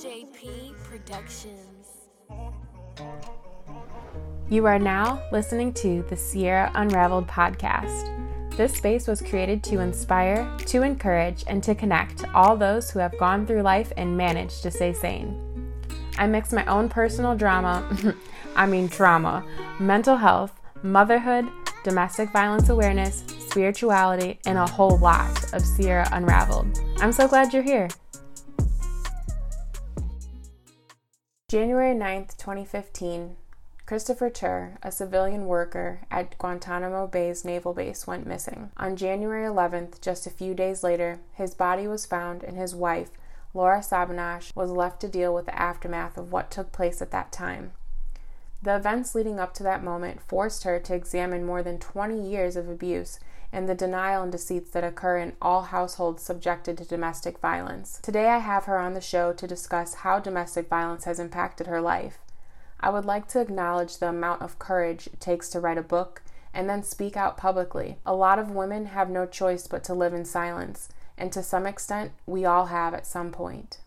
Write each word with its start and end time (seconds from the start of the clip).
JP 0.00 0.72
Productions. 0.84 2.08
You 4.48 4.64
are 4.64 4.78
now 4.78 5.22
listening 5.30 5.74
to 5.74 6.02
the 6.08 6.16
Sierra 6.16 6.72
Unraveled 6.74 7.28
podcast. 7.28 8.56
This 8.56 8.72
space 8.72 9.06
was 9.06 9.20
created 9.20 9.62
to 9.64 9.80
inspire, 9.80 10.56
to 10.60 10.80
encourage, 10.80 11.44
and 11.46 11.62
to 11.64 11.74
connect 11.74 12.24
all 12.32 12.56
those 12.56 12.90
who 12.90 12.98
have 12.98 13.18
gone 13.18 13.46
through 13.46 13.60
life 13.60 13.92
and 13.98 14.16
managed 14.16 14.62
to 14.62 14.70
stay 14.70 14.94
sane. 14.94 15.70
I 16.16 16.26
mix 16.26 16.50
my 16.50 16.64
own 16.64 16.88
personal 16.88 17.36
drama, 17.36 17.86
I 18.56 18.64
mean 18.64 18.88
trauma, 18.88 19.44
mental 19.78 20.16
health, 20.16 20.58
motherhood, 20.82 21.46
domestic 21.84 22.32
violence 22.32 22.70
awareness, 22.70 23.22
spirituality, 23.38 24.40
and 24.46 24.56
a 24.56 24.66
whole 24.66 24.96
lot 24.96 25.52
of 25.52 25.60
Sierra 25.60 26.08
Unraveled. 26.12 26.80
I'm 27.00 27.12
so 27.12 27.28
glad 27.28 27.52
you're 27.52 27.62
here. 27.62 27.88
January 31.50 31.96
9th, 31.96 32.36
2015, 32.36 33.34
Christopher 33.84 34.30
Tur, 34.30 34.78
a 34.84 34.92
civilian 34.92 35.46
worker 35.46 35.98
at 36.08 36.38
Guantanamo 36.38 37.08
Bay's 37.08 37.44
naval 37.44 37.74
base, 37.74 38.06
went 38.06 38.24
missing. 38.24 38.70
On 38.76 38.94
January 38.94 39.48
11th, 39.48 40.00
just 40.00 40.28
a 40.28 40.30
few 40.30 40.54
days 40.54 40.84
later, 40.84 41.18
his 41.32 41.56
body 41.56 41.88
was 41.88 42.06
found 42.06 42.44
and 42.44 42.56
his 42.56 42.72
wife, 42.72 43.10
Laura 43.52 43.80
Sabanosh, 43.80 44.54
was 44.54 44.70
left 44.70 45.00
to 45.00 45.08
deal 45.08 45.34
with 45.34 45.46
the 45.46 45.60
aftermath 45.60 46.16
of 46.16 46.30
what 46.30 46.52
took 46.52 46.70
place 46.70 47.02
at 47.02 47.10
that 47.10 47.32
time. 47.32 47.72
The 48.62 48.76
events 48.76 49.16
leading 49.16 49.40
up 49.40 49.52
to 49.54 49.64
that 49.64 49.82
moment 49.82 50.20
forced 50.22 50.62
her 50.62 50.78
to 50.78 50.94
examine 50.94 51.44
more 51.44 51.64
than 51.64 51.80
20 51.80 52.30
years 52.30 52.54
of 52.54 52.68
abuse 52.68 53.18
and 53.52 53.68
the 53.68 53.74
denial 53.74 54.22
and 54.22 54.32
deceits 54.32 54.70
that 54.70 54.84
occur 54.84 55.18
in 55.18 55.32
all 55.42 55.62
households 55.62 56.22
subjected 56.22 56.78
to 56.78 56.84
domestic 56.84 57.38
violence. 57.38 57.98
Today, 58.02 58.28
I 58.28 58.38
have 58.38 58.64
her 58.64 58.78
on 58.78 58.94
the 58.94 59.00
show 59.00 59.32
to 59.32 59.46
discuss 59.46 59.94
how 59.94 60.20
domestic 60.20 60.68
violence 60.68 61.04
has 61.04 61.18
impacted 61.18 61.66
her 61.66 61.80
life. 61.80 62.18
I 62.80 62.90
would 62.90 63.04
like 63.04 63.28
to 63.28 63.40
acknowledge 63.40 63.98
the 63.98 64.08
amount 64.08 64.42
of 64.42 64.58
courage 64.58 65.06
it 65.08 65.20
takes 65.20 65.48
to 65.50 65.60
write 65.60 65.78
a 65.78 65.82
book 65.82 66.22
and 66.54 66.68
then 66.68 66.82
speak 66.82 67.16
out 67.16 67.36
publicly. 67.36 67.98
A 68.06 68.14
lot 68.14 68.38
of 68.38 68.50
women 68.50 68.86
have 68.86 69.10
no 69.10 69.26
choice 69.26 69.66
but 69.66 69.84
to 69.84 69.94
live 69.94 70.14
in 70.14 70.24
silence, 70.24 70.88
and 71.18 71.32
to 71.32 71.42
some 71.42 71.66
extent, 71.66 72.12
we 72.26 72.44
all 72.44 72.66
have 72.66 72.94
at 72.94 73.06
some 73.06 73.30
point. 73.30 73.78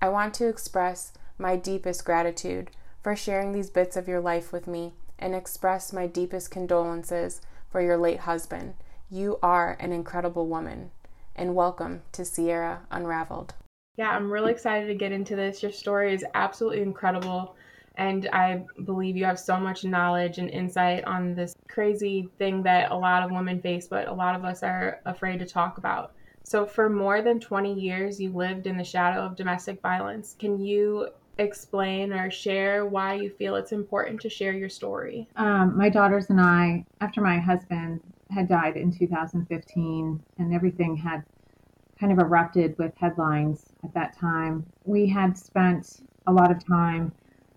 I 0.00 0.08
want 0.08 0.34
to 0.34 0.48
express 0.48 1.12
my 1.38 1.56
deepest 1.56 2.04
gratitude 2.04 2.70
for 3.02 3.16
sharing 3.16 3.52
these 3.52 3.70
bits 3.70 3.96
of 3.96 4.08
your 4.08 4.20
life 4.20 4.52
with 4.52 4.66
me 4.66 4.92
and 5.18 5.34
express 5.34 5.92
my 5.92 6.06
deepest 6.06 6.50
condolences 6.50 7.40
for 7.70 7.80
your 7.80 7.96
late 7.96 8.20
husband. 8.20 8.74
You 9.10 9.38
are 9.42 9.74
an 9.80 9.90
incredible 9.90 10.46
woman. 10.48 10.90
And 11.34 11.54
welcome 11.54 12.02
to 12.12 12.26
Sierra 12.26 12.80
Unraveled. 12.90 13.54
Yeah, 13.96 14.10
I'm 14.10 14.30
really 14.30 14.52
excited 14.52 14.86
to 14.88 14.94
get 14.94 15.12
into 15.12 15.34
this. 15.34 15.62
Your 15.62 15.72
story 15.72 16.12
is 16.12 16.26
absolutely 16.34 16.82
incredible. 16.82 17.56
And 17.94 18.28
I 18.34 18.66
believe 18.84 19.16
you 19.16 19.24
have 19.24 19.40
so 19.40 19.58
much 19.58 19.82
knowledge 19.82 20.36
and 20.36 20.50
insight 20.50 21.04
on 21.04 21.34
this 21.34 21.54
crazy 21.70 22.28
thing 22.36 22.62
that 22.64 22.90
a 22.90 22.94
lot 22.94 23.22
of 23.22 23.30
women 23.30 23.62
face, 23.62 23.86
but 23.88 24.08
a 24.08 24.12
lot 24.12 24.34
of 24.34 24.44
us 24.44 24.62
are 24.62 25.00
afraid 25.06 25.38
to 25.38 25.46
talk 25.46 25.78
about. 25.78 26.12
So, 26.44 26.66
for 26.66 26.90
more 26.90 27.22
than 27.22 27.40
20 27.40 27.72
years, 27.72 28.20
you 28.20 28.30
lived 28.30 28.66
in 28.66 28.76
the 28.76 28.84
shadow 28.84 29.22
of 29.22 29.36
domestic 29.36 29.80
violence. 29.80 30.36
Can 30.38 30.60
you 30.60 31.08
explain 31.38 32.12
or 32.12 32.30
share 32.30 32.84
why 32.84 33.14
you 33.14 33.30
feel 33.30 33.56
it's 33.56 33.72
important 33.72 34.20
to 34.20 34.28
share 34.28 34.52
your 34.52 34.68
story? 34.68 35.28
Um, 35.36 35.78
my 35.78 35.88
daughters 35.88 36.28
and 36.28 36.40
I, 36.40 36.84
after 37.00 37.22
my 37.22 37.38
husband 37.38 38.00
had 38.30 38.48
died 38.48 38.76
in 38.76 38.92
2015 38.92 40.22
and 40.38 40.54
everything 40.54 40.96
had 40.96 41.24
kind 41.98 42.12
of 42.12 42.18
erupted 42.18 42.76
with 42.78 42.96
headlines 42.96 43.66
at 43.84 43.92
that 43.94 44.16
time, 44.16 44.64
we 44.84 45.08
had 45.08 45.36
spent 45.36 46.00
a 46.26 46.32
lot 46.32 46.50
of 46.50 46.64
time 46.64 47.12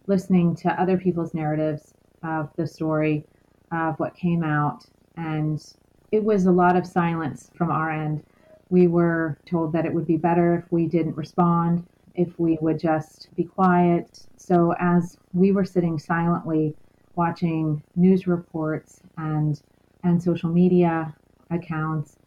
listening 0.08 0.56
to 0.56 0.82
other 0.82 0.98
people's 0.98 1.34
narratives 1.34 1.94
of 2.24 2.50
the 2.56 2.66
story 2.66 3.24
of 3.72 4.00
what 4.00 4.16
came 4.16 4.44
out. 4.44 4.86
And 5.18 5.64
it 6.12 6.24
was 6.24 6.46
a 6.46 6.52
lot 6.52 6.76
of 6.76 6.86
silence 6.88 7.50
from 7.56 7.72
our 7.72 7.92
end. 7.92 8.24
We 8.70 8.88
were 8.88 9.38
told 9.46 9.74
that 9.74 9.86
it 9.86 9.94
would 9.94 10.08
be 10.08 10.18
better 10.18 10.56
if 10.56 10.72
we 10.72 10.88
didn't 10.88 11.16
respond 11.16 11.86
if 12.16 12.38
we 12.40 12.58
would 12.62 12.80
just 12.80 13.30
be 13.36 13.44
quiet. 13.44 14.28
So, 14.38 14.74
as 14.80 15.18
we 15.34 15.52
were 15.52 15.66
sitting 15.66 15.98
silently 16.00 16.76
watching 17.16 17.82
news 17.96 18.28
reports 18.28 19.02
and, 19.18 19.62
and 20.04 20.22
social 20.22 20.50
media 20.50 21.14
accounts, 21.50 22.18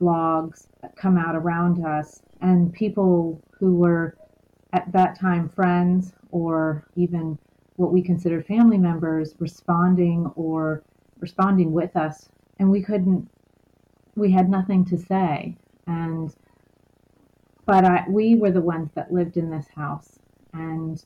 blogs 0.00 0.66
come 0.96 1.16
out 1.16 1.34
around 1.34 1.84
us, 1.84 2.22
and 2.40 2.72
people 2.72 3.40
who 3.58 3.76
were 3.76 4.16
at 4.72 4.90
that 4.92 5.18
time 5.18 5.48
friends 5.48 6.12
or 6.30 6.86
even 6.96 7.38
what 7.76 7.92
we 7.92 8.02
considered 8.02 8.46
family 8.46 8.78
members 8.78 9.34
responding 9.38 10.26
or 10.36 10.82
responding 11.20 11.72
with 11.72 11.96
us, 11.96 12.28
and 12.58 12.70
we 12.70 12.82
couldn't, 12.82 13.28
we 14.16 14.30
had 14.30 14.48
nothing 14.48 14.84
to 14.84 14.98
say. 14.98 15.56
And 15.86 16.34
but 17.64 17.84
I, 17.84 18.04
we 18.08 18.34
were 18.34 18.50
the 18.50 18.60
ones 18.60 18.90
that 18.94 19.12
lived 19.12 19.36
in 19.36 19.50
this 19.50 19.66
house 19.74 20.18
and 20.52 21.02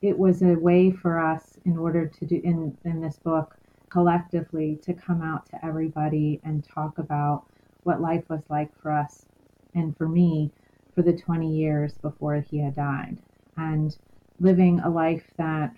it 0.00 0.18
was 0.18 0.42
a 0.42 0.54
way 0.54 0.90
for 0.90 1.18
us 1.18 1.58
in 1.64 1.76
order 1.76 2.06
to 2.06 2.26
do 2.26 2.40
in, 2.44 2.76
in 2.84 3.00
this 3.00 3.18
book 3.18 3.57
collectively 3.90 4.78
to 4.82 4.94
come 4.94 5.22
out 5.22 5.46
to 5.50 5.64
everybody 5.64 6.40
and 6.44 6.64
talk 6.64 6.98
about 6.98 7.44
what 7.84 8.00
life 8.00 8.24
was 8.28 8.42
like 8.48 8.70
for 8.80 8.92
us 8.92 9.26
and 9.74 9.96
for 9.96 10.08
me 10.08 10.50
for 10.94 11.02
the 11.02 11.12
20 11.12 11.50
years 11.50 11.94
before 11.98 12.44
he 12.50 12.58
had 12.58 12.74
died 12.74 13.18
and 13.56 13.96
living 14.40 14.80
a 14.80 14.90
life 14.90 15.24
that 15.36 15.72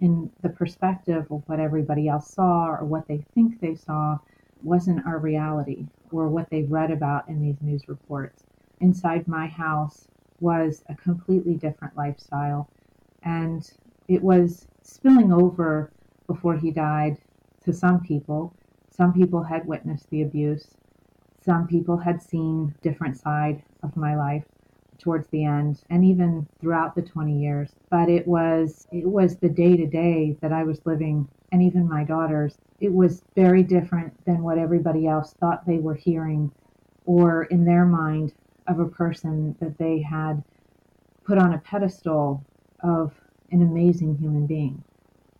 in 0.00 0.30
the 0.42 0.48
perspective 0.48 1.26
of 1.30 1.42
what 1.46 1.60
everybody 1.60 2.08
else 2.08 2.30
saw 2.32 2.66
or 2.68 2.84
what 2.84 3.06
they 3.08 3.24
think 3.34 3.60
they 3.60 3.74
saw 3.74 4.18
wasn't 4.62 5.06
our 5.06 5.18
reality 5.18 5.86
or 6.12 6.28
what 6.28 6.48
they 6.50 6.62
read 6.64 6.90
about 6.90 7.28
in 7.28 7.40
these 7.40 7.60
news 7.62 7.88
reports 7.88 8.44
inside 8.80 9.26
my 9.26 9.46
house 9.46 10.06
was 10.40 10.82
a 10.88 10.94
completely 10.94 11.54
different 11.54 11.96
lifestyle. 11.96 12.68
And 13.22 13.68
it 14.08 14.22
was 14.22 14.66
spilling 14.82 15.32
over 15.32 15.90
before 16.26 16.56
he 16.56 16.70
died 16.70 17.16
to 17.66 17.72
some 17.72 18.00
people. 18.00 18.54
Some 18.90 19.12
people 19.12 19.42
had 19.42 19.66
witnessed 19.66 20.08
the 20.08 20.22
abuse. 20.22 20.66
Some 21.44 21.66
people 21.66 21.98
had 21.98 22.22
seen 22.22 22.74
different 22.82 23.18
side 23.18 23.62
of 23.82 23.96
my 23.96 24.16
life 24.16 24.44
towards 24.98 25.28
the 25.28 25.44
end 25.44 25.82
and 25.90 26.02
even 26.04 26.48
throughout 26.58 26.94
the 26.94 27.02
20 27.02 27.38
years 27.38 27.70
but 27.90 28.08
it 28.08 28.26
was 28.26 28.86
it 28.90 29.06
was 29.06 29.36
the 29.36 29.48
day 29.48 29.76
to 29.76 29.86
day 29.86 30.34
that 30.40 30.52
I 30.52 30.64
was 30.64 30.80
living 30.86 31.28
and 31.52 31.62
even 31.62 31.86
my 31.86 32.02
daughters 32.02 32.56
it 32.80 32.90
was 32.90 33.22
very 33.34 33.62
different 33.62 34.14
than 34.24 34.42
what 34.42 34.56
everybody 34.56 35.06
else 35.06 35.34
thought 35.34 35.66
they 35.66 35.78
were 35.80 35.94
hearing 35.94 36.50
or 37.04 37.44
in 37.44 37.66
their 37.66 37.84
mind 37.84 38.32
of 38.66 38.80
a 38.80 38.88
person 38.88 39.54
that 39.60 39.76
they 39.78 40.00
had 40.00 40.42
put 41.24 41.38
on 41.38 41.54
a 41.54 41.58
pedestal 41.58 42.44
of 42.82 43.12
an 43.50 43.62
amazing 43.62 44.16
human 44.16 44.46
being. 44.46 44.82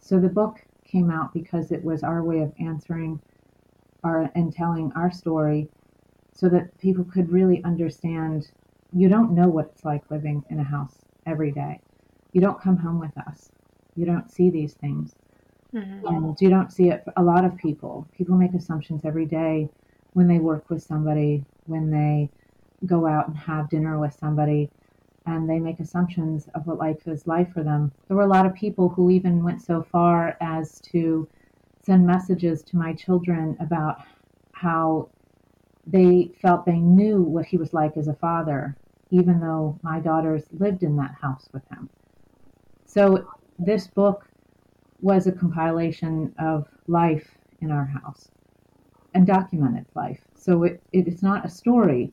So 0.01 0.21
the 0.21 0.29
book 0.29 0.61
came 0.87 1.11
out 1.11 1.35
because 1.35 1.73
it 1.73 1.85
was 1.85 2.03
our 2.03 2.23
way 2.23 2.41
of 2.41 2.53
answering 2.61 3.21
our 4.05 4.31
and 4.35 4.53
telling 4.53 4.93
our 4.95 5.11
story 5.11 5.69
so 6.33 6.49
that 6.49 6.79
people 6.79 7.05
could 7.05 7.31
really 7.31 7.63
understand 7.65 8.49
you 8.93 9.09
don't 9.09 9.35
know 9.35 9.49
what 9.49 9.67
it's 9.67 9.85
like 9.85 10.11
living 10.11 10.45
in 10.51 10.61
a 10.61 10.65
house 10.65 10.97
every 11.27 11.51
day. 11.51 11.81
You 12.33 12.41
don't 12.41 12.61
come 12.61 12.77
home 12.77 13.01
with 13.01 13.17
us. 13.27 13.51
You 13.97 14.07
don't 14.07 14.31
see 14.31 14.51
these 14.51 14.75
things. 14.75 15.15
Mm-hmm. 15.75 16.07
And 16.07 16.41
you 16.41 16.49
don't 16.49 16.73
see 16.73 16.91
it 16.91 17.03
a 17.17 17.23
lot 17.23 17.45
of 17.45 17.57
people. 17.57 18.07
People 18.17 18.37
make 18.37 18.55
assumptions 18.55 19.05
every 19.05 19.27
day 19.27 19.69
when 20.13 20.29
they 20.29 20.39
work 20.39 20.71
with 20.71 20.83
somebody, 20.83 21.45
when 21.65 21.91
they 21.91 22.31
go 22.87 23.07
out 23.07 23.29
and 23.29 23.37
have 23.37 23.69
dinner 23.69 23.99
with 23.99 24.15
somebody 24.15 24.71
and 25.27 25.49
they 25.49 25.59
make 25.59 25.81
assumptions 25.81 26.49
of 26.55 26.67
what 26.67 26.79
life 26.79 27.07
is 27.07 27.27
like 27.27 27.53
for 27.53 27.63
them. 27.63 27.93
There 28.09 28.17
were 28.17 28.23
a 28.23 28.29
lot 28.29 28.47
of 28.47 28.55
people 28.55 28.89
who 28.89 29.11
even 29.11 29.43
went 29.43 29.61
so 29.61 29.83
far 29.83 30.37
as 30.41 30.81
to 30.93 31.29
send 31.85 32.07
messages 32.07 32.63
to 32.65 32.77
my 32.77 32.93
children 32.95 33.57
about 33.61 34.03
how 34.53 35.09
they 35.87 36.31
felt 36.41 36.65
they 36.65 36.79
knew 36.79 37.23
what 37.23 37.47
he 37.47 37.57
was 37.57 37.73
like 37.73 37.97
as 37.97 38.09
a 38.09 38.15
father, 38.15 38.77
even 39.11 39.41
though 39.41 39.79
my 39.83 40.01
daughters 40.01 40.45
lived 40.59 40.83
in 40.83 40.97
that 40.97 41.15
house 41.21 41.49
with 41.53 41.63
him. 41.71 41.89
So 42.87 43.29
this 43.59 43.87
book 43.89 44.25
was 45.01 45.27
a 45.27 45.33
compilation 45.33 46.35
of 46.39 46.67
life 46.89 47.29
in 47.61 47.71
our 47.71 47.85
house 47.85 48.29
and 49.15 49.27
documented 49.27 49.87
life. 49.95 50.21
So 50.37 50.65
it, 50.65 50.81
it's 50.93 51.23
not 51.23 51.45
a 51.45 51.51
story 51.51 52.13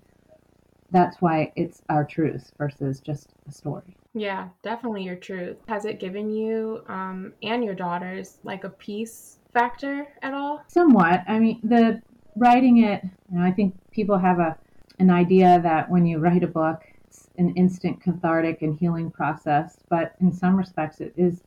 that's 0.94 1.18
why 1.20 1.52
it's 1.56 1.82
our 1.90 2.06
truth 2.06 2.52
versus 2.58 3.02
just 3.02 3.34
a 3.50 3.52
story. 3.52 3.98
Yeah, 4.14 4.50
definitely 4.62 5.04
your 5.04 5.16
truth. 5.16 5.58
Has 5.68 5.86
it 5.86 6.00
given 6.00 6.30
you 6.30 6.84
um, 6.88 7.34
and 7.42 7.64
your 7.64 7.74
daughters 7.74 8.38
like 8.44 8.64
a 8.64 8.70
peace 8.70 9.40
factor 9.54 10.08
at 10.22 10.34
all? 10.34 10.62
Somewhat. 10.70 11.22
I 11.28 11.40
mean, 11.40 11.60
the 11.64 12.00
writing 12.38 12.84
it, 12.84 13.02
you 13.04 13.40
know, 13.40 13.46
I 13.46 13.52
think 13.52 13.76
people 13.92 14.18
have 14.18 14.40
a 14.40 14.58
an 15.00 15.10
idea 15.10 15.60
that 15.64 15.90
when 15.90 16.06
you 16.06 16.20
write 16.20 16.44
a 16.44 16.48
book, 16.48 16.80
it's 17.08 17.28
an 17.38 17.56
instant 17.58 18.00
cathartic 18.02 18.62
and 18.62 18.78
healing 18.78 19.10
process, 19.10 19.80
but 19.90 20.14
in 20.22 20.32
some 20.32 20.56
respects 20.56 21.02
it 21.02 21.14
is 21.18 21.42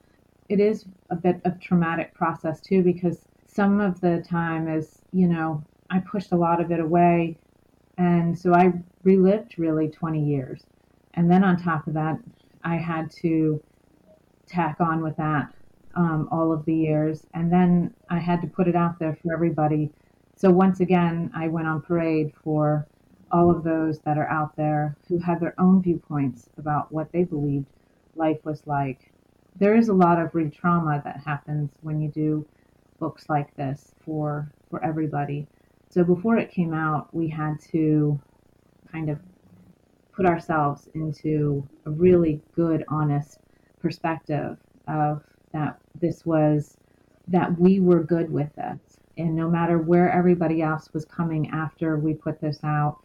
it 0.49 0.59
is 0.61 0.85
a 1.11 1.17
bit 1.17 1.41
of 1.45 1.61
traumatic 1.61 2.15
process 2.15 2.61
too 2.61 2.83
because 2.83 3.21
some 3.47 3.81
of 3.81 4.01
the 4.01 4.25
time 4.29 4.69
is, 4.69 4.99
you 5.13 5.29
know, 5.29 5.63
I 5.91 6.01
pushed 6.01 6.33
a 6.33 6.37
lot 6.37 6.61
of 6.61 6.73
it 6.73 6.81
away 6.81 7.39
and 7.99 8.39
so 8.39 8.55
I 8.55 8.73
relived 9.03 9.59
really 9.59 9.89
20 9.89 10.23
years. 10.23 10.65
And 11.15 11.31
then 11.31 11.45
on 11.45 11.57
top 11.57 11.87
of 11.87 11.95
that, 11.95 12.19
I 12.63 12.77
had 12.77 13.11
to 13.23 13.63
tack 14.47 14.77
on 14.81 15.03
with 15.03 15.17
that 15.17 15.51
um, 15.97 16.29
all 16.31 16.53
of 16.53 16.65
the 16.67 16.75
years. 16.75 17.25
And 17.35 17.51
then 17.51 17.95
I 18.11 18.19
had 18.19 18.43
to 18.43 18.49
put 18.49 18.69
it 18.69 18.77
out 18.77 18.99
there 18.99 19.17
for 19.23 19.33
everybody. 19.33 19.91
So 20.37 20.51
once 20.51 20.81
again, 20.81 21.31
I 21.35 21.49
went 21.49 21.67
on 21.67 21.81
parade 21.81 22.33
for 22.45 22.87
all 23.33 23.51
of 23.51 23.65
those 23.65 23.99
that 24.01 24.19
are 24.19 24.29
out 24.29 24.55
there 24.57 24.97
who 25.09 25.19
had 25.19 25.41
their 25.41 25.55
own 25.59 25.83
viewpoints 25.83 26.49
about 26.59 26.93
what 26.93 27.11
they 27.13 27.25
believed 27.25 27.67
life 28.15 28.39
was 28.45 28.63
like. 28.67 29.01
There 29.59 29.75
is 29.75 29.89
a 29.89 29.95
lot 29.95 30.21
of 30.21 30.35
re 30.35 30.51
trauma 30.51 31.01
that 31.05 31.23
happens 31.25 31.71
when 31.81 32.01
you 32.01 32.11
do 32.11 32.47
books 33.01 33.25
like 33.29 33.55
this 33.57 33.93
for 34.05 34.53
for 34.71 34.85
everybody. 34.85 35.47
So 35.97 36.05
before 36.05 36.37
it 36.37 36.51
came 36.51 36.75
out, 36.75 37.09
we 37.15 37.27
had 37.27 37.59
to 37.73 38.21
kind 38.93 39.09
of 39.09 39.19
put 40.13 40.27
ourselves 40.27 40.91
into 40.93 41.67
a 41.87 41.91
really 41.91 42.43
good, 42.55 42.85
honest 42.89 43.39
perspective 43.81 44.59
of 44.89 45.23
that 45.55 45.79
this 45.99 46.27
was 46.27 46.77
that 47.29 47.59
we 47.59 47.81
were 47.81 48.03
good 48.03 48.31
with 48.31 48.55
this. 48.57 48.79
And 49.17 49.35
no 49.35 49.49
matter 49.49 49.79
where 49.79 50.13
everybody 50.13 50.61
else 50.61 50.93
was 50.93 51.07
coming 51.07 51.49
after 51.49 51.97
we 51.97 52.13
put 52.13 52.43
this 52.43 52.63
out, 52.63 52.99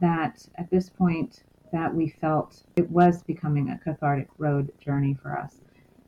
that 0.00 0.44
at 0.56 0.68
this 0.70 0.90
point 0.90 1.44
that 1.72 1.94
we 1.94 2.08
felt 2.20 2.64
it 2.74 2.90
was 2.90 3.22
becoming 3.22 3.70
a 3.70 3.78
cathartic 3.78 4.26
road 4.38 4.72
journey 4.80 5.16
for 5.22 5.38
us. 5.38 5.60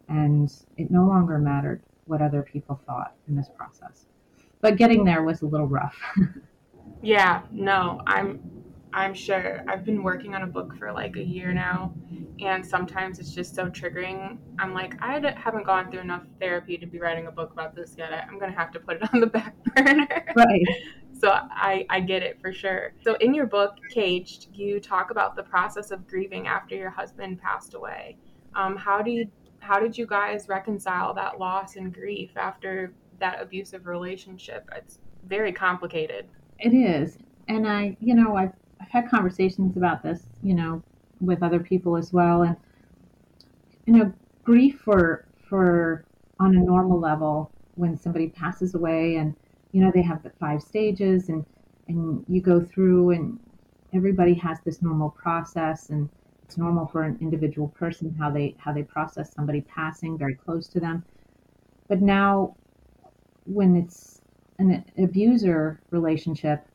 And 0.08 0.52
it 0.76 0.90
no 0.90 1.06
longer 1.06 1.38
mattered 1.38 1.82
what 2.06 2.20
other 2.20 2.42
people 2.42 2.80
thought 2.84 3.14
in 3.28 3.36
this 3.36 3.48
process. 3.56 4.06
But 4.66 4.78
getting 4.78 5.04
there 5.04 5.22
was 5.22 5.42
a 5.42 5.46
little 5.46 5.68
rough. 5.68 5.96
yeah, 7.00 7.42
no, 7.52 8.00
I'm 8.04 8.40
I'm 8.92 9.14
sure. 9.14 9.62
I've 9.68 9.84
been 9.84 10.02
working 10.02 10.34
on 10.34 10.42
a 10.42 10.46
book 10.48 10.76
for 10.76 10.90
like 10.90 11.14
a 11.14 11.22
year 11.22 11.52
now, 11.52 11.94
and 12.40 12.66
sometimes 12.66 13.20
it's 13.20 13.32
just 13.32 13.54
so 13.54 13.66
triggering. 13.66 14.38
I'm 14.58 14.74
like, 14.74 15.00
I 15.00 15.20
haven't 15.36 15.66
gone 15.66 15.88
through 15.92 16.00
enough 16.00 16.24
therapy 16.40 16.76
to 16.78 16.84
be 16.84 16.98
writing 16.98 17.28
a 17.28 17.30
book 17.30 17.52
about 17.52 17.76
this 17.76 17.94
yet. 17.96 18.12
I'm 18.12 18.40
gonna 18.40 18.58
have 18.58 18.72
to 18.72 18.80
put 18.80 18.96
it 18.96 19.02
on 19.14 19.20
the 19.20 19.28
back 19.28 19.54
burner. 19.66 20.08
Right. 20.34 20.66
so 21.12 21.30
I, 21.30 21.86
I 21.88 22.00
get 22.00 22.24
it 22.24 22.40
for 22.40 22.52
sure. 22.52 22.94
So 23.04 23.14
in 23.20 23.34
your 23.34 23.46
book, 23.46 23.76
Caged, 23.92 24.48
you 24.52 24.80
talk 24.80 25.12
about 25.12 25.36
the 25.36 25.44
process 25.44 25.92
of 25.92 26.08
grieving 26.08 26.48
after 26.48 26.74
your 26.74 26.90
husband 26.90 27.40
passed 27.40 27.74
away. 27.74 28.18
Um, 28.56 28.74
how 28.74 29.00
do 29.00 29.12
you 29.12 29.30
how 29.60 29.78
did 29.78 29.96
you 29.96 30.06
guys 30.06 30.48
reconcile 30.48 31.14
that 31.14 31.38
loss 31.38 31.76
and 31.76 31.94
grief 31.94 32.30
after 32.36 32.92
that 33.18 33.40
abusive 33.40 33.86
relationship? 33.86 34.68
It's 34.74 34.98
very 35.26 35.52
complicated. 35.52 36.26
It 36.58 36.72
is. 36.72 37.18
And 37.48 37.68
I, 37.68 37.96
you 38.00 38.14
know, 38.14 38.36
I've 38.36 38.52
I've 38.80 38.88
had 38.88 39.08
conversations 39.08 39.76
about 39.76 40.02
this, 40.02 40.22
you 40.42 40.54
know, 40.54 40.82
with 41.20 41.42
other 41.42 41.60
people 41.60 41.96
as 41.96 42.12
well, 42.12 42.42
and 42.42 42.56
you 43.86 43.94
know, 43.94 44.12
grief 44.44 44.80
for 44.84 45.26
for 45.48 46.04
on 46.40 46.56
a 46.56 46.60
normal 46.60 46.98
level 47.00 47.50
when 47.76 47.96
somebody 47.96 48.28
passes 48.28 48.74
away, 48.74 49.16
and 49.16 49.34
you 49.72 49.80
know 49.80 49.90
they 49.94 50.02
have 50.02 50.22
the 50.22 50.30
five 50.40 50.62
stages, 50.62 51.28
and 51.28 51.44
and 51.88 52.24
you 52.28 52.40
go 52.40 52.60
through, 52.60 53.10
and 53.10 53.38
everybody 53.94 54.34
has 54.34 54.58
this 54.64 54.82
normal 54.82 55.10
process, 55.10 55.90
and 55.90 56.08
it's 56.44 56.58
normal 56.58 56.86
for 56.86 57.02
an 57.02 57.16
individual 57.20 57.68
person 57.68 58.14
how 58.18 58.30
they 58.30 58.54
how 58.58 58.72
they 58.72 58.82
process 58.82 59.32
somebody 59.34 59.62
passing 59.62 60.18
very 60.18 60.34
close 60.34 60.68
to 60.68 60.80
them, 60.80 61.04
but 61.88 62.02
now 62.02 62.54
when 63.46 63.76
it's 63.76 64.20
an 64.58 64.84
abuser 64.98 65.80
relationship 65.90 66.66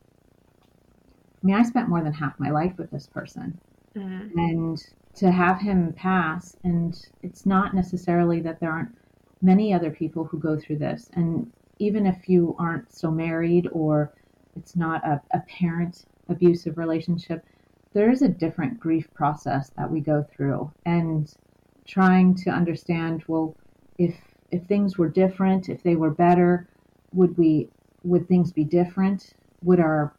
I 1.42 1.46
mean, 1.46 1.56
I 1.56 1.62
spent 1.62 1.88
more 1.88 2.02
than 2.02 2.12
half 2.12 2.38
my 2.38 2.50
life 2.50 2.74
with 2.78 2.90
this 2.90 3.06
person. 3.06 3.58
Mm-hmm. 3.96 4.38
And 4.38 4.86
to 5.16 5.30
have 5.30 5.60
him 5.60 5.92
pass, 5.92 6.56
and 6.62 6.96
it's 7.22 7.44
not 7.44 7.74
necessarily 7.74 8.40
that 8.40 8.60
there 8.60 8.70
aren't 8.70 8.96
many 9.42 9.74
other 9.74 9.90
people 9.90 10.24
who 10.24 10.38
go 10.38 10.58
through 10.58 10.78
this. 10.78 11.10
And 11.14 11.52
even 11.78 12.06
if 12.06 12.28
you 12.28 12.54
aren't 12.58 12.92
so 12.92 13.10
married 13.10 13.68
or 13.72 14.12
it's 14.56 14.76
not 14.76 15.04
a, 15.04 15.20
a 15.34 15.40
parent 15.40 16.04
abusive 16.28 16.78
relationship, 16.78 17.44
there 17.92 18.10
is 18.10 18.22
a 18.22 18.28
different 18.28 18.78
grief 18.78 19.12
process 19.12 19.70
that 19.76 19.90
we 19.90 20.00
go 20.00 20.24
through. 20.34 20.70
And 20.86 21.32
trying 21.86 22.36
to 22.36 22.50
understand, 22.50 23.24
well, 23.26 23.56
if 23.98 24.14
if 24.52 24.62
things 24.66 24.96
were 24.98 25.08
different, 25.08 25.68
if 25.68 25.82
they 25.82 25.96
were 25.96 26.10
better, 26.10 26.68
would 27.12 27.36
we 27.36 27.68
would 28.04 28.28
things 28.28 28.52
be 28.52 28.64
different? 28.64 29.34
Would 29.64 29.80
our 29.80 30.14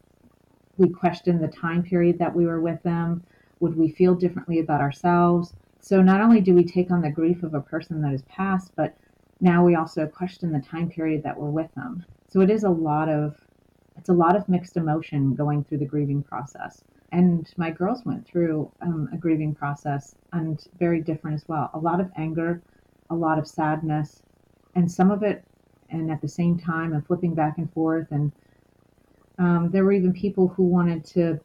we 0.76 0.88
question 0.88 1.40
the 1.40 1.48
time 1.48 1.82
period 1.82 2.18
that 2.18 2.34
we 2.34 2.46
were 2.46 2.60
with 2.60 2.82
them. 2.82 3.22
Would 3.60 3.76
we 3.76 3.90
feel 3.90 4.14
differently 4.14 4.58
about 4.58 4.80
ourselves? 4.80 5.54
So 5.80 6.02
not 6.02 6.20
only 6.20 6.40
do 6.40 6.54
we 6.54 6.64
take 6.64 6.90
on 6.90 7.02
the 7.02 7.10
grief 7.10 7.42
of 7.42 7.54
a 7.54 7.60
person 7.60 8.00
that 8.02 8.10
has 8.10 8.22
passed, 8.22 8.72
but 8.76 8.96
now 9.40 9.64
we 9.64 9.76
also 9.76 10.06
question 10.06 10.52
the 10.52 10.60
time 10.60 10.88
period 10.88 11.22
that 11.22 11.38
we're 11.38 11.50
with 11.50 11.72
them. 11.74 12.04
So 12.28 12.40
it 12.40 12.50
is 12.50 12.64
a 12.64 12.70
lot 12.70 13.08
of 13.08 13.36
it's 13.96 14.08
a 14.08 14.12
lot 14.12 14.34
of 14.34 14.48
mixed 14.48 14.76
emotion 14.76 15.34
going 15.34 15.62
through 15.62 15.78
the 15.78 15.86
grieving 15.86 16.22
process. 16.22 16.82
And 17.12 17.48
my 17.56 17.70
girls 17.70 18.04
went 18.04 18.26
through 18.26 18.72
um, 18.82 19.08
a 19.12 19.16
grieving 19.16 19.54
process 19.54 20.16
and 20.32 20.60
very 20.80 21.00
different 21.00 21.36
as 21.36 21.44
well. 21.46 21.70
A 21.74 21.78
lot 21.78 22.00
of 22.00 22.10
anger, 22.16 22.60
a 23.10 23.14
lot 23.14 23.38
of 23.38 23.46
sadness, 23.46 24.22
and 24.74 24.90
some 24.90 25.10
of 25.10 25.22
it, 25.22 25.44
and 25.90 26.10
at 26.10 26.20
the 26.20 26.28
same 26.28 26.58
time, 26.58 26.92
and 26.92 27.06
flipping 27.06 27.34
back 27.34 27.58
and 27.58 27.72
forth 27.72 28.08
and 28.10 28.32
um, 29.38 29.70
there 29.70 29.84
were 29.84 29.92
even 29.92 30.12
people 30.12 30.48
who 30.48 30.64
wanted 30.64 31.04
to 31.06 31.40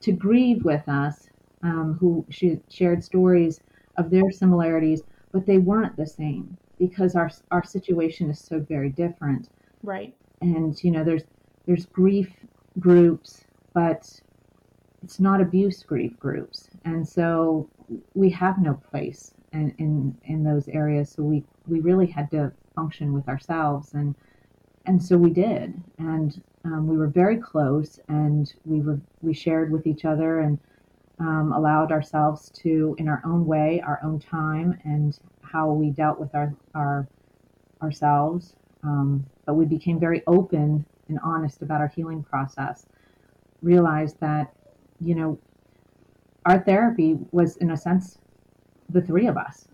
to 0.00 0.12
grieve 0.12 0.64
with 0.64 0.88
us, 0.88 1.28
um, 1.62 1.96
who 1.98 2.24
shared 2.68 3.02
stories 3.02 3.60
of 3.96 4.10
their 4.10 4.30
similarities, 4.30 5.02
but 5.32 5.44
they 5.44 5.58
weren't 5.58 5.96
the 5.96 6.06
same 6.06 6.56
because 6.78 7.14
our 7.14 7.30
our 7.50 7.64
situation 7.64 8.30
is 8.30 8.40
so 8.40 8.60
very 8.60 8.90
different. 8.90 9.50
Right. 9.82 10.14
And 10.40 10.82
you 10.82 10.90
know, 10.90 11.04
there's 11.04 11.24
there's 11.66 11.86
grief 11.86 12.32
groups, 12.78 13.44
but 13.72 14.20
it's 15.02 15.20
not 15.20 15.40
abuse 15.40 15.82
grief 15.82 16.18
groups, 16.18 16.68
and 16.84 17.06
so 17.06 17.68
we 18.14 18.30
have 18.30 18.60
no 18.60 18.74
place 18.74 19.32
in 19.52 20.16
in, 20.24 20.44
those 20.44 20.68
areas. 20.68 21.10
So 21.10 21.22
we 21.22 21.44
we 21.66 21.80
really 21.80 22.06
had 22.06 22.30
to 22.32 22.52
function 22.74 23.12
with 23.12 23.28
ourselves 23.28 23.94
and 23.94 24.14
and 24.88 25.02
so 25.02 25.18
we 25.18 25.30
did, 25.30 25.74
and 25.98 26.42
um, 26.64 26.86
we 26.86 26.96
were 26.96 27.08
very 27.08 27.36
close, 27.36 28.00
and 28.08 28.50
we 28.64 28.80
were 28.80 28.98
we 29.20 29.34
shared 29.34 29.70
with 29.70 29.86
each 29.86 30.06
other 30.06 30.40
and 30.40 30.58
um, 31.20 31.52
allowed 31.52 31.92
ourselves 31.92 32.50
to, 32.62 32.96
in 32.98 33.06
our 33.06 33.20
own 33.24 33.44
way, 33.44 33.82
our 33.86 34.00
own 34.02 34.18
time, 34.18 34.78
and 34.84 35.18
how 35.42 35.70
we 35.70 35.90
dealt 35.90 36.18
with 36.18 36.34
our 36.34 36.54
our 36.74 37.06
ourselves. 37.82 38.54
Um, 38.82 39.26
but 39.44 39.54
we 39.54 39.66
became 39.66 40.00
very 40.00 40.22
open 40.26 40.86
and 41.08 41.18
honest 41.22 41.60
about 41.60 41.82
our 41.82 41.92
healing 41.94 42.22
process. 42.22 42.86
Realized 43.60 44.16
that, 44.20 44.54
you 45.00 45.14
know, 45.14 45.38
our 46.46 46.60
therapy 46.60 47.18
was, 47.30 47.56
in 47.58 47.72
a 47.72 47.76
sense, 47.76 48.18
the 48.88 49.02
three 49.02 49.26
of 49.26 49.36
us 49.36 49.68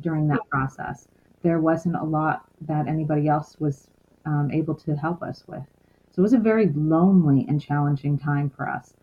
during 0.00 0.28
that 0.28 0.40
process. 0.50 1.08
There 1.42 1.60
wasn't 1.60 1.96
a 1.96 2.04
lot 2.04 2.44
that 2.62 2.88
anybody 2.88 3.28
else 3.28 3.56
was 3.58 3.88
um, 4.26 4.50
able 4.52 4.74
to 4.74 4.94
help 4.96 5.22
us 5.22 5.44
with. 5.46 5.62
So 6.10 6.20
it 6.20 6.22
was 6.22 6.32
a 6.32 6.38
very 6.38 6.68
lonely 6.74 7.46
and 7.48 7.60
challenging 7.60 8.18
time 8.18 8.50
for 8.50 8.68
us 8.68 8.94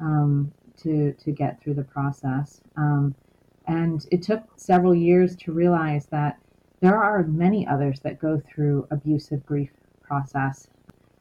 um, 0.00 0.52
to 0.82 1.12
to 1.12 1.32
get 1.32 1.60
through 1.60 1.74
the 1.74 1.82
process. 1.82 2.60
Um, 2.76 3.14
and 3.66 4.06
it 4.10 4.22
took 4.22 4.42
several 4.56 4.94
years 4.94 5.36
to 5.36 5.52
realize 5.52 6.06
that 6.06 6.38
there 6.80 6.96
are 7.02 7.22
many 7.24 7.66
others 7.66 8.00
that 8.00 8.18
go 8.18 8.40
through 8.40 8.86
abusive 8.90 9.46
grief 9.46 9.70
process, 10.02 10.68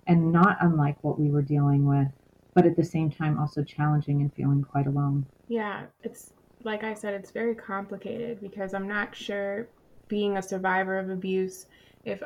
and 0.07 0.31
not 0.31 0.57
unlike 0.61 0.97
what 1.03 1.19
we 1.19 1.29
were 1.29 1.43
dealing 1.43 1.85
with, 1.85 2.07
but 2.53 2.65
at 2.65 2.75
the 2.75 2.83
same 2.83 3.11
time 3.11 3.39
also 3.39 3.63
challenging 3.63 4.21
and 4.21 4.33
feeling 4.33 4.63
quite 4.63 4.87
alone. 4.87 5.25
Yeah, 5.47 5.83
it's 6.03 6.33
like 6.63 6.83
I 6.83 6.93
said, 6.93 7.13
it's 7.13 7.31
very 7.31 7.55
complicated 7.55 8.41
because 8.41 8.73
I'm 8.73 8.87
not 8.87 9.15
sure 9.15 9.67
being 10.07 10.37
a 10.37 10.41
survivor 10.41 10.99
of 10.99 11.09
abuse 11.09 11.67
if 12.03 12.21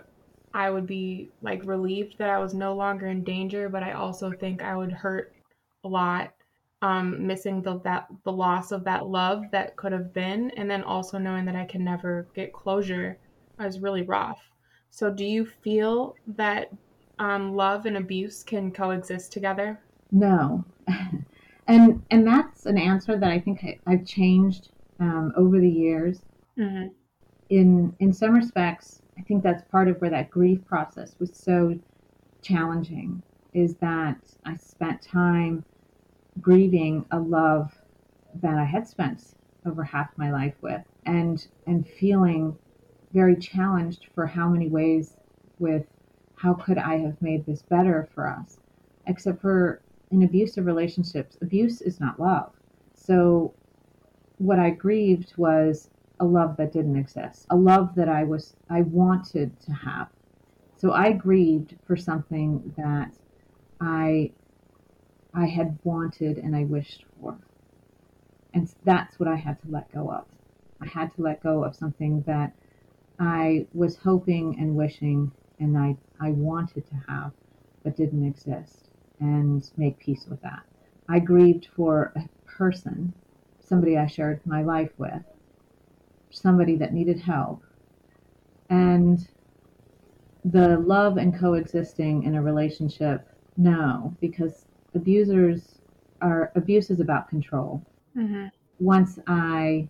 I 0.54 0.70
would 0.70 0.88
be 0.88 1.30
like 1.42 1.66
relieved 1.66 2.18
that 2.18 2.30
I 2.30 2.40
was 2.40 2.54
no 2.54 2.76
longer 2.76 3.08
in 3.08 3.24
danger, 3.24 3.70
but 3.70 3.84
I 3.84 3.92
also 3.92 4.32
think 4.32 4.64
I 4.64 4.76
would 4.76 4.92
hurt 4.92 5.34
a 5.84 5.88
lot 5.88 6.34
um, 6.82 7.26
missing 7.26 7.62
the 7.62 7.80
that 7.80 8.08
the 8.24 8.32
loss 8.32 8.72
of 8.72 8.84
that 8.84 9.08
love 9.08 9.44
that 9.52 9.76
could 9.76 9.92
have 9.92 10.14
been, 10.14 10.52
and 10.52 10.70
then 10.70 10.84
also 10.84 11.18
knowing 11.18 11.46
that 11.46 11.56
I 11.56 11.66
can 11.66 11.84
never 11.84 12.28
get 12.36 12.54
closure 12.54 13.18
is 13.60 13.80
really 13.80 14.04
rough. 14.04 14.40
So, 14.92 15.10
do 15.12 15.26
you 15.26 15.46
feel 15.46 16.16
that 16.28 16.72
um, 17.20 17.56
love 17.56 17.86
and 17.86 17.98
abuse 17.98 18.44
can 18.44 18.72
coexist 18.72 19.32
together? 19.32 19.80
No, 20.12 20.64
and 21.68 22.04
and 22.12 22.28
that's 22.28 22.66
an 22.66 22.78
answer 22.78 23.18
that 23.18 23.32
I 23.32 23.40
think 23.40 23.64
I, 23.64 23.92
have 23.92 24.06
changed 24.06 24.70
um, 25.00 25.34
over 25.36 25.60
the 25.60 25.70
years. 25.70 26.22
Mm-hmm. 26.58 26.88
In 27.50 27.96
in 28.00 28.14
some 28.14 28.34
respects, 28.34 29.02
I 29.18 29.22
think 29.22 29.44
that's 29.44 29.64
part 29.72 29.88
of 29.88 30.00
where 30.02 30.10
that 30.10 30.30
grief 30.30 30.66
process 30.66 31.16
was 31.20 31.36
so 31.36 31.78
challenging. 32.42 33.22
Is 33.54 33.76
that 33.76 34.18
I 34.46 34.56
spent 34.56 35.02
time 35.02 35.64
grieving 36.42 37.06
a 37.12 37.20
love 37.20 37.72
that 38.42 38.58
I 38.58 38.66
had 38.66 38.88
spent 38.88 39.22
over 39.66 39.84
half 39.84 40.10
my 40.18 40.32
life 40.32 40.56
with, 40.62 40.82
and 41.06 41.46
and 41.66 41.88
feeling 41.88 42.58
very 43.14 43.36
challenged 43.36 44.08
for 44.14 44.28
how 44.28 44.50
many 44.50 44.68
ways 44.68 45.16
with 45.58 45.86
how 46.36 46.54
could 46.54 46.78
I 46.78 46.98
have 46.98 47.22
made 47.22 47.46
this 47.46 47.62
better 47.62 48.10
for 48.14 48.28
us, 48.28 48.60
except 49.08 49.42
for 49.42 49.82
in 50.12 50.24
abusive 50.24 50.66
relationships, 50.66 51.38
abuse 51.42 51.82
is 51.82 52.00
not 52.00 52.20
love. 52.20 52.52
So 52.94 53.54
what 54.38 54.60
I 54.60 54.70
grieved 54.70 55.34
was 55.38 55.90
a 56.20 56.26
love 56.26 56.58
that 56.58 56.72
didn't 56.74 56.98
exist, 56.98 57.46
a 57.50 57.56
love 57.56 57.96
that 57.96 58.10
I 58.10 58.24
was 58.24 58.56
I 58.70 58.82
wanted 58.82 59.60
to 59.62 59.72
have. 59.72 60.08
So 60.78 60.92
I 60.92 61.12
grieved 61.12 61.76
for 61.86 61.96
something 61.96 62.74
that 62.78 63.12
I 63.82 64.32
I 65.34 65.48
had 65.48 65.78
wanted 65.84 66.38
and 66.38 66.56
I 66.56 66.64
wished 66.64 67.06
for. 67.20 67.38
And 68.54 68.70
that's 68.86 69.20
what 69.20 69.28
I 69.28 69.36
had 69.36 69.60
to 69.62 69.68
let 69.70 69.92
go 69.92 70.10
of. 70.10 70.26
I 70.82 70.88
had 70.88 71.14
to 71.16 71.22
let 71.22 71.44
go 71.44 71.64
of 71.64 71.76
something 71.76 72.24
that 72.26 72.54
I 73.20 73.68
was 73.74 73.98
hoping 73.98 74.58
and 74.60 74.76
wishing 74.76 75.32
and 75.60 75.78
I, 75.78 75.96
I 76.22 76.32
wanted 76.32 76.88
to 76.88 76.96
have 77.08 77.32
but 77.84 77.98
didn't 77.98 78.26
exist 78.26 78.85
and 79.20 79.70
make 79.78 80.00
peace 80.00 80.26
with 80.30 80.42
that. 80.42 80.64
I 81.08 81.20
grieved 81.20 81.68
for 81.76 82.12
a 82.16 82.28
person, 82.48 83.14
somebody 83.60 83.98
I 83.98 84.08
shared 84.08 84.42
my 84.46 84.64
life 84.64 84.92
with, 84.98 85.24
somebody 86.32 86.76
that 86.78 86.94
needed 86.94 87.20
help. 87.20 87.64
And 88.70 89.28
the 90.44 90.78
love 90.80 91.18
and 91.18 91.38
coexisting 91.38 92.24
in 92.24 92.36
a 92.36 92.42
relationship, 92.42 93.28
no, 93.58 94.16
because 94.22 94.66
abusers 94.94 95.80
are, 96.22 96.52
abuse 96.56 96.90
is 96.90 97.00
about 97.00 97.30
control. 97.30 97.84
Mm-hmm. 98.18 98.48
Once 98.80 99.20
I 99.28 99.88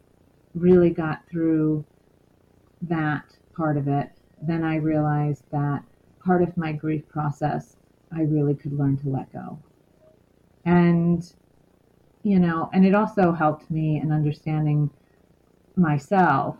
really 0.53 0.89
got 0.89 1.21
through 1.29 1.85
that 2.83 3.25
part 3.55 3.77
of 3.77 3.87
it, 3.87 4.09
then 4.41 4.63
I 4.63 4.75
realized 4.75 5.43
that 5.51 5.83
part 6.23 6.41
of 6.41 6.55
my 6.57 6.71
grief 6.71 7.07
process 7.07 7.75
I 8.13 8.21
really 8.21 8.55
could 8.55 8.73
learn 8.73 8.97
to 8.97 9.09
let 9.09 9.31
go. 9.31 9.59
And, 10.65 11.23
you 12.23 12.39
know, 12.39 12.69
and 12.73 12.85
it 12.85 12.95
also 12.95 13.31
helped 13.31 13.69
me 13.69 13.99
in 14.01 14.11
understanding 14.11 14.89
myself. 15.75 16.57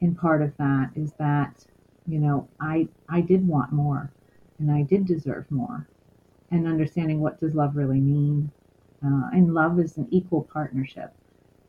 And 0.00 0.16
part 0.16 0.42
of 0.42 0.56
that 0.58 0.90
is 0.94 1.12
that, 1.18 1.64
you 2.06 2.18
know, 2.18 2.48
I 2.60 2.88
I 3.08 3.20
did 3.20 3.46
want 3.46 3.72
more 3.72 4.10
and 4.58 4.70
I 4.70 4.82
did 4.82 5.06
deserve 5.06 5.50
more. 5.50 5.88
And 6.50 6.66
understanding 6.66 7.20
what 7.20 7.40
does 7.40 7.54
love 7.54 7.76
really 7.76 8.00
mean. 8.00 8.50
Uh, 9.04 9.28
and 9.32 9.54
love 9.54 9.78
is 9.80 9.96
an 9.96 10.06
equal 10.10 10.48
partnership, 10.52 11.12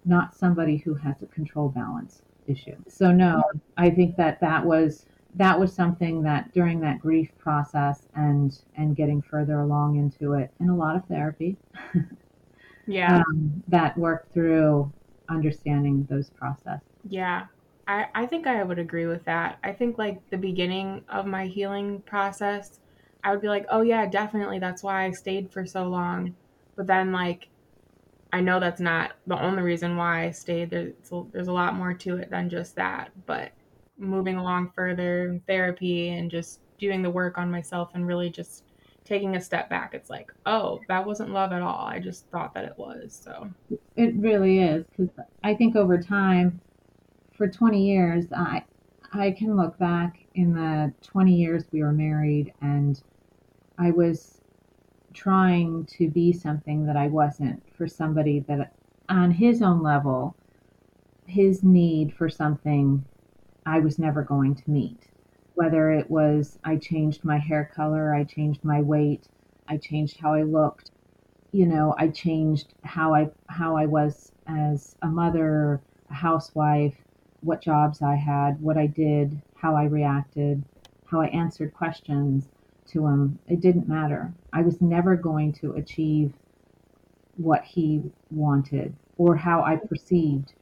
not 0.06 0.36
somebody 0.36 0.78
who 0.78 0.94
has 0.96 1.22
a 1.22 1.28
control 1.28 1.70
balance 1.70 2.22
issue. 2.48 2.76
So 2.88 3.12
no, 3.12 3.44
I 3.78 3.90
think 3.90 4.16
that 4.18 4.40
that 4.42 4.66
was 4.66 5.06
that 5.38 5.60
was 5.60 5.74
something 5.74 6.22
that 6.24 6.54
during 6.54 6.80
that 6.80 7.00
grief 7.00 7.30
process 7.38 8.08
and 8.16 8.60
and 8.78 8.96
getting 8.96 9.22
further 9.22 9.60
along 9.60 9.98
into 9.98 10.34
it 10.34 10.52
and 10.60 10.70
a 10.70 10.74
lot 10.74 10.96
of 10.96 11.06
therapy 11.06 11.58
yeah. 12.88 13.18
um, 13.18 13.64
that 13.68 13.98
worked 13.98 14.34
through 14.34 14.92
understanding 15.30 16.06
those 16.10 16.30
processes 16.30 16.82
yeah. 17.10 17.46
I, 17.88 18.08
I 18.16 18.26
think 18.26 18.48
i 18.48 18.64
would 18.64 18.80
agree 18.80 19.06
with 19.06 19.26
that. 19.26 19.60
I 19.64 19.72
think 19.72 19.98
like 19.98 20.28
the 20.30 20.38
beginning 20.38 21.04
of 21.10 21.26
my 21.26 21.46
healing 21.46 22.02
process 22.02 22.80
i 23.24 23.32
would 23.32 23.42
be 23.42 23.48
like 23.48 23.66
oh 23.70 23.82
yeah 23.82 24.06
definitely 24.08 24.60
that's 24.60 24.84
why 24.84 25.06
i 25.06 25.12
stayed 25.12 25.52
for 25.52 25.66
so 25.66 25.88
long. 25.88 26.36
But 26.76 26.88
then 26.88 27.12
like 27.12 27.48
i 28.34 28.42
know 28.42 28.60
that's 28.60 28.82
not 28.82 29.14
the 29.28 29.40
only 29.42 29.62
reason 29.62 29.98
why 29.98 30.26
i 30.26 30.32
stayed. 30.32 30.72
There's, 30.72 30.94
there's 31.32 31.48
a 31.48 31.54
lot 31.54 31.76
more 31.76 31.94
to 31.94 32.18
it 32.18 32.32
than 32.32 32.50
just 32.50 32.76
that 32.76 33.12
but 33.26 33.52
moving 33.98 34.38
along 34.38 34.72
further 34.76 35.40
therapy 35.48 36.10
and 36.10 36.30
just 36.30 36.60
doing 36.78 37.02
the 37.02 37.10
work 37.10 37.38
on 37.38 37.50
myself 37.50 37.92
and 37.94 38.06
really 38.06 38.30
just 38.30 38.64
taking 39.06 39.36
a 39.36 39.42
step 39.42 39.70
back. 39.70 39.94
It's 39.94 40.10
like 40.10 40.32
oh 40.46 40.80
that 40.88 41.06
wasn't 41.06 41.32
love 41.32 41.52
at 41.52 41.62
all. 41.62 41.86
I 41.86 42.00
just 42.00 42.28
thought 42.28 42.54
that 42.54 42.66
it 42.66 42.74
was 42.78 43.20
so. 43.24 43.50
It 43.96 44.16
really 44.16 44.60
is 44.60 44.86
because 44.98 45.10
i 45.44 45.54
think 45.54 45.76
over 45.76 46.02
time 46.02 46.60
for 47.38 47.48
20 47.48 47.86
years 47.86 48.26
i 48.36 48.64
i 49.14 49.32
can 49.32 49.56
look 49.56 49.78
back 49.78 50.26
in 50.36 50.54
the 50.54 50.94
20 51.02 51.34
years 51.34 51.64
we 51.72 51.82
were 51.82 51.92
married 51.92 52.54
and 52.62 53.02
i 53.78 53.92
was 53.92 54.42
trying 55.14 55.86
to 55.86 56.10
be 56.10 56.34
something 56.34 56.86
that 56.86 56.98
i 56.98 57.08
wasn't 57.08 57.62
for 57.78 57.88
somebody 57.88 58.40
that 58.42 58.74
on 59.10 59.32
his 59.32 59.62
own 59.62 59.82
level 59.82 60.36
his 61.26 61.64
need 61.64 62.14
for 62.14 62.30
something 62.30 63.04
I 63.66 63.80
was 63.80 64.00
never 64.00 64.24
going 64.24 64.56
to 64.56 64.70
meet. 64.72 65.10
Whether 65.56 65.92
it 65.92 66.10
was 66.10 66.58
I 66.64 66.78
changed 66.78 67.24
my 67.26 67.38
hair 67.40 67.72
color, 67.76 68.14
I 68.14 68.24
changed 68.24 68.64
my 68.64 68.82
weight, 68.82 69.28
I 69.68 69.78
changed 69.78 70.20
how 70.20 70.34
I 70.34 70.44
looked, 70.44 70.92
you 71.52 71.66
know, 71.68 71.96
I 71.98 72.10
changed 72.10 72.74
how 72.84 73.14
I 73.16 73.32
how 73.50 73.78
I 73.78 73.86
was 73.88 74.32
as 74.48 74.96
a 75.02 75.08
mother, 75.08 75.84
a 76.10 76.14
housewife, 76.14 76.96
what 77.42 77.62
jobs 77.62 78.02
I 78.02 78.16
had, 78.16 78.60
what 78.62 78.78
I 78.78 78.88
did, 78.88 79.42
how 79.56 79.76
I 79.76 79.86
reacted, 79.86 80.64
how 81.06 81.22
I 81.22 81.28
answered 81.28 81.74
questions 81.74 82.50
to 82.88 83.08
him. 83.08 83.40
It 83.48 83.62
didn't 83.62 83.88
matter. 83.88 84.34
I 84.54 84.62
was 84.64 84.82
never 84.82 85.16
going 85.16 85.54
to 85.62 85.74
achieve 85.74 86.34
what 87.38 87.64
he 87.66 88.12
wanted 88.32 88.98
or 89.18 89.36
how 89.38 89.64
I 89.64 89.78
perceived 89.78 90.54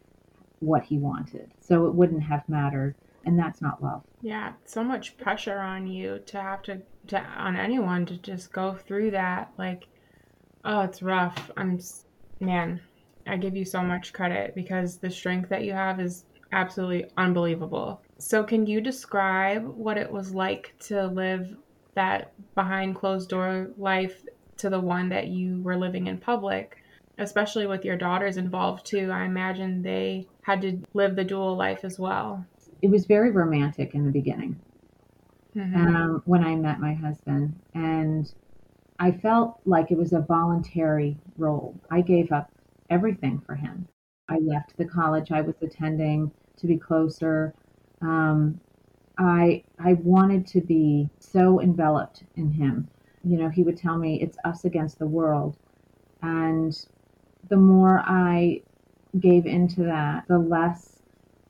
what 0.59 0.83
he 0.83 0.99
wanted. 0.99 1.52
So 1.63 1.87
it 1.87 1.95
wouldn't 1.95 2.23
have 2.23 2.47
mattered. 2.49 2.95
And 3.25 3.39
that's 3.39 3.61
not 3.61 3.81
love. 3.81 4.03
Yeah, 4.21 4.51
so 4.65 4.83
much 4.83 5.17
pressure 5.17 5.59
on 5.59 5.87
you 5.87 6.19
to 6.25 6.41
have 6.41 6.61
to, 6.63 6.81
to 7.07 7.19
on 7.19 7.55
anyone 7.55 8.05
to 8.07 8.17
just 8.17 8.51
go 8.51 8.73
through 8.73 9.11
that. 9.11 9.53
Like, 9.57 9.87
oh, 10.65 10.81
it's 10.81 11.01
rough. 11.01 11.49
I'm, 11.55 11.79
man, 12.41 12.81
I 13.25 13.37
give 13.37 13.55
you 13.55 13.63
so 13.63 13.81
much 13.81 14.11
credit 14.11 14.55
because 14.55 14.97
the 14.97 15.09
strength 15.09 15.49
that 15.49 15.63
you 15.63 15.71
have 15.71 16.01
is 16.01 16.25
absolutely 16.51 17.09
unbelievable. 17.17 18.01
So, 18.17 18.43
can 18.43 18.65
you 18.65 18.81
describe 18.81 19.65
what 19.65 19.97
it 19.97 20.11
was 20.11 20.33
like 20.33 20.75
to 20.81 21.07
live 21.07 21.55
that 21.95 22.33
behind 22.55 22.95
closed 22.95 23.29
door 23.29 23.71
life 23.77 24.25
to 24.57 24.69
the 24.69 24.79
one 24.79 25.09
that 25.09 25.27
you 25.27 25.61
were 25.61 25.77
living 25.77 26.07
in 26.07 26.17
public? 26.17 26.82
Especially 27.17 27.67
with 27.67 27.85
your 27.85 27.97
daughters 27.97 28.37
involved 28.37 28.85
too. 28.85 29.11
I 29.11 29.25
imagine 29.25 29.81
they 29.81 30.27
had 30.41 30.61
to 30.61 30.81
live 30.93 31.15
the 31.15 31.23
dual 31.23 31.55
life 31.55 31.83
as 31.83 31.99
well. 31.99 32.45
It 32.81 32.89
was 32.89 33.05
very 33.05 33.31
romantic 33.31 33.93
in 33.93 34.05
the 34.05 34.11
beginning 34.11 34.59
mm-hmm. 35.55 35.95
um, 35.95 36.21
when 36.25 36.43
I 36.43 36.55
met 36.55 36.79
my 36.79 36.93
husband. 36.93 37.59
And 37.73 38.31
I 38.99 39.11
felt 39.11 39.59
like 39.65 39.91
it 39.91 39.97
was 39.97 40.13
a 40.13 40.19
voluntary 40.19 41.17
role. 41.37 41.79
I 41.91 42.01
gave 42.01 42.31
up 42.31 42.51
everything 42.89 43.41
for 43.45 43.55
him. 43.55 43.87
I 44.29 44.39
left 44.39 44.77
the 44.77 44.85
college 44.85 45.31
I 45.31 45.41
was 45.41 45.55
attending 45.61 46.31
to 46.57 46.67
be 46.67 46.77
closer. 46.77 47.53
Um, 48.01 48.59
I 49.17 49.63
I 49.79 49.93
wanted 49.93 50.47
to 50.47 50.61
be 50.61 51.09
so 51.19 51.61
enveloped 51.61 52.23
in 52.35 52.51
him. 52.51 52.87
You 53.23 53.37
know, 53.37 53.49
he 53.49 53.63
would 53.63 53.77
tell 53.77 53.97
me 53.97 54.21
it's 54.21 54.37
us 54.43 54.65
against 54.65 54.99
the 54.99 55.07
world, 55.07 55.57
and 56.21 56.73
the 57.49 57.57
more 57.57 58.03
I 58.05 58.61
gave 59.19 59.45
into 59.45 59.83
that, 59.83 60.25
the 60.27 60.39
less 60.39 60.99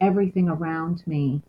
everything 0.02 0.50
around 0.50 1.06
me 1.08 1.42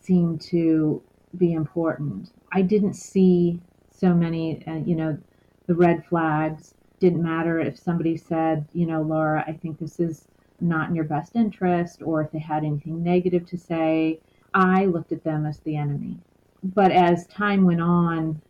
seemed 0.00 0.40
to 0.42 1.02
be 1.36 1.52
important. 1.52 2.30
I 2.52 2.62
didn't 2.62 2.94
see 2.94 3.60
so 3.90 4.14
many, 4.14 4.64
uh, 4.66 4.74
you 4.84 4.94
know, 4.94 5.18
the 5.66 5.74
red 5.74 6.04
flags. 6.04 6.74
Didn't 7.00 7.22
matter 7.22 7.58
if 7.60 7.78
somebody 7.78 8.16
said, 8.16 8.66
you 8.72 8.86
know, 8.86 9.02
Laura, 9.02 9.44
I 9.46 9.52
think 9.52 9.78
this 9.78 9.98
is 9.98 10.26
not 10.60 10.88
in 10.88 10.94
your 10.94 11.04
best 11.04 11.34
interest, 11.34 12.02
or 12.02 12.22
if 12.22 12.30
they 12.30 12.38
had 12.38 12.64
anything 12.64 13.02
negative 13.02 13.46
to 13.46 13.58
say. 13.58 14.20
I 14.52 14.84
looked 14.86 15.12
at 15.12 15.24
them 15.24 15.46
as 15.46 15.58
the 15.60 15.76
enemy. 15.76 16.18
But 16.62 16.92
as 16.92 17.26
time 17.26 17.64
went 17.64 17.80
on, 17.80 18.40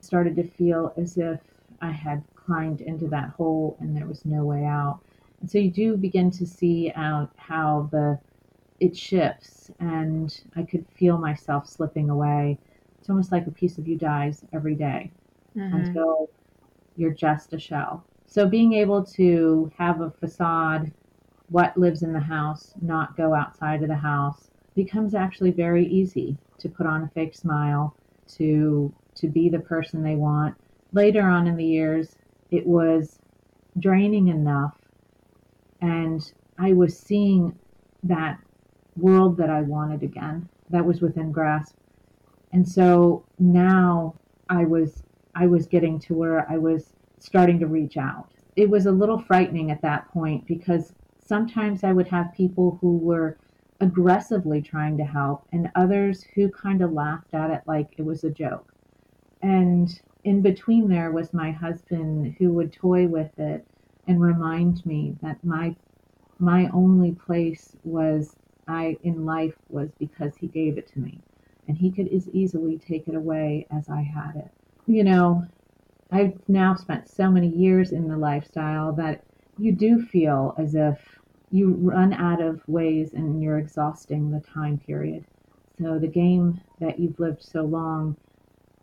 started 0.00 0.36
to 0.36 0.44
feel 0.44 0.92
as 0.96 1.16
if 1.16 1.40
I 1.80 1.90
had 1.90 2.22
climbed 2.44 2.80
into 2.80 3.08
that 3.08 3.30
hole 3.30 3.76
and 3.80 3.96
there 3.96 4.06
was 4.06 4.24
no 4.24 4.44
way 4.44 4.64
out. 4.64 5.00
And 5.40 5.50
so 5.50 5.58
you 5.58 5.70
do 5.70 5.96
begin 5.96 6.30
to 6.32 6.46
see 6.46 6.92
out 6.94 7.30
how 7.36 7.88
the 7.92 8.18
it 8.80 8.96
shifts 8.96 9.70
and 9.80 10.42
I 10.56 10.62
could 10.62 10.84
feel 10.96 11.18
myself 11.18 11.68
slipping 11.68 12.10
away. 12.10 12.58
It's 12.98 13.08
almost 13.08 13.32
like 13.32 13.46
a 13.46 13.50
piece 13.50 13.78
of 13.78 13.86
you 13.86 13.96
dies 13.96 14.44
every 14.52 14.74
day 14.74 15.10
mm-hmm. 15.56 15.76
until 15.76 16.30
you're 16.96 17.12
just 17.12 17.52
a 17.52 17.58
shell. 17.58 18.04
So 18.26 18.48
being 18.48 18.72
able 18.72 19.04
to 19.04 19.70
have 19.78 20.00
a 20.00 20.10
facade, 20.10 20.92
what 21.48 21.76
lives 21.76 22.02
in 22.02 22.12
the 22.12 22.20
house, 22.20 22.74
not 22.80 23.16
go 23.16 23.34
outside 23.34 23.82
of 23.82 23.88
the 23.88 23.94
house, 23.94 24.50
becomes 24.74 25.14
actually 25.14 25.52
very 25.52 25.86
easy 25.86 26.36
to 26.58 26.68
put 26.68 26.86
on 26.86 27.02
a 27.02 27.08
fake 27.10 27.34
smile, 27.34 27.94
to 28.36 28.92
to 29.16 29.28
be 29.28 29.48
the 29.48 29.60
person 29.60 30.02
they 30.02 30.16
want. 30.16 30.56
Later 30.92 31.22
on 31.22 31.46
in 31.46 31.56
the 31.56 31.64
years, 31.64 32.16
it 32.54 32.66
was 32.66 33.18
draining 33.78 34.28
enough 34.28 34.76
and 35.80 36.32
I 36.58 36.72
was 36.72 36.98
seeing 36.98 37.58
that 38.04 38.38
world 38.96 39.36
that 39.38 39.50
I 39.50 39.62
wanted 39.62 40.02
again 40.02 40.48
that 40.70 40.84
was 40.84 41.00
within 41.00 41.32
grasp. 41.32 41.74
And 42.52 42.66
so 42.66 43.24
now 43.38 44.14
I 44.48 44.64
was 44.64 45.02
I 45.34 45.46
was 45.48 45.66
getting 45.66 45.98
to 46.00 46.14
where 46.14 46.50
I 46.50 46.58
was 46.58 46.92
starting 47.18 47.58
to 47.58 47.66
reach 47.66 47.96
out. 47.96 48.28
It 48.54 48.70
was 48.70 48.86
a 48.86 48.92
little 48.92 49.18
frightening 49.18 49.72
at 49.72 49.82
that 49.82 50.08
point 50.12 50.46
because 50.46 50.92
sometimes 51.18 51.82
I 51.82 51.92
would 51.92 52.06
have 52.08 52.32
people 52.34 52.78
who 52.80 52.98
were 52.98 53.36
aggressively 53.80 54.62
trying 54.62 54.96
to 54.98 55.04
help 55.04 55.48
and 55.52 55.70
others 55.74 56.24
who 56.34 56.48
kind 56.50 56.82
of 56.82 56.92
laughed 56.92 57.34
at 57.34 57.50
it 57.50 57.62
like 57.66 57.88
it 57.98 58.04
was 58.04 58.22
a 58.22 58.30
joke. 58.30 58.72
And 59.42 59.88
in 60.24 60.40
between 60.40 60.88
there 60.88 61.12
was 61.12 61.32
my 61.32 61.50
husband 61.50 62.34
who 62.38 62.52
would 62.52 62.72
toy 62.72 63.06
with 63.06 63.38
it 63.38 63.64
and 64.06 64.20
remind 64.20 64.84
me 64.84 65.16
that 65.22 65.42
my 65.44 65.74
my 66.38 66.68
only 66.72 67.12
place 67.12 67.76
was 67.84 68.34
I 68.66 68.96
in 69.02 69.24
life 69.24 69.54
was 69.68 69.90
because 69.98 70.36
he 70.36 70.48
gave 70.48 70.78
it 70.78 70.90
to 70.92 70.98
me 70.98 71.20
and 71.68 71.76
he 71.76 71.90
could 71.90 72.08
as 72.08 72.28
easily 72.30 72.78
take 72.78 73.08
it 73.08 73.14
away 73.14 73.66
as 73.70 73.88
I 73.88 74.02
had 74.02 74.36
it. 74.36 74.50
You 74.86 75.04
know, 75.04 75.44
I've 76.10 76.38
now 76.48 76.74
spent 76.74 77.08
so 77.08 77.30
many 77.30 77.48
years 77.48 77.92
in 77.92 78.08
the 78.08 78.16
lifestyle 78.16 78.92
that 78.94 79.22
you 79.58 79.72
do 79.72 80.02
feel 80.02 80.54
as 80.58 80.74
if 80.74 80.98
you 81.50 81.74
run 81.74 82.12
out 82.12 82.42
of 82.42 82.60
ways 82.66 83.14
and 83.14 83.42
you're 83.42 83.58
exhausting 83.58 84.30
the 84.30 84.40
time 84.40 84.78
period. 84.78 85.24
So 85.78 85.98
the 85.98 86.08
game 86.08 86.60
that 86.80 86.98
you've 86.98 87.18
lived 87.18 87.42
so 87.42 87.62
long, 87.62 88.16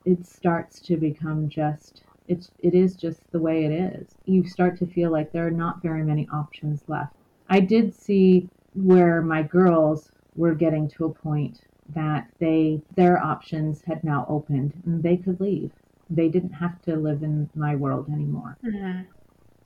it 0.06 0.26
starts 0.26 0.82
to 0.82 0.98
become 0.98 1.50
just 1.50 2.02
it's 2.28 2.50
it 2.60 2.74
is 2.74 2.96
just 2.96 3.20
the 3.32 3.40
way 3.40 3.66
it 3.66 3.72
is. 3.72 4.16
You 4.26 4.48
start 4.48 4.78
to 4.80 4.88
feel 4.88 5.12
like 5.12 5.32
there 5.32 5.48
are 5.48 5.52
not 5.52 5.82
very 5.82 6.04
many 6.04 6.28
options 6.32 6.84
left. 6.88 7.14
I 7.50 7.60
did 7.60 7.94
see 7.94 8.48
where 8.74 9.22
my 9.22 9.44
girls 9.44 10.10
were 10.36 10.56
getting 10.56 10.90
to 10.92 11.06
a 11.06 11.14
point 11.14 11.60
that 11.94 12.28
they 12.40 12.82
their 12.96 13.22
options 13.22 13.82
had 13.82 14.04
now 14.04 14.26
opened 14.30 14.74
and 14.86 15.04
they 15.04 15.18
could 15.18 15.40
leave. 15.42 15.72
They 16.10 16.30
didn't 16.30 16.54
have 16.54 16.82
to 16.84 16.96
live 16.96 17.24
in 17.24 17.50
my 17.56 17.76
world 17.76 18.08
anymore. 18.10 18.58
Mm-hmm. 18.64 19.02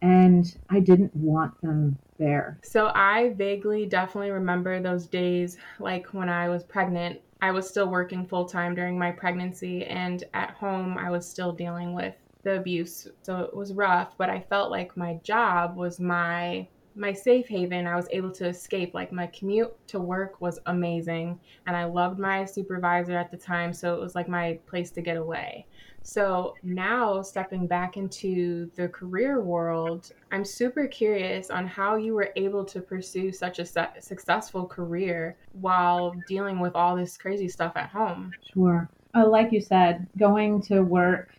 And 0.01 0.46
I 0.70 0.80
didn't 0.80 1.15
want 1.15 1.60
them 1.62 1.98
there. 2.18 2.60
So 2.63 2.92
I 2.94 3.34
vaguely 3.34 3.86
definitely 3.86 4.32
remember 4.32 4.80
those 4.80 5.08
days 5.08 5.58
like 5.80 6.08
when 6.13 6.30
I 6.30 6.50
was 6.50 6.63
pregnant. 6.63 7.22
I 7.46 7.52
was 7.52 7.70
still 7.70 7.90
working 7.90 8.25
full 8.25 8.46
time 8.46 8.74
during 8.74 8.98
my 8.98 9.12
pregnancy 9.12 9.86
and 9.86 10.24
at 10.34 10.50
home 10.50 10.98
I 10.98 11.12
was 11.12 11.30
still 11.30 11.52
dealing 11.52 11.94
with 11.94 12.16
the 12.42 12.58
abuse. 12.58 13.08
So 13.22 13.42
it 13.42 13.56
was 13.56 13.72
rough, 13.72 14.18
but 14.18 14.32
I 14.32 14.40
felt 14.50 14.72
like 14.72 14.98
my 14.98 15.20
job 15.22 15.78
was 15.78 16.00
my 16.00 16.68
my 16.96 17.14
safe 17.14 17.48
haven. 17.48 17.86
I 17.86 17.96
was 17.96 18.08
able 18.10 18.32
to 18.32 18.48
escape. 18.48 18.96
Like 18.96 19.12
my 19.12 19.28
commute 19.28 19.72
to 19.90 20.00
work 20.00 20.42
was 20.42 20.58
amazing, 20.66 21.40
and 21.68 21.75
I 21.78 21.86
loved 21.86 22.18
my 22.18 22.46
supervisor 22.46 23.16
at 23.16 23.30
the 23.30 23.38
time. 23.38 23.74
So 23.74 23.94
it 23.94 24.00
was 24.00 24.16
like 24.16 24.28
my 24.28 24.58
place 24.66 24.90
to 24.92 25.02
get 25.02 25.18
away. 25.18 25.68
So 26.05 26.57
now 26.62 27.24
stepping 27.24 27.65
back 27.65 27.97
into 27.97 28.69
the 28.75 28.88
career 28.88 29.41
world, 29.41 30.12
I'm 30.31 30.45
super 30.45 30.85
curious 30.85 31.50
on 31.50 31.65
how 31.65 31.95
you 31.95 32.13
were 32.13 32.29
able 32.35 32.63
to 32.65 32.79
pursue 32.79 33.31
such 33.31 33.57
a 33.57 33.65
su- 33.65 33.85
successful 34.00 34.68
career 34.68 35.35
while 35.53 36.11
dealing 36.27 36.59
with 36.59 36.75
all 36.75 36.96
this 36.96 37.18
crazy 37.18 37.50
stuff 37.50 37.74
at 37.75 37.89
home. 37.89 38.33
Sure. 38.53 38.87
Uh, 39.15 39.27
like 39.27 39.51
you 39.51 39.59
said, 39.59 40.07
going 40.15 40.61
to 40.63 40.81
work 40.81 41.31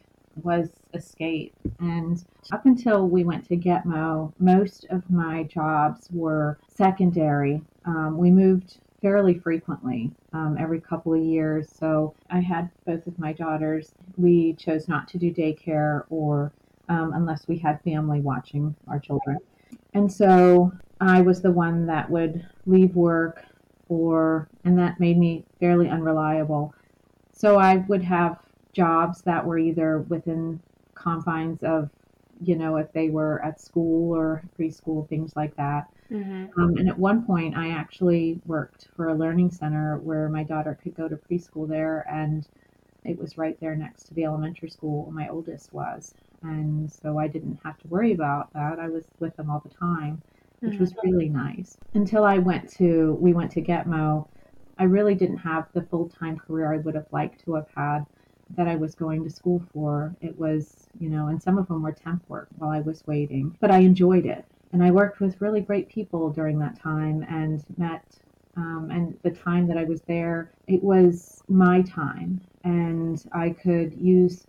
was 0.42 0.68
escape. 0.94 1.54
And 1.78 2.18
up 2.52 2.66
until 2.66 3.08
we 3.08 3.22
went 3.22 3.46
to 3.46 3.56
Gitmo, 3.56 4.32
most 4.40 4.84
of 4.90 5.08
my 5.08 5.44
jobs 5.44 6.08
were 6.10 6.58
secondary. 6.76 7.62
Um, 7.84 8.18
we 8.18 8.32
moved 8.32 8.80
fairly 9.06 9.38
frequently, 9.38 10.10
um, 10.32 10.56
every 10.58 10.80
couple 10.80 11.14
of 11.14 11.22
years. 11.22 11.68
So 11.78 12.12
I 12.28 12.40
had 12.40 12.68
both 12.86 13.06
of 13.06 13.16
my 13.20 13.32
daughters. 13.32 13.92
We 14.16 14.54
chose 14.54 14.88
not 14.88 15.06
to 15.10 15.16
do 15.16 15.32
daycare 15.32 16.02
or 16.10 16.52
um, 16.88 17.12
unless 17.14 17.46
we 17.46 17.56
had 17.56 17.80
family 17.82 18.18
watching 18.18 18.74
our 18.88 18.98
children. 18.98 19.38
And 19.94 20.12
so 20.12 20.72
I 21.00 21.20
was 21.20 21.40
the 21.40 21.52
one 21.52 21.86
that 21.86 22.10
would 22.10 22.44
leave 22.66 22.96
work 22.96 23.44
or, 23.88 24.48
and 24.64 24.76
that 24.80 24.98
made 24.98 25.18
me 25.18 25.44
fairly 25.60 25.88
unreliable. 25.88 26.74
So 27.32 27.60
I 27.60 27.76
would 27.86 28.02
have 28.02 28.38
jobs 28.72 29.22
that 29.22 29.46
were 29.46 29.58
either 29.58 30.00
within 30.08 30.60
confines 30.96 31.62
of, 31.62 31.90
you 32.42 32.56
know, 32.56 32.76
if 32.76 32.92
they 32.92 33.10
were 33.10 33.40
at 33.44 33.60
school 33.60 34.16
or 34.16 34.42
preschool, 34.58 35.08
things 35.08 35.30
like 35.36 35.54
that. 35.54 35.86
Mm-hmm. 36.10 36.60
Um, 36.60 36.76
and 36.76 36.88
at 36.88 36.98
one 36.98 37.24
point, 37.24 37.56
I 37.56 37.70
actually 37.70 38.40
worked 38.46 38.88
for 38.94 39.08
a 39.08 39.14
learning 39.14 39.50
center 39.50 39.98
where 39.98 40.28
my 40.28 40.42
daughter 40.42 40.78
could 40.80 40.94
go 40.94 41.08
to 41.08 41.16
preschool 41.16 41.68
there, 41.68 42.06
and 42.10 42.46
it 43.04 43.18
was 43.18 43.38
right 43.38 43.58
there 43.60 43.76
next 43.76 44.04
to 44.04 44.14
the 44.14 44.24
elementary 44.24 44.70
school 44.70 45.10
my 45.12 45.28
oldest 45.28 45.72
was. 45.72 46.14
And 46.42 46.90
so 46.90 47.18
I 47.18 47.28
didn't 47.28 47.58
have 47.64 47.78
to 47.78 47.88
worry 47.88 48.12
about 48.12 48.52
that. 48.52 48.78
I 48.78 48.88
was 48.88 49.04
with 49.20 49.36
them 49.36 49.50
all 49.50 49.60
the 49.60 49.74
time, 49.74 50.22
which 50.60 50.72
mm-hmm. 50.72 50.80
was 50.80 50.94
really 51.02 51.28
nice. 51.28 51.76
Until 51.94 52.24
I 52.24 52.38
went 52.38 52.70
to, 52.74 53.16
we 53.20 53.32
went 53.32 53.50
to 53.52 53.62
Gitmo, 53.62 54.28
I 54.78 54.84
really 54.84 55.14
didn't 55.14 55.38
have 55.38 55.68
the 55.72 55.82
full 55.82 56.08
time 56.08 56.36
career 56.36 56.72
I 56.72 56.78
would 56.78 56.94
have 56.94 57.06
liked 57.12 57.44
to 57.44 57.54
have 57.54 57.68
had 57.74 58.06
that 58.50 58.68
I 58.68 58.76
was 58.76 58.94
going 58.94 59.24
to 59.24 59.30
school 59.30 59.62
for. 59.72 60.14
It 60.20 60.38
was, 60.38 60.88
you 60.98 61.08
know, 61.08 61.28
and 61.28 61.42
some 61.42 61.58
of 61.58 61.68
them 61.68 61.82
were 61.82 61.92
temp 61.92 62.22
work 62.28 62.48
while 62.58 62.70
I 62.70 62.80
was 62.80 63.06
waiting, 63.06 63.56
but 63.60 63.70
I 63.70 63.78
enjoyed 63.78 64.26
it. 64.26 64.44
And 64.72 64.82
I 64.82 64.90
worked 64.90 65.20
with 65.20 65.40
really 65.40 65.60
great 65.60 65.88
people 65.88 66.30
during 66.30 66.58
that 66.58 66.80
time 66.80 67.24
and 67.28 67.64
met, 67.78 68.04
um, 68.56 68.88
and 68.90 69.14
the 69.22 69.30
time 69.30 69.68
that 69.68 69.78
I 69.78 69.84
was 69.84 70.02
there, 70.08 70.52
it 70.66 70.82
was 70.82 71.42
my 71.48 71.82
time. 71.82 72.40
And 72.64 73.22
I 73.32 73.50
could 73.50 73.94
use 73.94 74.46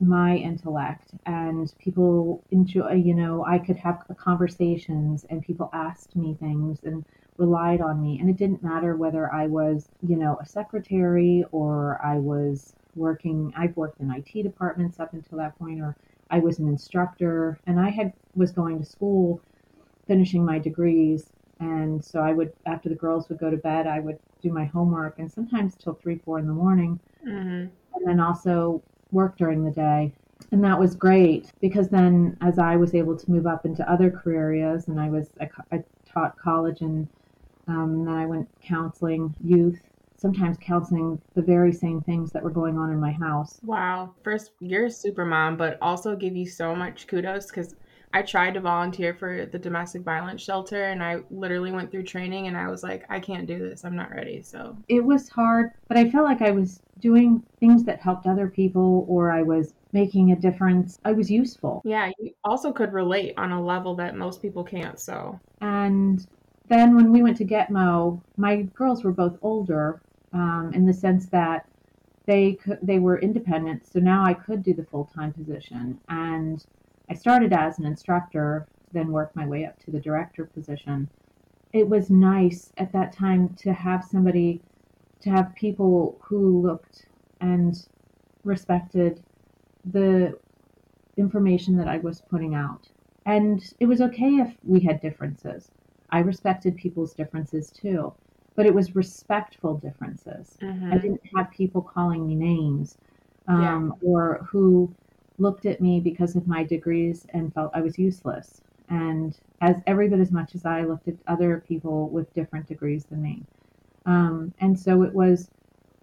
my 0.00 0.36
intellect 0.36 1.12
and 1.26 1.72
people 1.78 2.44
enjoy 2.52 2.92
you 2.92 3.14
know 3.14 3.44
i 3.46 3.58
could 3.58 3.76
have 3.76 3.98
conversations 4.14 5.24
and 5.28 5.42
people 5.42 5.68
asked 5.74 6.14
me 6.14 6.36
things 6.38 6.78
and 6.84 7.04
relied 7.36 7.80
on 7.80 8.00
me 8.00 8.18
and 8.20 8.30
it 8.30 8.36
didn't 8.36 8.62
matter 8.62 8.96
whether 8.96 9.32
i 9.32 9.46
was 9.46 9.90
you 10.02 10.16
know 10.16 10.38
a 10.40 10.46
secretary 10.46 11.44
or 11.50 12.00
i 12.04 12.16
was 12.16 12.74
working 12.94 13.52
i've 13.56 13.76
worked 13.76 14.00
in 14.00 14.08
it 14.10 14.42
departments 14.42 15.00
up 15.00 15.12
until 15.14 15.38
that 15.38 15.58
point 15.58 15.80
or 15.80 15.96
i 16.30 16.38
was 16.38 16.60
an 16.60 16.68
instructor 16.68 17.60
and 17.66 17.80
i 17.80 17.90
had 17.90 18.12
was 18.36 18.52
going 18.52 18.78
to 18.78 18.84
school 18.84 19.42
finishing 20.08 20.44
my 20.44 20.58
degrees 20.58 21.30
and 21.60 22.04
so 22.04 22.20
i 22.20 22.32
would 22.32 22.52
after 22.66 22.88
the 22.88 22.94
girls 22.94 23.28
would 23.28 23.38
go 23.38 23.50
to 23.50 23.56
bed 23.56 23.86
i 23.86 24.00
would 24.00 24.18
do 24.42 24.50
my 24.50 24.64
homework 24.64 25.18
and 25.18 25.30
sometimes 25.30 25.76
till 25.76 25.94
three 25.94 26.18
four 26.24 26.38
in 26.38 26.46
the 26.46 26.52
morning 26.52 26.98
mm-hmm. 27.26 27.66
and 27.94 28.06
then 28.06 28.18
also 28.18 28.82
work 29.12 29.36
during 29.36 29.64
the 29.64 29.70
day 29.70 30.12
and 30.52 30.62
that 30.62 30.78
was 30.78 30.94
great 30.94 31.52
because 31.60 31.88
then 31.88 32.36
as 32.40 32.58
i 32.58 32.76
was 32.76 32.94
able 32.94 33.16
to 33.16 33.30
move 33.30 33.46
up 33.46 33.64
into 33.64 33.88
other 33.90 34.10
career 34.10 34.40
areas 34.40 34.88
and 34.88 35.00
i 35.00 35.08
was 35.08 35.28
i, 35.40 35.48
I 35.72 35.84
taught 36.10 36.36
college 36.38 36.80
and 36.80 37.08
um, 37.66 38.04
then 38.04 38.14
i 38.14 38.26
went 38.26 38.48
counseling 38.62 39.34
youth 39.44 39.80
sometimes 40.18 40.56
counseling 40.60 41.20
the 41.34 41.42
very 41.42 41.72
same 41.72 42.00
things 42.00 42.32
that 42.32 42.42
were 42.42 42.50
going 42.50 42.76
on 42.76 42.90
in 42.90 42.98
my 42.98 43.12
house. 43.12 43.60
Wow. 43.62 44.14
First, 44.24 44.50
you're 44.58 44.86
a 44.86 44.90
super 44.90 45.24
mom, 45.24 45.56
but 45.56 45.78
also 45.80 46.16
give 46.16 46.34
you 46.36 46.44
so 46.44 46.74
much 46.74 47.06
kudos 47.06 47.46
because 47.46 47.76
I 48.12 48.22
tried 48.22 48.54
to 48.54 48.60
volunteer 48.60 49.14
for 49.14 49.46
the 49.46 49.58
domestic 49.58 50.02
violence 50.02 50.42
shelter 50.42 50.84
and 50.84 51.02
I 51.02 51.18
literally 51.30 51.72
went 51.72 51.90
through 51.90 52.04
training 52.04 52.46
and 52.46 52.56
I 52.56 52.68
was 52.68 52.82
like, 52.82 53.04
I 53.10 53.20
can't 53.20 53.46
do 53.46 53.58
this. 53.58 53.84
I'm 53.84 53.96
not 53.96 54.10
ready. 54.10 54.42
So 54.42 54.76
it 54.88 55.04
was 55.04 55.28
hard, 55.28 55.70
but 55.88 55.98
I 55.98 56.10
felt 56.10 56.24
like 56.24 56.40
I 56.40 56.50
was 56.50 56.80
doing 56.98 57.42
things 57.60 57.84
that 57.84 58.00
helped 58.00 58.26
other 58.26 58.48
people 58.48 59.04
or 59.08 59.30
I 59.30 59.42
was 59.42 59.74
making 59.92 60.32
a 60.32 60.36
difference. 60.36 60.98
I 61.04 61.12
was 61.12 61.30
useful. 61.30 61.82
Yeah, 61.84 62.10
you 62.18 62.32
also 62.44 62.72
could 62.72 62.92
relate 62.92 63.34
on 63.36 63.52
a 63.52 63.62
level 63.62 63.94
that 63.96 64.16
most 64.16 64.40
people 64.42 64.64
can't. 64.64 64.98
So, 64.98 65.38
and 65.60 66.20
then 66.68 66.96
when 66.96 67.12
we 67.12 67.22
went 67.22 67.36
to 67.38 67.44
Gitmo, 67.44 68.22
my 68.36 68.62
girls 68.74 69.04
were 69.04 69.12
both 69.12 69.36
older 69.42 70.02
um, 70.32 70.72
in 70.74 70.86
the 70.86 70.92
sense 70.92 71.28
that 71.30 71.64
they 72.26 72.54
could, 72.54 72.78
they 72.82 72.98
were 72.98 73.18
independent. 73.18 73.86
So 73.86 74.00
now 74.00 74.24
I 74.24 74.34
could 74.34 74.62
do 74.62 74.74
the 74.74 74.84
full 74.84 75.10
time 75.14 75.32
position, 75.32 75.98
and 76.08 76.62
I 77.10 77.14
started 77.14 77.52
as 77.52 77.78
an 77.78 77.86
instructor, 77.86 78.66
then 78.92 79.12
worked 79.12 79.36
my 79.36 79.46
way 79.46 79.64
up 79.64 79.78
to 79.80 79.90
the 79.90 80.00
director 80.00 80.46
position. 80.46 81.08
It 81.72 81.88
was 81.88 82.10
nice 82.10 82.72
at 82.78 82.92
that 82.92 83.12
time 83.12 83.54
to 83.60 83.72
have 83.72 84.04
somebody, 84.04 84.60
to 85.20 85.30
have 85.30 85.54
people 85.54 86.18
who 86.22 86.62
looked 86.62 87.06
and 87.40 87.74
respected 88.44 89.22
the 89.92 90.38
information 91.16 91.76
that 91.76 91.88
I 91.88 91.98
was 91.98 92.22
putting 92.30 92.54
out. 92.54 92.86
And 93.26 93.62
it 93.80 93.86
was 93.86 94.00
okay 94.00 94.36
if 94.36 94.56
we 94.64 94.80
had 94.80 95.00
differences. 95.00 95.70
I 96.10 96.20
respected 96.20 96.76
people's 96.76 97.14
differences 97.14 97.70
too, 97.70 98.12
but 98.56 98.64
it 98.66 98.74
was 98.74 98.96
respectful 98.96 99.76
differences. 99.78 100.56
Mhm. 100.62 100.92
I 100.92 100.98
didn't 100.98 101.20
have 101.36 101.50
people 101.50 101.82
calling 101.82 102.26
me 102.26 102.34
names 102.34 102.96
um, 103.46 103.94
or 104.02 104.46
who 104.50 104.90
looked 105.38 105.66
at 105.66 105.80
me 105.80 106.00
because 106.00 106.36
of 106.36 106.46
my 106.46 106.64
degrees 106.64 107.26
and 107.32 107.52
felt 107.54 107.70
I 107.74 107.80
was 107.80 107.98
useless. 107.98 108.60
And 108.88 109.36
as 109.60 109.76
every 109.86 110.08
bit 110.08 110.20
as 110.20 110.32
much 110.32 110.54
as 110.54 110.64
I 110.64 110.82
looked 110.82 111.08
at 111.08 111.14
other 111.26 111.64
people 111.68 112.08
with 112.08 112.32
different 112.34 112.66
degrees 112.66 113.04
than 113.04 113.22
me. 113.22 113.42
Um, 114.06 114.52
and 114.60 114.78
so 114.78 115.02
it 115.02 115.12
was, 115.12 115.48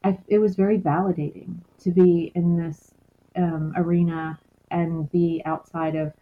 I, 0.03 0.17
it 0.27 0.39
was 0.39 0.55
very 0.55 0.77
validating 0.77 1.55
to 1.81 1.91
be 1.91 2.31
in 2.35 2.57
this 2.57 2.91
um, 3.35 3.73
arena 3.75 4.39
and 4.71 5.11
be 5.11 5.41
outside 5.45 5.95
of. 5.95 6.13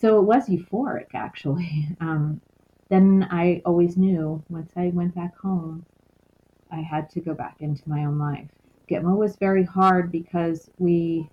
So 0.00 0.18
it 0.18 0.22
was 0.22 0.48
euphoric, 0.48 1.14
actually. 1.14 1.88
Um, 2.00 2.40
then 2.90 3.28
I 3.30 3.60
always 3.66 3.96
knew 3.98 4.42
once 4.48 4.72
I 4.76 4.90
went 4.94 5.14
back 5.14 5.36
home, 5.36 5.84
I 6.70 6.80
had 6.80 7.10
to 7.10 7.20
go 7.20 7.34
back 7.34 7.56
into 7.60 7.82
my 7.86 8.04
own 8.04 8.18
life. 8.18 8.48
Gitmo 8.90 9.16
was 9.16 9.36
very 9.36 9.64
hard 9.64 10.10
because 10.10 10.70
we, 10.78 11.28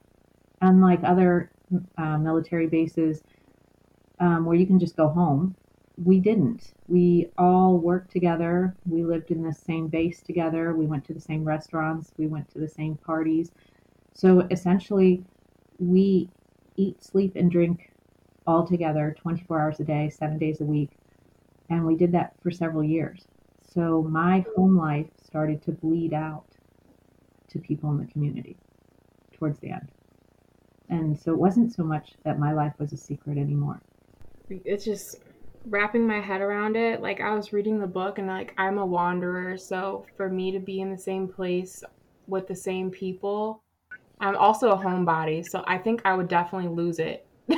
unlike 0.62 1.02
other 1.04 1.52
uh, 1.98 2.18
military 2.18 2.68
bases 2.68 3.22
um, 4.20 4.46
where 4.46 4.56
you 4.56 4.65
can 4.65 4.80
just 4.80 4.96
go 4.96 5.08
home, 5.08 5.56
we 6.04 6.20
didn't. 6.20 6.74
We 6.88 7.30
all 7.38 7.78
worked 7.78 8.12
together. 8.12 8.76
We 8.86 9.04
lived 9.04 9.32
in 9.32 9.41
the 9.41 9.54
same 9.54 9.88
base 9.88 10.22
together. 10.22 10.74
We 10.74 10.86
went 10.86 11.06
to 11.06 11.13
the 11.13 11.22
same 11.22 11.44
restaurants. 11.44 12.12
We 12.18 12.28
went 12.28 12.52
to 12.52 12.60
the 12.60 12.68
same 12.68 12.96
parties. 12.98 13.52
So 14.13 14.41
essentially, 14.52 15.24
we 15.80 16.30
eat, 16.78 17.04
sleep, 17.04 17.36
and 17.36 17.50
drink 17.50 17.91
all 18.48 18.65
together 18.68 19.15
24 19.20 19.62
hours 19.62 19.80
a 19.80 19.84
day, 19.84 20.10
seven 20.10 20.38
days 20.38 20.62
a 20.62 20.65
week. 20.65 20.89
And 21.70 21.86
we 21.86 21.96
did 21.96 22.12
that 22.12 22.34
for 22.44 22.52
several 22.52 22.84
years. 22.84 23.26
So 23.74 24.04
my 24.04 24.46
home 24.56 24.78
life 24.78 25.08
started 25.24 25.62
to 25.63 25.72
bleed 25.72 26.13
out 26.13 26.46
to 27.50 27.60
people 27.60 27.91
in 27.91 27.98
the 27.98 28.12
community 28.12 28.58
towards 29.34 29.60
the 29.60 29.72
end. 29.72 29.89
And 30.89 31.17
so 31.19 31.32
it 31.32 31.38
wasn't 31.38 31.74
so 31.74 31.84
much 31.84 32.13
that 32.24 32.39
my 32.39 32.54
life 32.54 32.74
was 32.78 32.93
a 32.93 32.98
secret 32.98 33.38
anymore. 33.38 33.82
it's 34.50 34.86
just 34.86 35.17
wrapping 35.67 36.06
my 36.06 36.19
head 36.19 36.41
around 36.41 36.76
it. 36.76 37.02
Like 37.02 37.21
i 37.21 37.34
was 37.34 37.54
reading 37.54 37.80
the 37.80 37.88
book 37.88 38.19
and 38.19 38.28
like 38.28 38.54
i'm 38.58 38.78
a 38.78 38.86
wanderer. 38.86 39.58
So 39.58 40.06
for 40.15 40.30
me 40.30 40.52
to 40.52 40.60
be 40.60 40.82
in 40.82 40.91
the 40.91 40.98
same 40.98 41.28
place 41.28 41.84
with 42.28 42.48
the 42.48 42.56
same 42.56 42.89
people 42.91 43.62
i'm 44.19 44.36
also 44.36 44.71
a 44.71 44.78
homebody. 44.78 45.45
So 45.45 45.63
i 45.67 45.78
think 45.78 46.02
i 46.06 46.13
would 46.13 46.28
definitely 46.28 46.69
lose 46.69 47.00
it. 47.00 47.26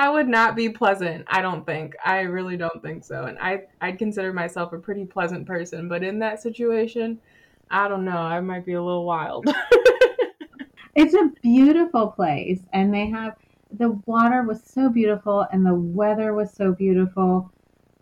I 0.00 0.08
would 0.10 0.28
not 0.28 0.54
be 0.54 0.68
pleasant 0.68 1.24
i 1.28 1.42
don't 1.42 1.66
think. 1.66 1.94
I 2.04 2.20
really 2.20 2.56
don't 2.56 2.82
think 2.82 3.04
so. 3.04 3.24
And 3.24 3.38
i 3.38 3.64
i'd 3.80 3.98
consider 3.98 4.32
myself 4.32 4.72
a 4.72 4.78
pretty 4.78 5.04
pleasant 5.04 5.46
person. 5.46 5.88
But 5.88 6.02
in 6.02 6.18
that 6.20 6.40
situation 6.40 7.20
i 7.70 7.86
don't 7.88 8.04
know. 8.04 8.16
I 8.16 8.40
might 8.40 8.64
be 8.64 8.72
a 8.74 8.82
little 8.82 9.04
wild 9.04 9.46
It's 10.98 11.14
a 11.14 11.30
beautiful 11.42 12.08
place, 12.08 12.60
and 12.72 12.92
they 12.92 13.06
have 13.06 13.36
the 13.70 13.90
water 14.06 14.42
was 14.42 14.64
so 14.64 14.88
beautiful, 14.90 15.46
and 15.52 15.64
the 15.64 15.76
weather 15.76 16.34
was 16.34 16.52
so 16.52 16.72
beautiful, 16.72 17.52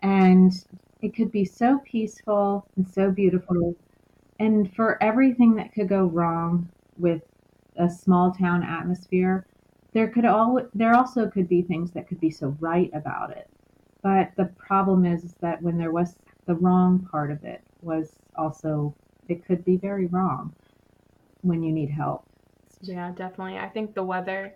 and 0.01 0.51
it 1.03 1.15
could 1.15 1.31
be 1.31 1.45
so 1.45 1.77
peaceful 1.85 2.65
and 2.75 2.89
so 2.89 3.11
beautiful. 3.11 3.75
And 4.39 4.73
for 4.73 4.97
everything 5.03 5.53
that 5.57 5.73
could 5.73 5.89
go 5.89 6.05
wrong 6.05 6.69
with 6.97 7.21
a 7.75 7.87
small 7.87 8.31
town 8.31 8.63
atmosphere, 8.63 9.45
there 9.93 10.07
could 10.07 10.25
all 10.25 10.59
there 10.73 10.95
also 10.95 11.29
could 11.29 11.47
be 11.47 11.61
things 11.61 11.91
that 11.91 12.07
could 12.07 12.19
be 12.19 12.31
so 12.31 12.57
right 12.59 12.89
about 12.95 13.29
it. 13.29 13.47
But 14.01 14.31
the 14.37 14.45
problem 14.57 15.05
is, 15.05 15.35
that 15.41 15.61
when 15.61 15.77
there 15.77 15.91
was 15.91 16.15
the 16.47 16.55
wrong 16.55 17.07
part 17.11 17.29
of 17.29 17.43
it 17.43 17.61
was 17.83 18.15
also 18.35 18.95
it 19.29 19.45
could 19.45 19.63
be 19.63 19.77
very 19.77 20.07
wrong 20.07 20.51
when 21.43 21.61
you 21.61 21.71
need 21.71 21.91
help. 21.91 22.25
Yeah, 22.81 23.11
definitely. 23.15 23.57
I 23.57 23.69
think 23.69 23.93
the 23.93 24.03
weather 24.03 24.53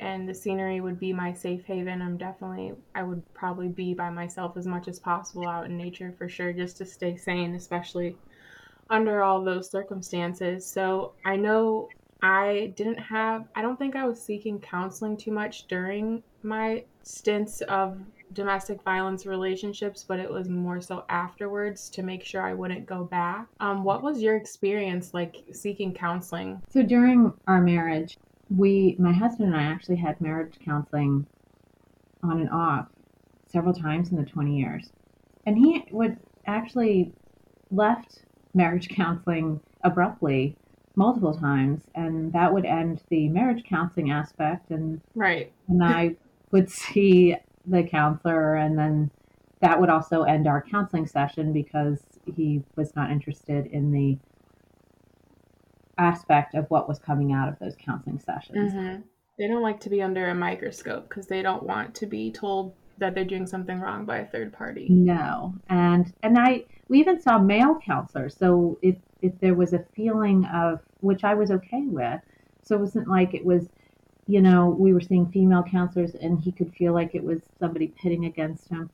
and 0.00 0.28
the 0.28 0.34
scenery 0.34 0.80
would 0.80 0.98
be 0.98 1.12
my 1.12 1.32
safe 1.32 1.64
haven. 1.64 2.00
I'm 2.02 2.16
definitely, 2.16 2.74
I 2.94 3.02
would 3.02 3.22
probably 3.34 3.68
be 3.68 3.94
by 3.94 4.10
myself 4.10 4.56
as 4.56 4.66
much 4.66 4.88
as 4.88 4.98
possible 4.98 5.48
out 5.48 5.66
in 5.66 5.76
nature 5.76 6.14
for 6.16 6.28
sure, 6.28 6.52
just 6.52 6.78
to 6.78 6.86
stay 6.86 7.16
sane, 7.16 7.54
especially 7.54 8.16
under 8.88 9.22
all 9.22 9.44
those 9.44 9.70
circumstances. 9.70 10.66
So 10.70 11.14
I 11.24 11.36
know 11.36 11.88
I 12.22 12.72
didn't 12.76 12.98
have, 12.98 13.46
I 13.54 13.62
don't 13.62 13.78
think 13.78 13.96
I 13.96 14.06
was 14.06 14.22
seeking 14.22 14.60
counseling 14.60 15.16
too 15.16 15.32
much 15.32 15.66
during 15.68 16.22
my 16.42 16.84
stints 17.02 17.60
of 17.62 18.00
domestic 18.32 18.82
violence 18.82 19.26
relationships, 19.26 20.04
but 20.06 20.18
it 20.20 20.30
was 20.30 20.48
more 20.48 20.80
so 20.80 21.04
afterwards 21.08 21.88
to 21.90 22.02
make 22.02 22.24
sure 22.24 22.42
I 22.42 22.54
wouldn't 22.54 22.86
go 22.86 23.04
back. 23.04 23.46
Um, 23.60 23.84
what 23.84 24.02
was 24.02 24.22
your 24.22 24.36
experience 24.36 25.12
like 25.14 25.36
seeking 25.52 25.92
counseling? 25.94 26.62
So 26.68 26.82
during 26.82 27.32
our 27.46 27.60
marriage, 27.60 28.18
we, 28.48 28.96
my 28.98 29.12
husband 29.12 29.52
and 29.52 29.60
I 29.60 29.64
actually 29.64 29.96
had 29.96 30.20
marriage 30.20 30.54
counseling 30.64 31.26
on 32.22 32.40
and 32.40 32.50
off 32.50 32.86
several 33.46 33.74
times 33.74 34.10
in 34.10 34.16
the 34.16 34.24
20 34.24 34.56
years. 34.56 34.90
And 35.46 35.56
he 35.56 35.84
would 35.90 36.18
actually 36.46 37.12
left 37.70 38.22
marriage 38.54 38.88
counseling 38.96 39.60
abruptly 39.82 40.56
multiple 40.96 41.32
times 41.32 41.82
and 41.94 42.32
that 42.32 42.52
would 42.52 42.66
end 42.66 43.00
the 43.10 43.28
marriage 43.28 43.62
counseling 43.64 44.10
aspect 44.10 44.70
and 44.70 45.00
Right. 45.14 45.52
and 45.68 45.82
I 45.82 46.16
would 46.50 46.68
see 46.68 47.36
the 47.70 47.82
counselor 47.82 48.56
and 48.56 48.78
then 48.78 49.10
that 49.60 49.80
would 49.80 49.90
also 49.90 50.22
end 50.22 50.46
our 50.46 50.62
counseling 50.62 51.06
session 51.06 51.52
because 51.52 52.02
he 52.34 52.62
was 52.76 52.94
not 52.96 53.10
interested 53.10 53.66
in 53.66 53.92
the 53.92 54.18
aspect 55.98 56.54
of 56.54 56.64
what 56.70 56.88
was 56.88 56.98
coming 56.98 57.32
out 57.32 57.48
of 57.48 57.58
those 57.58 57.76
counseling 57.76 58.18
sessions. 58.18 58.72
Mm-hmm. 58.72 59.02
They 59.38 59.46
don't 59.46 59.62
like 59.62 59.80
to 59.80 59.90
be 59.90 60.02
under 60.02 60.28
a 60.28 60.34
microscope 60.34 61.08
because 61.08 61.26
they 61.26 61.42
don't 61.42 61.62
want 61.62 61.94
to 61.96 62.06
be 62.06 62.30
told 62.30 62.74
that 62.98 63.14
they're 63.14 63.24
doing 63.24 63.46
something 63.46 63.80
wrong 63.80 64.04
by 64.04 64.18
a 64.18 64.26
third 64.26 64.52
party. 64.52 64.86
No, 64.88 65.54
and 65.68 66.12
and 66.22 66.38
I 66.38 66.64
we 66.88 67.00
even 67.00 67.20
saw 67.20 67.38
male 67.38 67.78
counselors. 67.84 68.36
So 68.36 68.78
if 68.82 68.96
if 69.22 69.38
there 69.40 69.54
was 69.54 69.72
a 69.72 69.84
feeling 69.94 70.44
of 70.46 70.80
which 71.00 71.24
I 71.24 71.34
was 71.34 71.50
okay 71.50 71.82
with, 71.86 72.20
so 72.62 72.76
it 72.76 72.80
wasn't 72.80 73.08
like 73.08 73.34
it 73.34 73.44
was, 73.44 73.68
you 74.30 74.40
know, 74.40 74.68
we 74.68 74.92
were 74.92 75.00
seeing 75.00 75.30
female 75.30 75.64
counselors 75.64 76.14
and 76.14 76.40
he 76.40 76.52
could 76.52 76.72
feel 76.74 76.92
like 76.92 77.14
it 77.14 77.24
was 77.24 77.40
somebody 77.58 77.88
pitting 78.00 78.26
against 78.26 78.68
him. 78.68 78.88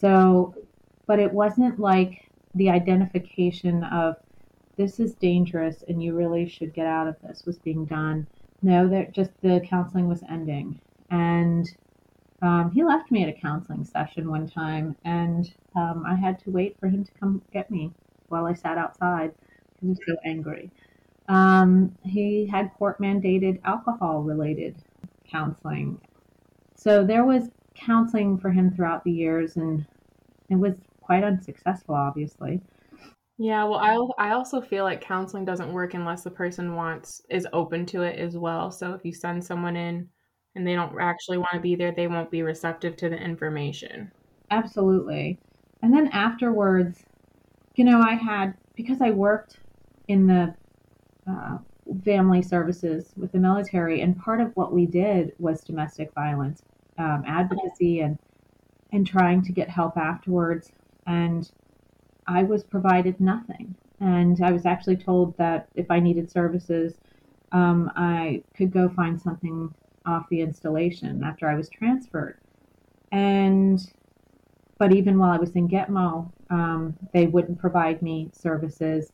So, 0.00 0.54
but 1.06 1.20
it 1.20 1.32
wasn't 1.32 1.78
like 1.78 2.28
the 2.54 2.70
identification 2.70 3.84
of 3.84 4.16
this 4.76 4.98
is 4.98 5.14
dangerous 5.14 5.84
and 5.88 6.02
you 6.02 6.14
really 6.14 6.48
should 6.48 6.74
get 6.74 6.86
out 6.86 7.06
of 7.06 7.16
this 7.22 7.44
was 7.46 7.58
being 7.58 7.84
done. 7.84 8.26
No, 8.62 8.88
that 8.88 9.12
just 9.12 9.30
the 9.42 9.60
counseling 9.68 10.08
was 10.08 10.22
ending 10.28 10.80
and 11.10 11.68
um, 12.42 12.72
he 12.72 12.82
left 12.82 13.10
me 13.10 13.22
at 13.22 13.28
a 13.28 13.40
counseling 13.40 13.84
session 13.84 14.28
one 14.28 14.46
time, 14.46 14.94
and 15.04 15.50
um, 15.76 16.04
I 16.06 16.14
had 16.14 16.38
to 16.40 16.50
wait 16.50 16.76
for 16.78 16.88
him 16.88 17.02
to 17.02 17.10
come 17.18 17.40
get 17.54 17.70
me 17.70 17.90
while 18.28 18.44
I 18.44 18.52
sat 18.52 18.76
outside 18.76 19.32
he 19.80 19.88
was 19.88 19.98
so 20.06 20.16
angry. 20.24 20.70
Um, 21.28 21.96
he 22.02 22.46
had 22.46 22.72
court 22.74 23.00
mandated 23.00 23.60
alcohol 23.64 24.22
related 24.22 24.76
counseling. 25.30 26.00
So 26.76 27.04
there 27.04 27.24
was 27.24 27.50
counseling 27.74 28.38
for 28.38 28.50
him 28.50 28.70
throughout 28.70 29.04
the 29.04 29.12
years, 29.12 29.56
and 29.56 29.86
it 30.50 30.56
was 30.56 30.74
quite 31.00 31.24
unsuccessful, 31.24 31.94
obviously. 31.94 32.60
Yeah, 33.38 33.64
well, 33.64 33.80
I 34.18 34.28
I 34.28 34.32
also 34.32 34.60
feel 34.60 34.84
like 34.84 35.00
counseling 35.00 35.44
doesn't 35.44 35.72
work 35.72 35.94
unless 35.94 36.22
the 36.22 36.30
person 36.30 36.74
wants 36.76 37.20
is 37.30 37.48
open 37.52 37.84
to 37.86 38.02
it 38.02 38.18
as 38.18 38.36
well. 38.36 38.70
So 38.70 38.92
if 38.94 39.04
you 39.04 39.12
send 39.12 39.44
someone 39.44 39.76
in 39.76 40.08
and 40.54 40.66
they 40.66 40.74
don't 40.74 41.00
actually 41.00 41.38
want 41.38 41.52
to 41.54 41.60
be 41.60 41.74
there, 41.74 41.92
they 41.92 42.06
won't 42.06 42.30
be 42.30 42.42
receptive 42.42 42.96
to 42.98 43.08
the 43.08 43.16
information. 43.16 44.12
Absolutely. 44.50 45.38
And 45.82 45.92
then 45.92 46.08
afterwards, 46.08 47.02
you 47.76 47.84
know, 47.84 48.00
I 48.00 48.14
had, 48.14 48.54
because 48.76 49.00
I 49.00 49.10
worked 49.10 49.58
in 50.08 50.26
the 50.26 50.54
uh, 51.26 51.58
family 52.04 52.42
services 52.42 53.12
with 53.16 53.32
the 53.32 53.38
military, 53.38 54.00
and 54.00 54.18
part 54.18 54.40
of 54.40 54.54
what 54.56 54.72
we 54.72 54.86
did 54.86 55.32
was 55.38 55.62
domestic 55.62 56.12
violence 56.14 56.62
um, 56.98 57.24
advocacy 57.26 58.00
and 58.00 58.18
and 58.92 59.06
trying 59.06 59.42
to 59.42 59.52
get 59.52 59.68
help 59.68 59.96
afterwards. 59.96 60.70
And 61.06 61.50
I 62.28 62.44
was 62.44 62.62
provided 62.62 63.20
nothing. 63.20 63.74
And 64.00 64.40
I 64.42 64.52
was 64.52 64.66
actually 64.66 64.96
told 64.96 65.36
that 65.36 65.68
if 65.74 65.90
I 65.90 65.98
needed 65.98 66.30
services, 66.30 66.94
um, 67.52 67.90
I 67.96 68.42
could 68.56 68.72
go 68.72 68.88
find 68.88 69.20
something 69.20 69.74
off 70.06 70.28
the 70.28 70.40
installation 70.40 71.24
after 71.24 71.48
I 71.48 71.54
was 71.54 71.68
transferred. 71.68 72.38
And 73.10 73.80
but 74.78 74.92
even 74.92 75.18
while 75.18 75.30
I 75.30 75.38
was 75.38 75.52
in 75.52 75.68
Gitmo, 75.68 76.30
um, 76.50 76.96
they 77.12 77.26
wouldn't 77.26 77.58
provide 77.58 78.02
me 78.02 78.30
services. 78.32 79.10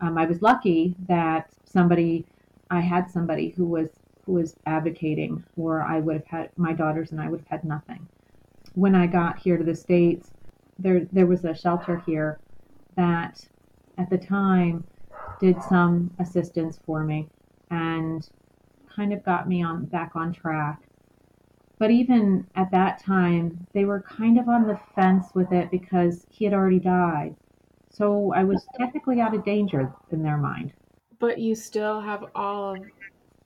Um, 0.00 0.16
I 0.16 0.26
was 0.26 0.42
lucky 0.42 0.96
that 1.08 1.50
somebody, 1.64 2.24
I 2.70 2.80
had 2.80 3.10
somebody 3.10 3.50
who 3.50 3.66
was 3.66 3.90
who 4.24 4.32
was 4.32 4.54
advocating, 4.66 5.42
or 5.56 5.82
I 5.82 5.98
would 5.98 6.16
have 6.16 6.26
had 6.26 6.50
my 6.56 6.72
daughters 6.72 7.10
and 7.10 7.20
I 7.20 7.28
would 7.28 7.40
have 7.40 7.48
had 7.48 7.64
nothing. 7.64 8.06
When 8.74 8.94
I 8.94 9.06
got 9.06 9.38
here 9.38 9.56
to 9.56 9.64
the 9.64 9.74
States, 9.74 10.30
there 10.78 11.06
there 11.12 11.26
was 11.26 11.44
a 11.44 11.54
shelter 11.54 12.02
here 12.06 12.38
that 12.96 13.46
at 13.98 14.10
the 14.10 14.18
time 14.18 14.84
did 15.40 15.60
some 15.62 16.10
assistance 16.18 16.78
for 16.84 17.02
me 17.04 17.28
and 17.70 18.28
kind 18.94 19.12
of 19.12 19.24
got 19.24 19.48
me 19.48 19.62
on 19.62 19.86
back 19.86 20.12
on 20.14 20.32
track. 20.32 20.80
But 21.78 21.90
even 21.90 22.46
at 22.54 22.70
that 22.72 23.02
time, 23.02 23.66
they 23.72 23.84
were 23.84 24.02
kind 24.02 24.38
of 24.38 24.48
on 24.48 24.66
the 24.66 24.78
fence 24.94 25.26
with 25.34 25.50
it 25.52 25.70
because 25.70 26.26
he 26.28 26.44
had 26.44 26.52
already 26.52 26.78
died. 26.78 27.34
So 27.90 28.32
I 28.32 28.44
was 28.44 28.66
technically 28.74 29.20
out 29.20 29.34
of 29.34 29.44
danger 29.44 29.92
in 30.10 30.22
their 30.22 30.38
mind. 30.38 30.72
But 31.20 31.38
you 31.38 31.54
still 31.54 32.00
have 32.00 32.30
all 32.34 32.74
of 32.74 32.90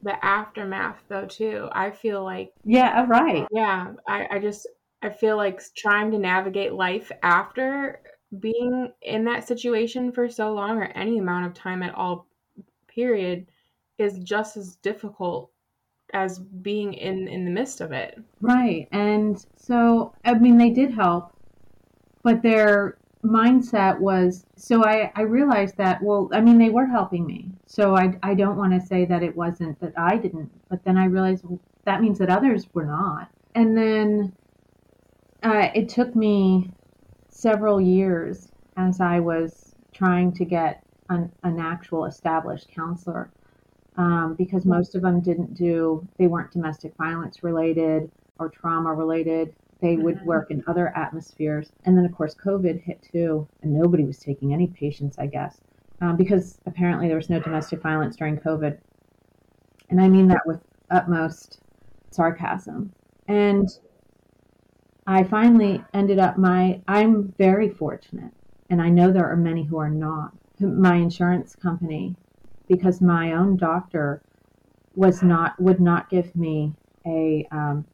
the 0.02 0.24
aftermath 0.24 1.04
though 1.08 1.26
too. 1.26 1.68
I 1.72 1.90
feel 1.90 2.24
like 2.24 2.54
Yeah, 2.64 3.02
uh, 3.02 3.06
right. 3.06 3.46
yeah, 3.50 3.94
I, 4.08 4.28
I 4.36 4.38
just 4.38 4.66
I 5.02 5.10
feel 5.10 5.36
like 5.36 5.60
trying 5.74 6.10
to 6.12 6.18
navigate 6.18 6.72
life 6.72 7.12
after 7.22 8.02
being 8.40 8.92
in 9.02 9.24
that 9.26 9.46
situation 9.46 10.12
for 10.12 10.28
so 10.28 10.52
long 10.54 10.78
or 10.78 10.84
any 10.86 11.18
amount 11.18 11.46
of 11.46 11.54
time 11.54 11.82
at 11.82 11.94
all 11.94 12.28
period 12.88 13.48
is 13.98 14.18
just 14.20 14.56
as 14.56 14.76
difficult 14.76 15.52
as 16.14 16.38
being 16.40 16.94
in 16.94 17.28
in 17.28 17.44
the 17.44 17.52
midst 17.52 17.80
of 17.80 17.92
it. 17.92 18.18
Right. 18.40 18.86
And 18.92 19.44
so 19.56 20.14
I 20.24 20.34
mean 20.34 20.58
they 20.58 20.70
did 20.70 20.92
help, 20.92 21.32
but 22.22 22.42
their 22.42 22.98
mindset 23.24 23.98
was 23.98 24.44
so 24.56 24.84
I, 24.84 25.10
I 25.14 25.22
realized 25.22 25.76
that 25.78 26.02
well 26.02 26.28
I 26.32 26.40
mean 26.40 26.58
they 26.58 26.70
were 26.70 26.86
helping 26.86 27.26
me. 27.26 27.50
So 27.66 27.96
I 27.96 28.18
I 28.22 28.34
don't 28.34 28.56
want 28.56 28.72
to 28.72 28.86
say 28.86 29.04
that 29.06 29.22
it 29.22 29.34
wasn't 29.34 29.80
that 29.80 29.92
I 29.96 30.16
didn't, 30.16 30.50
but 30.68 30.84
then 30.84 30.98
I 30.98 31.06
realized 31.06 31.44
well, 31.44 31.60
that 31.84 32.00
means 32.00 32.18
that 32.18 32.30
others 32.30 32.66
were 32.74 32.86
not. 32.86 33.28
And 33.54 33.76
then 33.76 34.32
uh, 35.42 35.68
it 35.74 35.88
took 35.88 36.14
me 36.16 36.70
several 37.28 37.80
years 37.80 38.48
as 38.76 39.00
I 39.00 39.20
was 39.20 39.74
trying 39.92 40.32
to 40.32 40.44
get 40.44 40.82
an, 41.10 41.30
an 41.42 41.60
actual 41.60 42.06
established 42.06 42.68
counselor 42.74 43.30
um, 43.96 44.34
because 44.36 44.64
most 44.64 44.94
of 44.94 45.02
them 45.02 45.20
didn't 45.20 45.54
do, 45.54 46.06
they 46.18 46.26
weren't 46.26 46.50
domestic 46.50 46.94
violence 46.96 47.44
related 47.44 48.10
or 48.38 48.48
trauma 48.48 48.92
related. 48.92 49.54
They 49.84 49.98
would 49.98 50.24
work 50.24 50.50
in 50.50 50.64
other 50.66 50.96
atmospheres. 50.96 51.70
And 51.84 51.94
then, 51.94 52.06
of 52.06 52.12
course, 52.12 52.34
COVID 52.34 52.80
hit 52.80 53.06
too, 53.12 53.46
and 53.60 53.70
nobody 53.70 54.02
was 54.02 54.18
taking 54.18 54.54
any 54.54 54.66
patients, 54.66 55.18
I 55.18 55.26
guess, 55.26 55.60
um, 56.00 56.16
because 56.16 56.58
apparently 56.64 57.06
there 57.06 57.18
was 57.18 57.28
no 57.28 57.38
domestic 57.38 57.82
violence 57.82 58.16
during 58.16 58.38
COVID. 58.38 58.78
And 59.90 60.00
I 60.00 60.08
mean 60.08 60.26
that 60.28 60.40
with 60.46 60.62
utmost 60.90 61.60
sarcasm. 62.10 62.94
And 63.28 63.68
I 65.06 65.22
finally 65.22 65.84
ended 65.92 66.18
up 66.18 66.38
my, 66.38 66.80
I'm 66.88 67.34
very 67.36 67.68
fortunate, 67.68 68.32
and 68.70 68.80
I 68.80 68.88
know 68.88 69.12
there 69.12 69.30
are 69.30 69.36
many 69.36 69.64
who 69.64 69.76
are 69.76 69.90
not. 69.90 70.32
My 70.60 70.94
insurance 70.94 71.54
company, 71.54 72.16
because 72.68 73.02
my 73.02 73.32
own 73.32 73.58
doctor 73.58 74.22
was 74.94 75.22
not, 75.22 75.60
would 75.60 75.80
not 75.80 76.08
give 76.08 76.34
me 76.34 76.72
a, 77.04 77.46
um, 77.50 77.84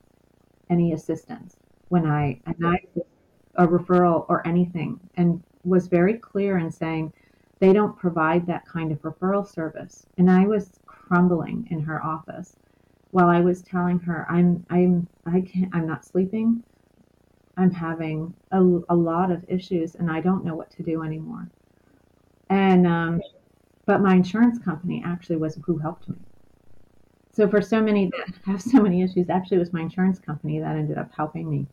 any 0.69 0.93
assistance 0.93 1.57
when 1.91 2.07
I, 2.07 2.41
I, 2.47 2.79
a 3.57 3.67
referral 3.67 4.25
or 4.29 4.47
anything, 4.47 4.99
and 5.17 5.43
was 5.65 5.87
very 5.87 6.15
clear 6.15 6.59
in 6.59 6.71
saying 6.71 7.13
they 7.59 7.73
don't 7.73 7.99
provide 7.99 8.47
that 8.47 8.67
kind 8.67 8.91
of 8.91 9.03
referral 9.03 9.47
service. 9.47 10.07
And 10.17 10.31
I 10.31 10.47
was 10.47 10.71
crumbling 10.87 11.69
in 11.71 11.81
her 11.83 12.03
office 12.03 12.57
while 13.11 13.29
I 13.29 13.41
was 13.41 13.63
telling 13.63 13.99
her 14.01 14.27
I'm 14.31 14.65
I'm 14.71 15.07
I 15.27 15.41
can't 15.43 15.75
I'm 15.75 15.87
not 15.87 16.05
sleeping. 16.05 16.63
I'm 17.57 17.73
having 17.73 18.33
a, 18.53 18.61
a 18.89 18.95
lot 18.95 19.31
of 19.31 19.45
issues 19.49 19.97
and 19.97 20.11
I 20.11 20.21
don't 20.21 20.45
know 20.45 20.55
what 20.55 20.71
to 20.73 20.83
do 20.83 21.03
anymore. 21.03 21.51
And 22.49 22.87
um, 22.87 23.21
but 23.87 24.01
my 24.01 24.15
insurance 24.15 24.59
company 24.59 25.03
actually 25.05 25.37
was 25.37 25.59
who 25.67 25.77
helped 25.79 26.09
me. 26.09 26.17
So 27.33 27.49
for 27.49 27.61
so 27.61 27.83
many 27.83 28.07
that 28.27 28.35
have 28.47 28.63
so 28.63 28.81
many 28.81 29.03
issues, 29.03 29.29
actually 29.29 29.59
it 29.59 29.61
was 29.61 29.73
my 29.73 29.83
insurance 29.83 30.19
company 30.19 30.61
that 30.61 30.77
ended 30.77 30.97
up 30.97 31.11
helping 31.15 31.51
me 31.51 31.67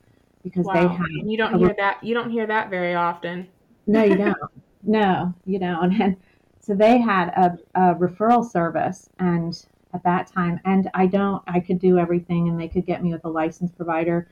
because 0.49 0.69
they 0.71 0.87
Wow. 0.87 0.89
had 0.89 1.07
And 1.19 1.31
you 1.31 1.37
don't 1.37 1.55
a 1.55 1.57
hear 1.57 1.73
that 1.77 2.03
you 2.03 2.13
don't 2.13 2.29
hear 2.31 2.45
that 2.47 2.69
very 2.69 2.93
often. 2.93 3.49
no, 3.85 4.03
you 4.03 4.17
don't. 4.17 4.37
no, 4.81 5.33
you 5.45 5.59
don't. 5.59 6.01
And 6.01 6.17
so 6.59 6.75
they 6.75 6.97
had 6.99 7.29
a, 7.29 7.57
a 7.75 7.95
referral 7.95 8.43
service, 8.49 9.09
and 9.19 9.53
at 9.93 10.03
that 10.03 10.27
time, 10.27 10.59
and 10.65 10.89
I 10.93 11.07
don't, 11.07 11.41
I 11.47 11.59
could 11.61 11.79
do 11.79 11.97
everything, 11.97 12.49
and 12.49 12.59
they 12.59 12.67
could 12.69 12.85
get 12.85 13.01
me 13.03 13.13
with 13.13 13.23
a 13.25 13.29
licensed 13.29 13.77
provider 13.77 14.29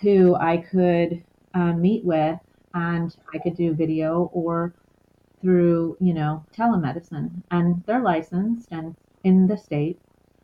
who 0.00 0.36
I 0.36 0.58
could 0.58 1.24
uh, 1.54 1.74
meet 1.74 2.04
with, 2.04 2.38
and 2.74 3.14
I 3.34 3.38
could 3.38 3.56
do 3.56 3.74
video 3.74 4.30
or 4.34 4.76
through, 5.42 5.96
you 6.00 6.14
know, 6.14 6.46
telemedicine. 6.56 7.42
And 7.50 7.84
they're 7.86 8.02
licensed 8.02 8.68
and 8.72 8.96
in 9.24 9.46
the 9.48 9.58
state, 9.58 10.00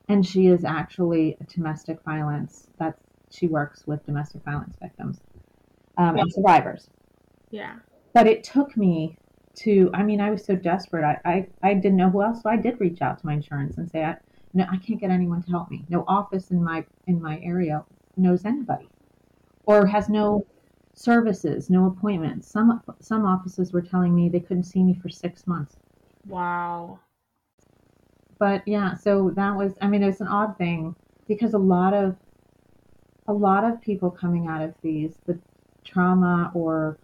and 0.08 0.26
she 0.26 0.48
is 0.48 0.64
actually 0.64 1.36
a 1.40 1.46
domestic 1.46 1.98
violence. 2.04 2.68
That's 2.78 3.00
she 3.34 3.46
works 3.48 3.84
with 3.86 4.04
domestic 4.06 4.42
violence 4.44 4.76
victims 4.82 5.20
um, 5.96 6.16
and 6.18 6.32
survivors. 6.32 6.88
Yeah. 7.50 7.76
but 8.12 8.26
it 8.26 8.42
took 8.44 8.76
me 8.76 9.16
to 9.56 9.90
i 9.94 10.02
mean 10.02 10.20
i 10.20 10.30
was 10.30 10.44
so 10.44 10.56
desperate. 10.56 11.04
I, 11.04 11.16
I 11.34 11.46
i 11.62 11.74
didn't 11.74 11.96
know 11.96 12.10
who 12.10 12.22
else 12.22 12.42
so 12.42 12.50
i 12.50 12.56
did 12.56 12.80
reach 12.80 13.00
out 13.02 13.18
to 13.20 13.26
my 13.26 13.34
insurance 13.34 13.78
and 13.78 13.88
say 13.90 14.02
i 14.04 14.16
no 14.52 14.64
i 14.72 14.76
can't 14.78 15.00
get 15.00 15.10
anyone 15.10 15.42
to 15.44 15.50
help 15.50 15.70
me. 15.70 15.84
No 15.88 16.04
office 16.08 16.50
in 16.50 16.62
my 16.62 16.84
in 17.06 17.20
my 17.22 17.40
area 17.44 17.84
knows 18.16 18.44
anybody 18.44 18.88
or 19.66 19.86
has 19.86 20.08
no 20.08 20.46
services 20.94 21.70
no 21.70 21.86
appointments. 21.86 22.50
Some 22.50 22.82
some 23.00 23.24
offices 23.26 23.72
were 23.72 23.82
telling 23.82 24.14
me 24.14 24.28
they 24.28 24.40
couldn't 24.40 24.64
see 24.64 24.82
me 24.82 24.94
for 25.00 25.08
six 25.08 25.46
months. 25.46 25.76
Wow. 26.26 27.00
but 28.38 28.62
yeah 28.66 28.94
so 28.94 29.30
that 29.36 29.54
was 29.54 29.74
i 29.80 29.86
mean 29.88 30.02
it 30.02 30.06
was 30.06 30.20
an 30.20 30.28
odd 30.28 30.56
thing 30.58 30.94
because 31.28 31.54
a 31.54 31.58
lot 31.58 31.94
of 31.94 32.16
a 33.26 33.32
lot 33.32 33.64
of 33.64 33.80
people 33.80 34.10
coming 34.10 34.46
out 34.46 34.62
of 34.62 34.74
these 34.82 35.14
the 35.26 35.38
trauma 35.84 36.50
or 36.54 36.98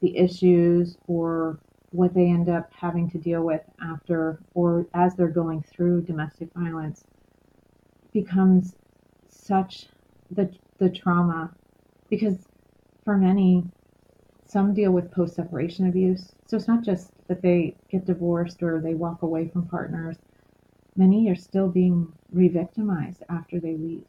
the 0.00 0.16
issues 0.16 0.96
or 1.06 1.58
what 1.90 2.14
they 2.14 2.26
end 2.26 2.48
up 2.48 2.70
having 2.72 3.10
to 3.10 3.18
deal 3.18 3.42
with 3.42 3.62
after 3.82 4.40
or 4.54 4.86
as 4.94 5.14
they're 5.14 5.28
going 5.28 5.62
through 5.62 6.02
domestic 6.02 6.48
violence 6.54 7.04
becomes 8.12 8.74
such 9.28 9.86
the 10.30 10.50
the 10.78 10.90
trauma. 10.90 11.50
Because 12.08 12.46
for 13.04 13.16
many 13.16 13.64
some 14.46 14.74
deal 14.74 14.90
with 14.90 15.12
post 15.12 15.36
separation 15.36 15.88
abuse. 15.88 16.32
So 16.46 16.56
it's 16.56 16.66
not 16.66 16.82
just 16.82 17.12
that 17.28 17.40
they 17.40 17.76
get 17.88 18.04
divorced 18.04 18.62
or 18.64 18.80
they 18.80 18.94
walk 18.94 19.22
away 19.22 19.48
from 19.48 19.68
partners. 19.68 20.16
Many 20.96 21.28
are 21.30 21.36
still 21.36 21.68
being 21.68 22.12
re-victimized 22.32 23.22
after 23.28 23.60
they 23.60 23.76
leave 23.76 24.04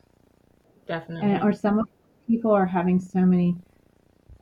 Definitely. 0.91 1.31
and 1.31 1.43
or 1.43 1.53
some 1.53 1.81
people 2.27 2.51
are 2.51 2.65
having 2.65 2.99
so 2.99 3.21
many 3.21 3.55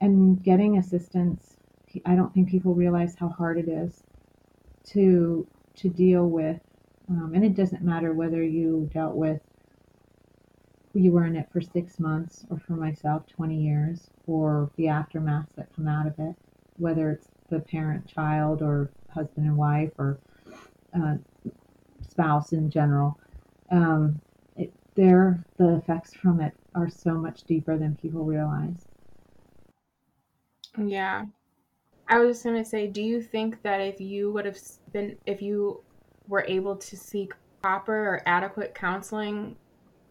and 0.01 0.41
getting 0.41 0.79
assistance 0.79 1.57
i 2.07 2.15
don't 2.15 2.33
think 2.33 2.49
people 2.49 2.73
realize 2.73 3.13
how 3.19 3.29
hard 3.29 3.59
it 3.59 3.67
is 3.69 4.01
to 4.83 5.45
to 5.75 5.89
deal 5.89 6.27
with 6.27 6.59
um, 7.11 7.33
and 7.35 7.45
it 7.45 7.55
doesn't 7.55 7.83
matter 7.83 8.13
whether 8.13 8.41
you 8.41 8.89
dealt 8.91 9.13
with 9.13 9.39
you 10.95 11.11
were 11.11 11.27
in 11.27 11.35
it 11.35 11.47
for 11.53 11.61
six 11.61 11.99
months 11.99 12.47
or 12.49 12.57
for 12.57 12.73
myself 12.73 13.27
20 13.27 13.55
years 13.55 14.09
or 14.25 14.71
the 14.75 14.85
aftermaths 14.85 15.53
that 15.55 15.67
come 15.75 15.87
out 15.87 16.07
of 16.07 16.17
it 16.17 16.35
whether 16.77 17.11
it's 17.11 17.27
the 17.51 17.59
parent 17.59 18.07
child 18.07 18.63
or 18.63 18.89
husband 19.13 19.45
and 19.45 19.55
wife 19.55 19.91
or 19.99 20.17
uh, 20.99 21.13
spouse 22.01 22.53
in 22.53 22.71
general 22.71 23.19
um, 23.69 24.19
there 24.95 25.43
the 25.57 25.75
effects 25.75 26.13
from 26.13 26.41
it 26.41 26.53
are 26.75 26.89
so 26.89 27.13
much 27.15 27.43
deeper 27.43 27.77
than 27.77 27.95
people 27.95 28.23
realize 28.25 28.85
Yeah. 30.77 31.25
I 32.07 32.17
was 32.19 32.37
just 32.37 32.43
gonna 32.43 32.65
say, 32.65 32.87
do 32.87 33.01
you 33.01 33.21
think 33.21 33.61
that 33.61 33.79
if 33.81 33.99
you 34.01 34.31
would 34.31 34.45
have 34.45 34.57
been, 34.91 35.17
if 35.25 35.41
you 35.41 35.81
were 36.27 36.45
able 36.47 36.75
to 36.75 36.97
seek 36.97 37.33
proper 37.61 37.93
or 37.93 38.21
adequate 38.25 38.73
counseling 38.73 39.55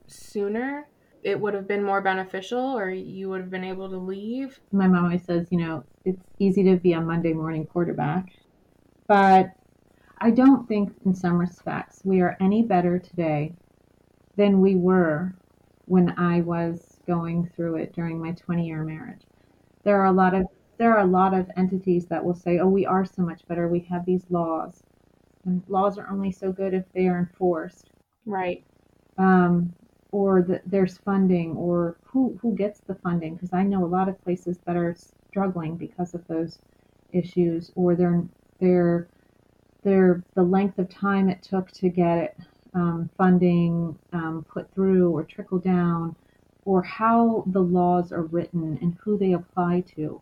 sooner, 0.07 0.87
it 1.23 1.39
would 1.41 1.55
have 1.55 1.67
been 1.67 1.83
more 1.83 2.01
beneficial 2.01 2.79
or 2.79 2.91
you 2.91 3.29
would 3.29 3.41
have 3.41 3.51
been 3.51 3.65
able 3.65 3.89
to 3.89 3.97
leave? 3.97 4.61
my 4.73 4.87
mom 4.87 5.05
always 5.05 5.25
says, 5.25 5.49
you 5.51 5.59
know, 5.59 5.85
it's 6.05 6.23
easy 6.39 6.63
to 6.65 6.77
be 6.77 6.93
a 6.93 7.01
Monday 7.01 7.33
morning 7.33 7.67
quarterback, 7.67 8.27
but 9.09 9.51
I 10.19 10.31
don't 10.31 10.69
think 10.69 10.93
in 11.05 11.15
some 11.15 11.37
respects 11.39 12.01
we 12.05 12.21
are 12.21 12.37
any 12.41 12.63
better 12.63 12.99
today 12.99 13.55
than 14.39 14.63
we 14.63 14.77
were 14.77 15.37
when 15.87 16.11
I 16.19 16.43
was 16.43 17.01
going 17.07 17.49
through 17.57 17.77
it 17.79 17.95
during 17.95 18.21
my 18.21 18.33
20 18.35 18.67
year 18.69 18.85
marriage. 18.85 19.27
There 19.85 20.01
are 20.01 20.07
a 20.07 20.13
lot 20.13 20.35
of 20.35 20.47
there 20.79 20.95
are 20.97 21.03
a 21.03 21.07
lot 21.07 21.35
of 21.35 21.51
entities 21.59 22.09
that 22.09 22.25
will 22.25 22.35
say, 22.35 22.59
"Oh, 22.61 22.69
we 22.71 22.87
are 22.87 23.07
so 23.07 23.23
much 23.25 23.47
better. 23.49 23.69
We 23.69 23.81
have 23.91 24.07
these 24.07 24.31
laws." 24.31 24.85
And 25.47 25.65
laws 25.69 25.99
are 25.99 26.09
only 26.11 26.33
so 26.33 26.53
good 26.53 26.75
if 26.75 26.87
they 26.95 27.09
are 27.09 27.19
enforced. 27.21 27.91
Right. 28.27 28.65
um, 29.19 29.75
or 30.13 30.43
that 30.43 30.63
there's 30.67 30.99
funding, 30.99 31.57
or 31.57 31.99
who 32.05 32.39
who 32.43 32.55
gets 32.57 32.81
the 32.83 32.97
funding? 32.97 33.35
Because 33.37 33.53
I 33.53 33.63
know 33.65 33.85
a 33.85 33.87
lot 33.87 34.09
of 34.09 34.23
places 34.25 34.59
that 34.67 34.77
are 34.77 34.97
struggling 35.31 35.77
because 35.77 36.15
of 36.15 36.27
those 36.29 36.59
issues, 37.13 37.71
or 37.77 37.97
they're 37.97 38.27
they're 38.61 39.11
they're 39.85 40.25
the 40.35 40.43
length 40.45 40.79
of 40.79 40.89
time 40.91 41.29
it 41.29 41.43
took 41.43 41.71
to 41.73 41.91
get 41.91 42.19
it 42.19 42.37
um, 42.75 43.11
funding 43.17 43.99
um, 44.13 44.45
put 44.49 44.73
through 44.75 45.11
or 45.11 45.25
trickle 45.25 45.59
down, 45.59 46.15
or 46.65 46.83
how 46.83 47.45
the 47.47 47.63
laws 47.63 48.13
are 48.13 48.25
written 48.25 48.79
and 48.83 48.97
who 49.03 49.19
they 49.19 49.33
apply 49.33 49.83
to, 49.97 50.21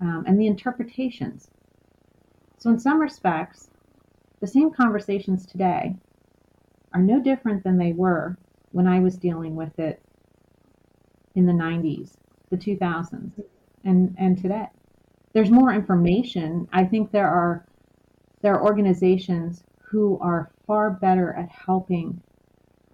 um, 0.00 0.24
and 0.26 0.40
the 0.40 0.46
interpretations. 0.46 1.50
So, 2.58 2.70
in 2.70 2.78
some 2.78 3.00
respects, 3.00 3.70
the 4.40 4.46
same 4.46 4.70
conversations 4.70 5.46
today 5.46 5.96
are 6.92 7.02
no 7.02 7.20
different 7.20 7.62
than 7.62 7.76
they 7.78 7.92
were 7.92 8.36
when 8.72 8.86
I 8.86 9.00
was 9.00 9.16
dealing 9.16 9.54
with 9.54 9.78
it 9.78 10.02
in 11.34 11.46
the 11.46 11.52
90s, 11.52 12.12
the 12.50 12.56
2000s, 12.56 13.32
and, 13.84 14.14
and 14.18 14.40
today. 14.40 14.66
There's 15.32 15.50
more 15.50 15.72
information. 15.72 16.68
I 16.72 16.84
think 16.84 17.12
there 17.12 17.28
are 17.28 17.64
there 18.42 18.54
are 18.54 18.64
organizations 18.64 19.62
who 19.82 20.18
are 20.20 20.50
far 20.70 20.88
better 20.88 21.32
at 21.32 21.48
helping 21.48 22.22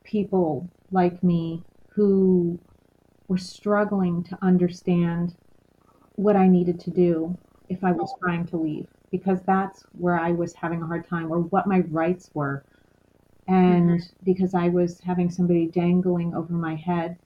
people 0.03 0.67
like 0.93 1.23
me 1.23 1.63
who 1.89 2.59
were 3.29 3.37
struggling 3.37 4.25
to 4.25 4.39
understand 4.41 5.37
what 6.15 6.37
I 6.37 6.49
needed 6.49 6.81
to 6.81 6.91
do 6.91 7.37
if 7.69 7.85
I 7.85 7.93
was 7.93 8.15
trying 8.19 8.47
to 8.47 8.57
leave 8.57 8.87
because 9.11 9.43
that's 9.43 9.85
where 9.93 10.19
I 10.19 10.33
was 10.33 10.55
having 10.55 10.81
a 10.81 10.87
hard 10.87 11.07
time 11.07 11.31
or 11.31 11.41
what 11.41 11.67
my 11.67 11.81
rights 11.91 12.31
were. 12.33 12.65
And 13.47 14.01
mm-hmm. 14.01 14.25
because 14.25 14.55
I 14.55 14.69
was 14.69 14.99
having 15.01 15.31
somebody 15.31 15.67
dangling 15.67 16.35
over 16.35 16.55
my 16.55 16.77
head 16.77 17.19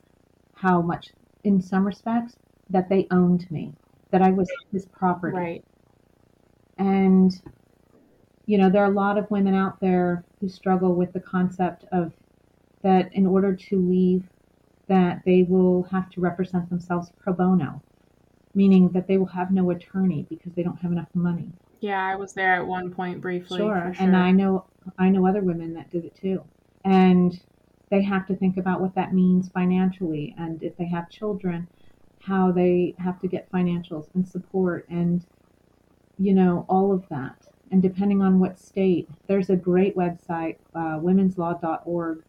how 0.55 0.83
much, 0.83 1.11
in 1.45 1.63
some 1.63 1.87
respects, 1.87 2.35
that 2.71 2.89
they 2.89 3.07
owned 3.13 3.49
me, 3.53 3.73
that 4.11 4.21
I 4.21 4.33
was 4.33 4.51
his 4.73 4.87
property. 4.87 5.37
Right. 5.37 5.65
And 6.77 7.41
you 8.47 8.59
know, 8.59 8.69
there 8.69 8.83
are 8.83 8.91
a 8.91 8.95
lot 8.95 9.17
of 9.17 9.31
women 9.31 9.55
out 9.55 9.79
there 9.79 10.25
who 10.41 10.49
struggle 10.49 10.95
with 10.95 11.13
the 11.13 11.21
concept 11.21 11.85
of 11.93 12.13
that 12.83 13.13
in 13.15 13.27
order 13.27 13.55
to 13.55 13.77
leave, 13.77 14.25
that 14.89 15.21
they 15.25 15.45
will 15.49 15.83
have 15.85 16.11
to 16.11 16.21
represent 16.21 16.69
themselves 16.71 17.11
pro 17.23 17.33
bono, 17.33 17.83
meaning 18.55 18.89
that 18.91 19.07
they 19.07 19.19
will 19.19 19.27
have 19.27 19.51
no 19.51 19.71
attorney 19.71 20.27
because 20.29 20.53
they 20.55 20.63
don't 20.63 20.81
have 20.81 20.93
enough 20.93 21.09
money. 21.15 21.49
Yeah, 21.81 22.05
I 22.05 22.17
was 22.17 22.33
there 22.33 22.55
at 22.55 22.67
one 22.67 22.93
point 22.93 23.21
briefly. 23.21 23.59
Sure. 23.59 23.93
sure. 23.95 24.07
And 24.07 24.17
I 24.17 24.31
know 24.31 24.67
I 24.99 25.09
know 25.09 25.27
other 25.27 25.43
women 25.43 25.75
that 25.75 25.91
did 25.91 26.05
it 26.05 26.17
too. 26.17 26.43
And 26.85 27.39
they 27.91 28.03
have 28.03 28.27
to 28.29 28.37
think 28.37 28.57
about 28.57 28.81
what 28.81 28.95
that 28.95 29.13
means 29.13 29.51
financially 29.51 30.35
and 30.39 30.63
if 30.63 30.77
they 30.77 30.87
have 30.87 31.11
children, 31.11 31.69
how 32.21 32.53
they 32.53 32.95
have 32.99 33.21
to 33.21 33.29
get 33.29 33.51
financials 33.51 34.07
and 34.15 34.27
support 34.27 34.87
and 34.89 35.25
you 36.19 36.35
know, 36.35 36.67
all 36.69 36.93
of 36.93 37.03
that 37.09 37.37
and 37.71 37.83
depending 37.83 38.21
on 38.21 38.41
what 38.41 38.59
state, 38.59 39.09
there's 39.29 39.51
a 39.51 39.57
great 39.57 39.97
website, 39.97 40.57
uh, 40.75 40.99
womenslaw.org, 40.99 42.25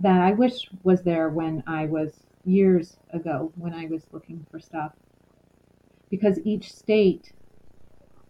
that 0.00 0.20
I 0.20 0.32
wish 0.32 0.68
was 0.82 1.02
there 1.02 1.28
when 1.30 1.62
I 1.66 1.86
was 1.86 2.12
years 2.44 2.96
ago 3.12 3.52
when 3.56 3.74
I 3.74 3.86
was 3.86 4.02
looking 4.12 4.46
for 4.50 4.60
stuff. 4.60 4.92
Because 6.10 6.38
each 6.44 6.72
state 6.72 7.32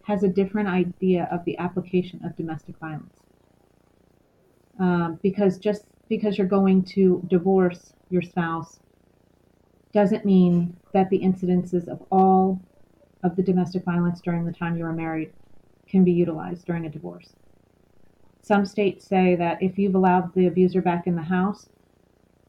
has 0.05 0.23
a 0.23 0.29
different 0.29 0.69
idea 0.69 1.29
of 1.31 1.45
the 1.45 1.59
application 1.59 2.25
of 2.25 2.37
domestic 2.37 2.77
violence. 2.79 3.15
Um, 4.81 5.19
because 5.23 5.59
just 5.59 5.85
because 6.09 6.39
you're 6.39 6.47
going 6.47 6.83
to 6.85 7.23
divorce 7.29 7.93
your 8.09 8.23
spouse 8.23 8.79
doesn't 9.93 10.25
mean 10.25 10.77
that 10.95 11.11
the 11.11 11.19
incidences 11.19 11.89
of 11.89 12.03
all 12.11 12.61
of 13.23 13.37
the 13.37 13.43
domestic 13.43 13.85
violence 13.85 14.21
during 14.21 14.45
the 14.45 14.53
time 14.53 14.77
you 14.77 14.85
were 14.85 14.93
married 14.93 15.33
can 15.89 16.05
be 16.05 16.13
utilized 16.13 16.67
during 16.67 16.87
a 16.87 16.91
divorce. 16.91 17.37
Some 18.41 18.65
states 18.67 19.07
say 19.07 19.37
that 19.37 19.63
if 19.63 19.79
you've 19.79 19.95
allowed 19.95 20.35
the 20.35 20.49
abuser 20.49 20.83
back 20.83 21.07
in 21.07 21.15
the 21.15 21.23
house, 21.23 21.71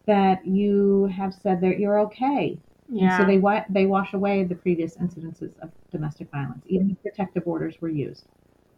that 0.08 0.46
you 0.46 1.06
have 1.08 1.34
said 1.34 1.62
that 1.62 1.80
you're 1.80 2.00
okay. 2.02 2.62
Yeah. 2.88 3.04
And 3.04 3.14
so 3.14 3.26
they 3.26 3.40
wa- 3.40 3.66
they 3.70 3.86
wash 3.86 4.14
away 4.14 4.44
the 4.46 4.56
previous 4.56 4.98
incidences 4.98 5.58
of 5.60 5.74
domestic 5.92 6.32
violence, 6.32 6.66
even 6.68 6.92
if 6.92 7.02
protective 7.02 7.48
orders 7.48 7.82
were 7.82 7.90
used. 7.90 8.28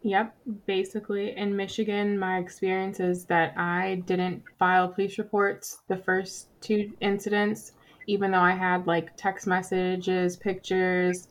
Yep, 0.03 0.35
basically 0.65 1.35
in 1.35 1.55
Michigan, 1.55 2.17
my 2.17 2.39
experience 2.39 2.99
is 2.99 3.25
that 3.27 3.55
I 3.57 3.95
didn't 3.95 4.45
file 4.57 4.91
police 4.91 5.17
reports 5.19 5.81
the 5.87 5.97
first 5.97 6.49
two 6.59 6.93
incidents, 6.99 7.73
even 8.07 8.31
though 8.31 8.39
I 8.39 8.53
had 8.53 8.87
like 8.87 9.15
text 9.15 9.45
messages, 9.45 10.37
pictures, 10.37 11.27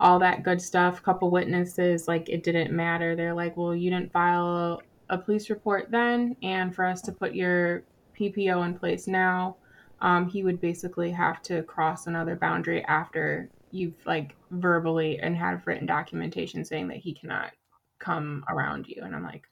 all 0.00 0.18
that 0.18 0.42
good 0.42 0.60
stuff, 0.60 1.02
couple 1.02 1.30
witnesses, 1.30 2.08
like 2.08 2.28
it 2.28 2.42
didn't 2.42 2.72
matter. 2.72 3.14
They're 3.14 3.34
like, 3.34 3.56
well, 3.56 3.74
you 3.74 3.90
didn't 3.90 4.12
file 4.12 4.82
a 5.08 5.18
police 5.18 5.50
report 5.50 5.90
then, 5.90 6.36
and 6.42 6.74
for 6.74 6.84
us 6.84 7.00
to 7.02 7.12
put 7.12 7.34
your 7.34 7.82
PPO 8.18 8.64
in 8.64 8.78
place 8.78 9.06
now, 9.06 9.56
um, 10.00 10.28
he 10.28 10.42
would 10.42 10.60
basically 10.60 11.10
have 11.10 11.42
to 11.42 11.62
cross 11.62 12.06
another 12.06 12.36
boundary 12.36 12.84
after 12.84 13.48
you've 13.70 13.94
like 14.06 14.34
verbally 14.50 15.18
and 15.20 15.36
have 15.36 15.66
written 15.66 15.86
documentation 15.86 16.64
saying 16.64 16.88
that 16.88 16.98
he 16.98 17.12
cannot 17.12 17.50
come 17.98 18.44
around 18.48 18.86
you. 18.88 19.02
And 19.02 19.14
I'm 19.14 19.24
like, 19.24 19.44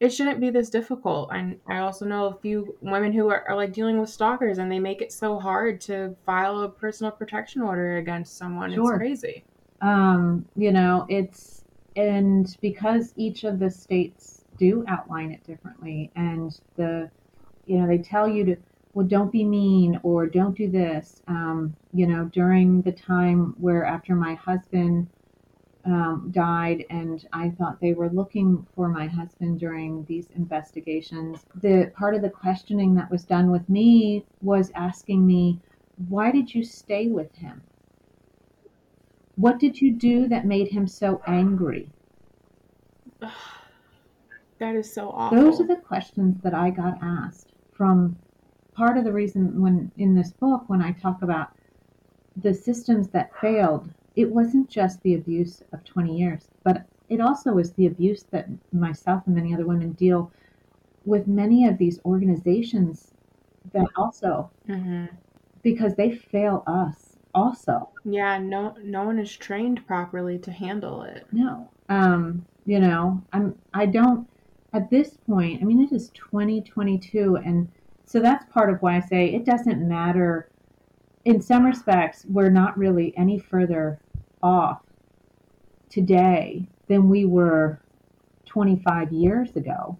it 0.00 0.10
shouldn't 0.10 0.40
be 0.40 0.50
this 0.50 0.68
difficult. 0.68 1.30
And 1.32 1.58
I 1.68 1.78
also 1.78 2.04
know 2.04 2.26
a 2.26 2.38
few 2.40 2.76
women 2.82 3.12
who 3.12 3.30
are, 3.30 3.48
are, 3.48 3.56
like 3.56 3.72
dealing 3.72 3.98
with 3.98 4.10
stalkers 4.10 4.58
and 4.58 4.70
they 4.70 4.78
make 4.78 5.00
it 5.00 5.10
so 5.10 5.38
hard 5.38 5.80
to 5.82 6.14
file 6.26 6.60
a 6.62 6.68
personal 6.68 7.12
protection 7.12 7.62
order 7.62 7.96
against 7.96 8.36
someone. 8.36 8.74
Sure. 8.74 8.92
It's 8.92 8.98
crazy 8.98 9.44
um, 9.80 10.46
you 10.56 10.72
know, 10.72 11.06
it's 11.08 11.64
and 11.96 12.46
because 12.60 13.12
each 13.16 13.44
of 13.44 13.58
the 13.58 13.70
states 13.70 14.44
do 14.58 14.84
outline 14.88 15.32
it 15.32 15.44
differently, 15.44 16.10
and 16.16 16.52
the 16.76 17.10
you 17.66 17.78
know 17.78 17.86
they 17.86 17.98
tell 17.98 18.28
you 18.28 18.44
to 18.44 18.56
well 18.94 19.06
don't 19.06 19.32
be 19.32 19.44
mean 19.44 20.00
or 20.02 20.26
don't 20.26 20.56
do 20.56 20.70
this. 20.70 21.22
Um, 21.26 21.76
you 21.92 22.06
know, 22.06 22.26
during 22.32 22.82
the 22.82 22.92
time 22.92 23.54
where 23.58 23.84
after 23.84 24.14
my 24.14 24.34
husband 24.34 25.08
um, 25.84 26.30
died, 26.32 26.84
and 26.90 27.24
I 27.32 27.50
thought 27.50 27.80
they 27.80 27.92
were 27.92 28.10
looking 28.10 28.66
for 28.74 28.88
my 28.88 29.06
husband 29.06 29.60
during 29.60 30.04
these 30.06 30.28
investigations. 30.34 31.44
The 31.62 31.92
part 31.96 32.14
of 32.14 32.22
the 32.22 32.30
questioning 32.30 32.94
that 32.96 33.10
was 33.10 33.24
done 33.24 33.50
with 33.50 33.68
me 33.68 34.26
was 34.42 34.72
asking 34.74 35.24
me, 35.26 35.60
why 36.08 36.32
did 36.32 36.52
you 36.52 36.64
stay 36.64 37.08
with 37.08 37.32
him? 37.34 37.62
What 39.36 39.58
did 39.58 39.80
you 39.80 39.92
do 39.92 40.28
that 40.28 40.46
made 40.46 40.68
him 40.68 40.86
so 40.86 41.22
angry? 41.26 41.88
That 44.58 44.74
is 44.74 44.90
so 44.90 45.10
awful. 45.10 45.38
Those 45.38 45.60
are 45.60 45.66
the 45.66 45.76
questions 45.76 46.40
that 46.42 46.54
I 46.54 46.70
got 46.70 46.96
asked 47.02 47.52
from 47.74 48.16
part 48.72 48.96
of 48.96 49.04
the 49.04 49.12
reason 49.12 49.60
when 49.60 49.90
in 49.98 50.14
this 50.14 50.32
book 50.32 50.64
when 50.68 50.80
I 50.80 50.92
talk 50.92 51.20
about 51.20 51.48
the 52.36 52.54
systems 52.54 53.08
that 53.08 53.38
failed, 53.38 53.90
it 54.14 54.30
wasn't 54.30 54.70
just 54.70 55.02
the 55.02 55.14
abuse 55.14 55.62
of 55.74 55.84
20 55.84 56.16
years, 56.16 56.48
but 56.64 56.86
it 57.10 57.20
also 57.20 57.52
was 57.52 57.72
the 57.72 57.86
abuse 57.86 58.24
that 58.30 58.48
myself 58.72 59.22
and 59.26 59.34
many 59.34 59.52
other 59.52 59.66
women 59.66 59.92
deal 59.92 60.32
with 61.04 61.26
many 61.26 61.66
of 61.66 61.78
these 61.78 62.00
organizations 62.04 63.12
that 63.72 63.86
also 63.96 64.50
mm-hmm. 64.68 65.06
because 65.62 65.94
they 65.94 66.12
fail 66.12 66.64
us 66.66 67.15
also. 67.36 67.90
Yeah, 68.04 68.38
no 68.38 68.74
no 68.82 69.04
one 69.04 69.18
is 69.18 69.36
trained 69.36 69.86
properly 69.86 70.38
to 70.38 70.50
handle 70.50 71.02
it. 71.02 71.26
No. 71.30 71.68
Um, 71.88 72.46
you 72.64 72.80
know, 72.80 73.22
I'm 73.32 73.54
I 73.74 73.86
don't 73.86 74.26
at 74.72 74.90
this 74.90 75.16
point, 75.28 75.62
I 75.62 75.64
mean 75.64 75.82
it 75.82 75.92
is 75.92 76.10
2022 76.10 77.36
and 77.36 77.68
so 78.04 78.20
that's 78.20 78.44
part 78.52 78.70
of 78.70 78.80
why 78.82 78.96
I 78.96 79.00
say 79.00 79.26
it 79.26 79.44
doesn't 79.44 79.86
matter 79.86 80.48
in 81.24 81.40
some 81.40 81.64
respects 81.64 82.24
we're 82.28 82.50
not 82.50 82.78
really 82.78 83.16
any 83.16 83.38
further 83.38 83.98
off 84.42 84.80
today 85.90 86.66
than 86.88 87.08
we 87.08 87.24
were 87.24 87.80
25 88.46 89.12
years 89.12 89.56
ago 89.56 89.98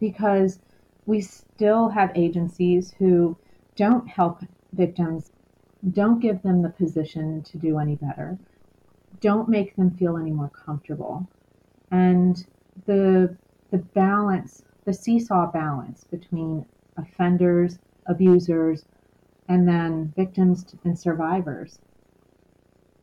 because 0.00 0.58
we 1.06 1.20
still 1.20 1.88
have 1.88 2.10
agencies 2.14 2.94
who 2.98 3.36
don't 3.76 4.06
help 4.08 4.42
victims 4.72 5.30
don't 5.92 6.20
give 6.20 6.42
them 6.42 6.62
the 6.62 6.70
position 6.70 7.42
to 7.42 7.58
do 7.58 7.78
any 7.78 7.96
better. 7.96 8.38
Don't 9.20 9.48
make 9.48 9.76
them 9.76 9.90
feel 9.90 10.16
any 10.16 10.30
more 10.30 10.50
comfortable. 10.50 11.26
And 11.90 12.44
the 12.86 13.36
the 13.70 13.78
balance, 13.78 14.62
the 14.84 14.92
seesaw 14.92 15.50
balance 15.50 16.04
between 16.04 16.64
offenders, 16.96 17.78
abusers, 18.06 18.84
and 19.48 19.66
then 19.68 20.12
victims 20.16 20.74
and 20.84 20.98
survivors. 20.98 21.78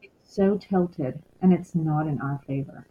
It's 0.01 0.36
so 0.36 0.57
tilted 0.57 1.19
and 1.41 1.53
it's 1.53 1.76
not 1.76 2.07
in 2.07 2.19
our 2.21 2.41
favor. 2.47 2.88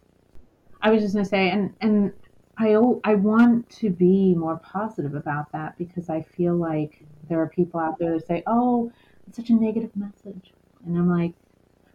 I 0.81 0.91
was 0.91 1.01
just 1.01 1.15
gonna 1.15 1.25
say, 1.25 1.49
and 1.49 1.73
and 1.81 2.13
I, 2.57 2.75
I 3.03 3.15
want 3.15 3.69
to 3.77 3.89
be 3.89 4.35
more 4.35 4.57
positive 4.57 5.15
about 5.15 5.51
that 5.53 5.77
because 5.77 6.09
I 6.09 6.21
feel 6.21 6.55
like 6.55 7.03
there 7.27 7.39
are 7.41 7.49
people 7.49 7.79
out 7.79 7.97
there 7.97 8.13
that 8.13 8.27
say, 8.27 8.43
oh, 8.45 8.91
it's 9.27 9.37
such 9.37 9.49
a 9.49 9.53
negative 9.53 9.95
message. 9.95 10.53
And 10.85 10.97
I'm 10.97 11.09
like, 11.09 11.33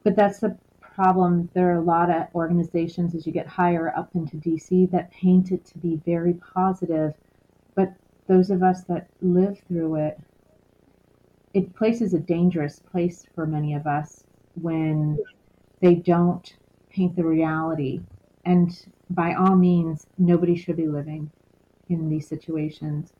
but 0.05 0.17
that's 0.17 0.41
the 0.41 0.57
problem. 0.81 1.49
There 1.55 1.71
are 1.71 1.79
a 1.79 1.83
lot 1.83 2.11
of 2.11 2.27
organizations 2.35 3.15
as 3.15 3.27
you 3.27 3.33
get 3.33 3.47
higher 3.47 3.93
up 3.97 4.11
into 4.15 4.37
DC 4.37 4.91
that 4.91 5.11
paint 5.13 5.53
it 5.53 5.65
to 5.67 5.79
be 5.79 6.01
very 6.05 6.35
positive. 6.35 7.15
But 7.75 7.93
those 8.27 8.51
of 8.51 8.63
us 8.63 8.85
that 8.85 9.09
live 9.21 9.61
through 9.69 9.97
it, 9.97 10.21
it 11.55 11.75
places 11.75 12.15
a 12.15 12.19
dangerous 12.19 12.81
place 12.81 13.27
for 13.35 13.47
many 13.47 13.75
of 13.75 13.87
us 13.87 14.25
when 14.61 15.19
they 15.81 15.95
don't 15.95 16.53
paint 16.91 17.17
the 17.17 17.25
reality. 17.25 18.01
And 18.45 18.77
by 19.11 19.35
all 19.35 19.57
means, 19.57 20.07
nobody 20.19 20.57
should 20.57 20.77
be 20.77 20.89
living 20.89 21.31
in 21.89 22.09
these 22.09 22.29
situations. 22.29 23.13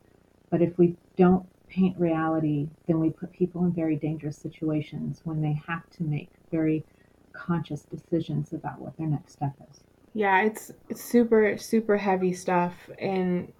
But 0.49 0.61
if 0.61 0.77
we 0.77 0.95
don't 1.15 1.47
paint 1.69 1.97
reality, 1.99 2.67
then 2.87 2.99
we 2.99 3.09
put 3.09 3.31
people 3.31 3.63
in 3.65 3.71
very 3.71 3.95
dangerous 3.95 4.37
situations 4.37 5.21
when 5.23 5.41
they 5.41 5.59
have 5.67 5.89
to 5.91 6.03
make 6.03 6.29
very 6.51 6.83
conscious 7.31 7.83
decisions 7.83 8.53
about 8.53 8.79
what 8.79 8.97
their 8.97 9.07
next 9.07 9.33
step 9.33 9.53
is. 9.69 9.81
Yeah, 10.13 10.41
it's, 10.41 10.71
it's 10.89 11.03
super, 11.03 11.57
super 11.57 11.97
heavy 11.97 12.33
stuff. 12.33 12.73
And 12.97 13.53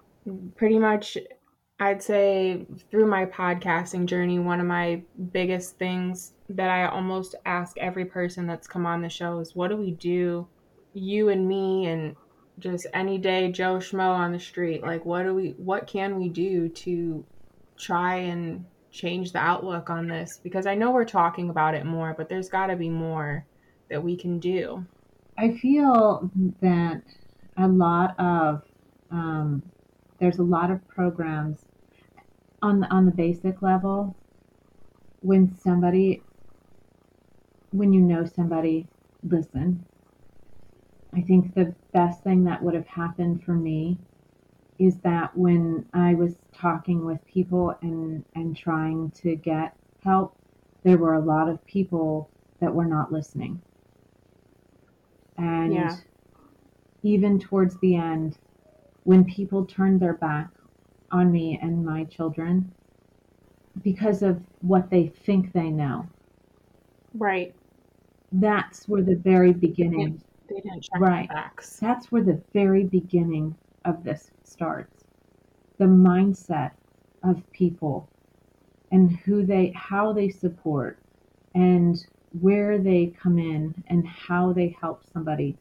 pretty 0.56 0.78
much, 0.78 1.16
I'd 1.78 2.02
say 2.02 2.66
through 2.90 3.06
my 3.06 3.24
podcasting 3.24 4.06
journey, 4.06 4.38
one 4.38 4.60
of 4.60 4.66
my 4.66 5.02
biggest 5.32 5.78
things 5.78 6.32
that 6.50 6.68
I 6.68 6.86
almost 6.86 7.36
ask 7.46 7.78
every 7.78 8.04
person 8.04 8.46
that's 8.46 8.66
come 8.66 8.84
on 8.84 9.00
the 9.00 9.08
show 9.08 9.38
is 9.38 9.54
what 9.54 9.68
do 9.68 9.76
we 9.76 9.92
do, 9.92 10.46
you 10.92 11.28
and 11.28 11.48
me, 11.48 11.86
and 11.86 12.16
just 12.58 12.86
any 12.92 13.16
day 13.16 13.50
Joe 13.50 13.76
Schmo 13.76 14.10
on 14.10 14.32
the 14.32 14.40
street? 14.40 14.82
Like, 14.82 15.06
what 15.06 15.22
do 15.22 15.34
we, 15.34 15.54
what 15.56 15.86
can 15.86 16.18
we 16.18 16.28
do 16.28 16.68
to 16.68 17.24
try 17.80 18.16
and 18.16 18.64
change 18.92 19.32
the 19.32 19.38
outlook 19.38 19.90
on 19.90 20.06
this? 20.06 20.40
Because 20.42 20.66
I 20.66 20.74
know 20.74 20.90
we're 20.90 21.04
talking 21.04 21.50
about 21.50 21.74
it 21.74 21.84
more, 21.84 22.14
but 22.16 22.28
there's 22.28 22.48
got 22.48 22.66
to 22.66 22.76
be 22.76 22.88
more 22.88 23.46
that 23.90 24.02
we 24.02 24.16
can 24.16 24.38
do? 24.38 24.84
I 25.36 25.52
feel 25.52 26.30
that 26.60 27.02
a 27.58 27.68
lot 27.68 28.18
of 28.18 28.62
um, 29.10 29.62
there's 30.18 30.38
a 30.38 30.42
lot 30.42 30.70
of 30.70 30.86
programs 30.88 31.58
on 32.62 32.84
on 32.84 33.06
the 33.06 33.12
basic 33.12 33.62
level 33.62 34.14
when 35.20 35.56
somebody 35.58 36.22
when 37.72 37.92
you 37.92 38.00
know 38.00 38.24
somebody 38.24 38.86
listen 39.22 39.84
i 41.14 41.20
think 41.22 41.54
the 41.54 41.74
best 41.92 42.22
thing 42.22 42.44
that 42.44 42.62
would 42.62 42.74
have 42.74 42.86
happened 42.86 43.42
for 43.44 43.52
me 43.52 43.96
is 44.80 44.96
that 45.04 45.36
when 45.36 45.86
i 45.94 46.14
was 46.14 46.34
talking 46.52 47.04
with 47.04 47.24
people 47.26 47.76
and 47.82 48.24
and 48.34 48.56
trying 48.56 49.10
to 49.12 49.36
get 49.36 49.76
help 50.02 50.36
there 50.82 50.98
were 50.98 51.14
a 51.14 51.20
lot 51.20 51.48
of 51.48 51.64
people 51.66 52.28
that 52.60 52.74
were 52.74 52.86
not 52.86 53.12
listening 53.12 53.60
and 55.40 55.72
yeah. 55.72 55.96
even 57.02 57.38
towards 57.38 57.78
the 57.80 57.96
end, 57.96 58.36
when 59.04 59.24
people 59.24 59.64
turned 59.64 60.00
their 60.00 60.14
back 60.14 60.50
on 61.10 61.32
me 61.32 61.58
and 61.62 61.84
my 61.84 62.04
children 62.04 62.72
because 63.82 64.22
of 64.22 64.42
what 64.60 64.90
they 64.90 65.06
think 65.06 65.52
they 65.52 65.70
know. 65.70 66.06
Right. 67.14 67.54
That's 68.32 68.86
where 68.86 69.02
the 69.02 69.16
very 69.16 69.52
beginning. 69.52 70.22
They, 70.48 70.56
they 70.56 70.60
didn't 70.60 70.82
check 70.82 71.00
right. 71.00 71.28
Facts. 71.28 71.78
That's 71.80 72.12
where 72.12 72.22
the 72.22 72.40
very 72.52 72.84
beginning 72.84 73.56
of 73.84 74.04
this 74.04 74.30
starts. 74.44 75.04
The 75.78 75.86
mindset 75.86 76.72
of 77.22 77.42
people 77.52 78.08
and 78.90 79.16
who 79.18 79.44
they 79.44 79.72
how 79.76 80.12
they 80.12 80.28
support 80.28 80.98
and 81.54 81.96
where 82.40 82.78
they 82.78 83.14
come 83.20 83.38
in 83.38 83.74
and 83.88 84.06
how 84.06 84.52
they 84.52 84.76
help 84.80 85.02
somebody 85.12 85.56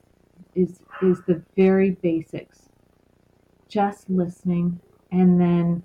is 0.56 0.80
is 1.02 1.22
the 1.28 1.42
very 1.56 1.92
basics. 1.92 2.70
Just 3.68 4.10
listening 4.10 4.80
and 5.12 5.40
then 5.40 5.84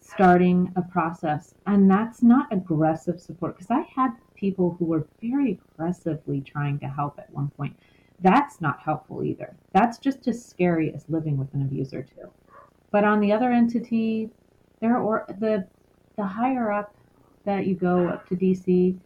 starting 0.00 0.72
a 0.76 0.82
process. 0.82 1.54
And 1.66 1.90
that's 1.90 2.22
not 2.22 2.52
aggressive 2.52 3.20
support 3.20 3.56
because 3.56 3.70
i 3.70 3.84
had 3.94 4.10
people 4.34 4.76
who 4.78 4.86
were 4.86 5.06
very 5.20 5.60
aggressively 5.74 6.40
trying 6.40 6.78
to 6.78 6.86
help 6.86 7.18
at 7.18 7.30
one 7.32 7.50
point 7.56 7.76
that's 8.20 8.60
not 8.60 8.80
helpful 8.80 9.22
either 9.22 9.54
that's 9.72 9.98
just 9.98 10.26
as 10.28 10.44
scary 10.44 10.92
as 10.94 11.04
living 11.08 11.36
with 11.36 11.52
an 11.54 11.62
abuser 11.62 12.02
too 12.02 12.30
but 12.90 13.04
on 13.04 13.20
the 13.20 13.32
other 13.32 13.50
entity 13.52 14.30
there 14.80 14.98
or 14.98 15.26
the 15.40 15.66
the 16.16 16.24
higher 16.24 16.72
up 16.72 16.94
that 17.44 17.66
you 17.66 17.74
go 17.74 18.08
up 18.08 18.28
to 18.28 18.34
dc 18.34 18.98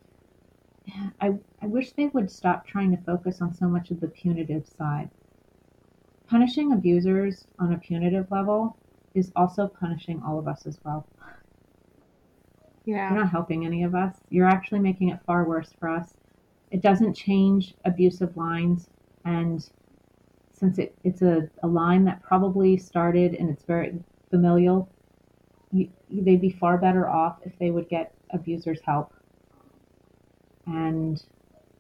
I, 1.21 1.35
I 1.61 1.67
wish 1.67 1.93
they 1.93 2.09
would 2.09 2.31
stop 2.31 2.67
trying 2.67 2.91
to 2.91 3.03
focus 3.05 3.41
on 3.41 3.55
so 3.55 3.69
much 3.69 3.91
of 3.91 4.01
the 4.01 4.09
punitive 4.09 4.67
side. 4.67 5.11
Punishing 6.27 6.73
abusers 6.73 7.47
on 7.59 7.73
a 7.73 7.79
punitive 7.79 8.31
level 8.31 8.77
is 9.15 9.33
also 9.37 9.69
punishing 9.69 10.23
all 10.27 10.39
of 10.39 10.49
us 10.49 10.67
as 10.67 10.79
well. 10.85 11.07
Yeah. 12.85 13.11
You're 13.11 13.21
not 13.21 13.31
helping 13.31 13.65
any 13.65 13.85
of 13.85 13.95
us. 13.95 14.17
You're 14.31 14.49
actually 14.49 14.81
making 14.81 15.11
it 15.11 15.21
far 15.25 15.45
worse 15.45 15.73
for 15.79 15.89
us. 15.89 16.15
It 16.71 16.81
doesn't 16.81 17.15
change 17.15 17.75
abusive 17.85 18.37
lines. 18.37 18.89
And 19.25 19.69
since 20.53 20.79
it, 20.79 20.95
it's 21.05 21.23
a, 21.23 21.49
a 21.63 21.67
line 21.67 22.05
that 22.05 22.23
probably 22.23 22.77
started 22.77 23.35
and 23.35 23.51
it's 23.51 23.65
very 23.65 23.95
familial, 24.31 24.89
you, 25.73 25.89
they'd 26.11 26.41
be 26.41 26.51
far 26.51 26.79
better 26.79 27.09
off 27.09 27.39
if 27.45 27.59
they 27.59 27.71
would 27.71 27.89
get 27.89 28.15
abusers' 28.31 28.81
help. 28.85 29.13
And 30.67 31.23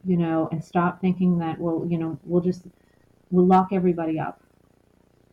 you 0.05 0.17
know 0.17 0.49
and 0.51 0.63
stop 0.65 1.01
thinking 1.01 1.39
that 1.39 1.59
well 1.61 1.87
you 1.89 1.97
know 1.97 2.19
we'll 2.25 2.41
just 2.43 2.63
we'll 3.31 3.47
lock 3.47 3.69
everybody 3.73 4.19
up. 4.19 4.41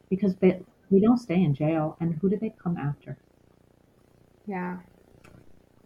Because 0.10 0.36
they 0.36 0.62
they 0.92 1.00
don't 1.00 1.18
stay 1.18 1.44
in 1.44 1.54
jail. 1.54 1.98
And 2.00 2.16
who 2.16 2.30
do 2.30 2.38
they 2.38 2.54
come 2.62 2.78
after? 2.78 3.18
Yeah. 4.48 4.78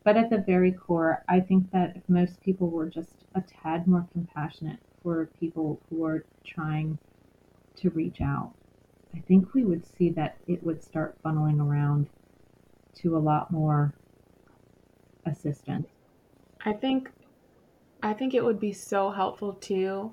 But 0.03 0.17
at 0.17 0.29
the 0.29 0.39
very 0.39 0.71
core 0.71 1.23
i 1.29 1.39
think 1.39 1.71
that 1.71 1.95
if 1.95 2.03
most 2.09 2.41
people 2.41 2.69
were 2.69 2.89
just 2.89 3.25
a 3.35 3.41
tad 3.41 3.87
more 3.87 4.05
compassionate 4.11 4.79
for 5.03 5.29
people 5.39 5.79
who 5.89 6.05
are 6.05 6.25
trying 6.45 6.97
to 7.75 7.89
reach 7.91 8.21
out. 8.21 8.53
I 9.15 9.19
think 9.19 9.53
we 9.53 9.63
would 9.63 9.85
see 9.85 10.09
that 10.11 10.37
it 10.47 10.63
would 10.63 10.81
start 10.81 11.21
funneling 11.23 11.61
around 11.61 12.07
to 12.95 13.17
a 13.17 13.19
lot 13.19 13.51
more 13.51 13.93
assistance. 15.25 15.87
I 16.65 16.73
think 16.73 17.11
I 18.01 18.13
think 18.13 18.33
it 18.33 18.43
would 18.43 18.59
be 18.59 18.73
so 18.73 19.11
helpful 19.11 19.53
too 19.53 20.11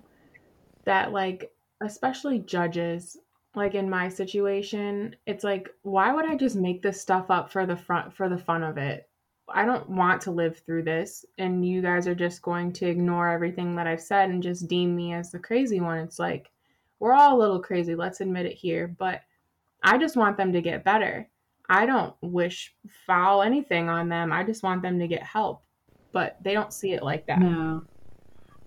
that 0.84 1.12
like 1.12 1.52
especially 1.80 2.38
judges 2.38 3.16
like 3.54 3.74
in 3.74 3.90
my 3.90 4.08
situation 4.08 5.16
it's 5.26 5.44
like 5.44 5.68
why 5.82 6.12
would 6.12 6.24
I 6.24 6.36
just 6.36 6.56
make 6.56 6.82
this 6.82 7.00
stuff 7.00 7.30
up 7.30 7.50
for 7.50 7.66
the 7.66 7.76
front 7.76 8.14
for 8.14 8.28
the 8.28 8.38
fun 8.38 8.62
of 8.62 8.78
it 8.78 9.09
I 9.54 9.64
don't 9.64 9.88
want 9.88 10.22
to 10.22 10.30
live 10.30 10.58
through 10.58 10.84
this 10.84 11.24
and 11.38 11.66
you 11.66 11.82
guys 11.82 12.06
are 12.06 12.14
just 12.14 12.42
going 12.42 12.72
to 12.74 12.86
ignore 12.86 13.28
everything 13.28 13.76
that 13.76 13.86
I've 13.86 14.00
said 14.00 14.30
and 14.30 14.42
just 14.42 14.68
deem 14.68 14.94
me 14.94 15.12
as 15.12 15.30
the 15.30 15.38
crazy 15.38 15.80
one 15.80 15.98
it's 15.98 16.18
like 16.18 16.50
we're 16.98 17.14
all 17.14 17.36
a 17.36 17.40
little 17.40 17.60
crazy 17.60 17.94
let's 17.94 18.20
admit 18.20 18.46
it 18.46 18.56
here 18.56 18.88
but 18.88 19.22
I 19.82 19.98
just 19.98 20.16
want 20.16 20.36
them 20.36 20.52
to 20.52 20.60
get 20.60 20.84
better 20.84 21.28
I 21.68 21.86
don't 21.86 22.14
wish 22.20 22.74
foul 23.06 23.42
anything 23.42 23.88
on 23.88 24.08
them 24.08 24.32
I 24.32 24.44
just 24.44 24.62
want 24.62 24.82
them 24.82 24.98
to 24.98 25.08
get 25.08 25.22
help 25.22 25.62
but 26.12 26.36
they 26.42 26.52
don't 26.52 26.72
see 26.72 26.92
it 26.92 27.02
like 27.02 27.26
that. 27.26 27.40
No. 27.40 27.82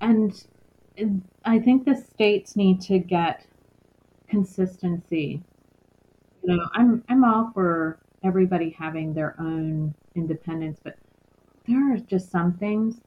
And 0.01 0.33
I 1.45 1.59
think 1.59 1.85
the 1.85 1.95
states 1.95 2.55
need 2.55 2.81
to 2.81 2.99
get 2.99 3.45
consistency. 4.29 5.41
You 6.43 6.55
know, 6.55 6.67
I'm 6.73 7.03
I'm 7.09 7.23
all 7.23 7.51
for 7.53 7.99
everybody 8.23 8.75
having 8.77 9.13
their 9.13 9.35
own 9.39 9.93
independence, 10.15 10.79
but 10.83 10.95
there 11.67 11.93
are 11.93 11.97
just 11.97 12.31
some 12.31 12.53
things. 12.53 12.99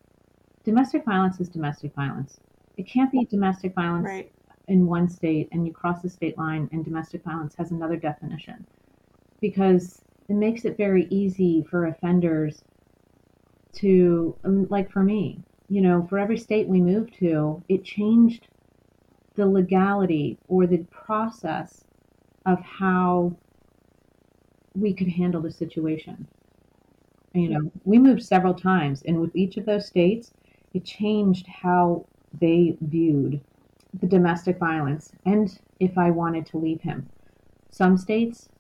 Domestic 0.65 1.05
violence 1.05 1.41
is 1.41 1.49
domestic 1.49 1.95
violence. 1.95 2.39
It 2.77 2.87
can't 2.87 3.13
be 3.13 3.25
domestic 3.25 3.75
violence 3.75 4.07
right. 4.07 4.33
in 4.69 4.87
one 4.87 5.09
state 5.09 5.49
and 5.53 5.67
you 5.67 5.73
cross 5.73 6.03
the 6.03 6.11
state 6.11 6.37
line 6.37 6.69
and 6.73 6.85
domestic 6.85 7.23
violence 7.25 7.55
has 7.57 7.71
another 7.71 7.97
definition. 7.97 8.67
Because 9.41 10.01
it 10.29 10.35
makes 10.35 10.65
it 10.65 10.77
very 10.77 11.07
easy 11.11 11.65
for 11.71 11.87
offenders 11.87 12.63
to 13.75 14.35
um, 14.45 14.67
like 14.71 14.91
for 14.91 15.03
me 15.03 15.39
you 15.69 15.81
know 15.81 16.07
for 16.09 16.19
every 16.19 16.39
state 16.39 16.67
we 16.67 16.81
moved 16.81 17.15
to 17.19 17.63
it 17.69 17.85
changed 17.85 18.49
the 19.35 19.47
legality 19.47 20.39
or 20.49 20.67
the 20.67 20.85
process 20.91 21.85
of 22.47 22.59
how 22.61 23.37
we 24.77 24.95
could 24.95 25.09
handle 25.09 25.43
the 25.43 25.51
situation 25.51 26.29
you 27.35 27.49
know 27.49 27.71
we 27.85 27.99
moved 27.99 28.23
several 28.23 28.55
times 28.55 29.03
and 29.03 29.21
with 29.21 29.35
each 29.35 29.57
of 29.57 29.67
those 29.67 29.87
states 29.87 30.33
it 30.75 30.85
changed 30.85 31.47
how 31.47 32.07
they 32.33 32.77
viewed 32.81 33.43
the 34.01 34.07
domestic 34.07 34.59
violence 34.59 35.13
and 35.25 35.61
if 35.81 35.97
i 35.99 36.11
wanted 36.11 36.45
to 36.47 36.59
leave 36.59 36.81
him 36.83 37.11
some 37.71 37.99
states, 37.99 38.51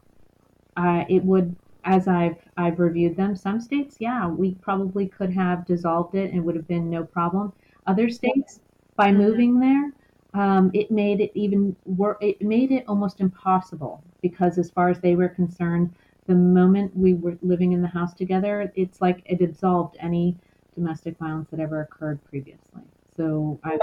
uh, 0.76 1.04
it 1.08 1.24
would, 1.24 1.56
as 1.84 2.08
I've 2.08 2.38
I've 2.56 2.78
reviewed 2.80 3.16
them. 3.16 3.36
Some 3.36 3.60
states, 3.60 3.96
yeah, 4.00 4.28
we 4.28 4.56
probably 4.56 5.08
could 5.08 5.32
have 5.32 5.66
dissolved 5.66 6.14
it 6.16 6.30
and 6.30 6.38
it 6.38 6.42
would 6.42 6.56
have 6.56 6.68
been 6.68 6.90
no 6.90 7.04
problem. 7.04 7.52
Other 7.86 8.10
states, 8.10 8.60
by 8.96 9.12
Mhm. 9.12 9.12
moving 9.12 9.60
there, 9.60 9.92
um, 10.34 10.70
it 10.74 10.90
made 10.90 11.20
it 11.20 11.32
even 11.34 11.76
wor- 11.84 12.18
It 12.20 12.42
made 12.42 12.72
it 12.72 12.84
almost 12.88 13.20
impossible 13.20 14.04
because, 14.22 14.58
as 14.58 14.70
far 14.70 14.88
as 14.90 15.00
they 15.00 15.16
were 15.16 15.28
concerned, 15.28 15.94
the 16.26 16.34
moment 16.34 16.96
we 16.96 17.14
were 17.14 17.38
living 17.42 17.72
in 17.72 17.82
the 17.82 17.88
house 17.88 18.14
together, 18.14 18.72
it's 18.76 19.00
like 19.00 19.22
it 19.26 19.40
absolved 19.42 19.96
any 20.00 20.38
domestic 20.74 21.18
violence 21.18 21.48
that 21.50 21.60
ever 21.60 21.80
occurred 21.82 22.22
previously. 22.24 22.82
So 23.16 23.60
I 23.64 23.78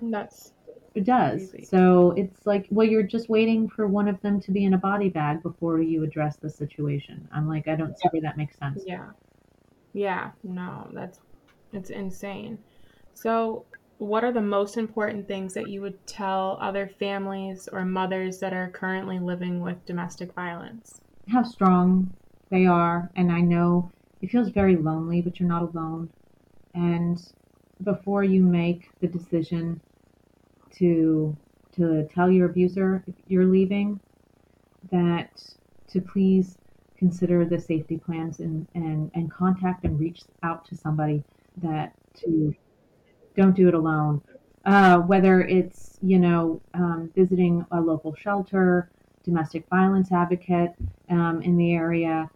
That's 0.00 0.52
it 0.94 1.04
does. 1.04 1.48
Crazy. 1.48 1.66
So 1.66 2.10
it's 2.12 2.46
like, 2.46 2.66
well, 2.70 2.86
you're 2.86 3.02
just 3.02 3.28
waiting 3.28 3.68
for 3.68 3.86
one 3.86 4.08
of 4.08 4.20
them 4.20 4.40
to 4.40 4.50
be 4.52 4.64
in 4.64 4.74
a 4.74 4.78
body 4.78 5.08
bag 5.08 5.42
before 5.42 5.80
you 5.80 6.02
address 6.04 6.36
the 6.36 6.50
situation. 6.50 7.28
I'm 7.32 7.48
like, 7.48 7.66
I 7.66 7.76
don't 7.76 7.98
see 7.98 8.08
where 8.10 8.22
that 8.22 8.36
makes 8.36 8.58
sense. 8.58 8.84
yeah. 8.86 9.12
Yeah, 9.94 10.32
no, 10.42 10.90
that's 10.94 11.20
it's 11.72 11.90
insane. 11.90 12.64
So, 13.14 13.68
what 13.98 14.24
are 14.24 14.32
the 14.32 14.42
most 14.42 14.76
important 14.76 15.28
things 15.28 15.54
that 15.54 15.68
you 15.68 15.82
would 15.82 16.06
tell 16.06 16.58
other 16.60 16.88
families 16.88 17.68
or 17.72 17.84
mothers 17.84 18.40
that 18.40 18.52
are 18.54 18.70
currently 18.70 19.20
living 19.20 19.60
with 19.60 19.84
domestic 19.86 20.34
violence? 20.34 21.00
How 21.28 21.42
strong 21.42 22.12
they 22.50 22.66
are, 22.66 23.10
and 23.16 23.32
I 23.32 23.40
know 23.40 23.90
it 24.20 24.30
feels 24.30 24.50
very 24.50 24.76
lonely, 24.76 25.20
but 25.22 25.38
you're 25.40 25.48
not 25.48 25.62
alone. 25.62 26.10
And 26.74 27.20
before 27.82 28.24
you 28.24 28.42
make 28.42 28.88
the 29.00 29.08
decision 29.08 29.80
to 30.78 31.36
to 31.76 32.06
tell 32.14 32.30
your 32.30 32.50
abuser 32.50 33.02
you're 33.28 33.46
leaving, 33.46 33.98
that 34.90 35.30
to 35.88 36.00
please 36.00 36.56
consider 36.96 37.44
the 37.44 37.58
safety 37.58 37.96
plans 37.96 38.40
and, 38.40 38.66
and, 38.74 39.10
and 39.14 39.30
contact 39.30 39.84
and 39.84 39.98
reach 39.98 40.22
out 40.42 40.64
to 40.66 40.76
somebody 40.76 41.22
that 41.62 41.92
to 42.14 42.54
don't 43.36 43.56
do 43.56 43.68
it 43.68 43.74
alone. 43.74 44.20
Uh, 44.64 44.98
whether 44.98 45.40
it's 45.40 45.98
you 46.02 46.18
know 46.18 46.60
um, 46.74 47.10
visiting 47.16 47.64
a 47.72 47.80
local 47.80 48.14
shelter, 48.14 48.88
domestic 49.24 49.64
violence 49.68 50.12
advocate 50.12 50.72
um, 51.10 51.42
in 51.42 51.56
the 51.56 51.72
area, 51.72 52.28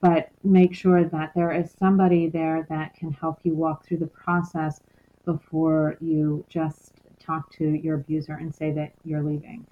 but 0.00 0.30
make 0.42 0.74
sure 0.74 1.04
that 1.04 1.32
there 1.34 1.52
is 1.52 1.72
somebody 1.78 2.28
there 2.28 2.66
that 2.68 2.94
can 2.94 3.12
help 3.12 3.40
you 3.42 3.54
walk 3.54 3.86
through 3.86 3.98
the 3.98 4.06
process 4.06 4.80
before 5.24 5.96
you 6.00 6.44
just 6.48 6.92
talk 7.18 7.50
to 7.52 7.64
your 7.64 7.96
abuser 7.96 8.34
and 8.34 8.54
say 8.54 8.70
that 8.70 8.92
you're 9.04 9.22
leaving. 9.22 9.66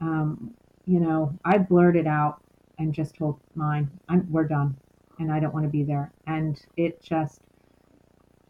Um, 0.00 0.54
you 0.86 1.00
know, 1.00 1.36
I 1.44 1.58
blurted 1.58 2.06
out 2.06 2.42
and 2.78 2.92
just 2.92 3.16
told 3.16 3.38
mine, 3.54 3.90
I'm, 4.08 4.30
we're 4.30 4.48
done 4.48 4.76
and 5.18 5.30
I 5.30 5.40
don't 5.40 5.54
want 5.54 5.64
to 5.64 5.70
be 5.70 5.82
there. 5.82 6.12
And 6.26 6.60
it 6.76 7.02
just 7.02 7.40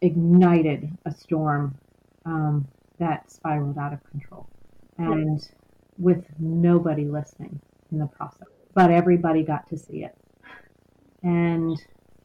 ignited 0.01 0.89
a 1.05 1.11
storm 1.11 1.75
um, 2.25 2.67
that 2.99 3.31
spiraled 3.31 3.77
out 3.77 3.93
of 3.93 4.03
control. 4.09 4.47
And 4.97 5.47
with 5.97 6.25
nobody 6.39 7.05
listening 7.05 7.59
in 7.91 7.99
the 7.99 8.07
process, 8.07 8.47
but 8.73 8.91
everybody 8.91 9.43
got 9.43 9.67
to 9.69 9.77
see 9.77 10.03
it. 10.03 10.15
And 11.23 11.77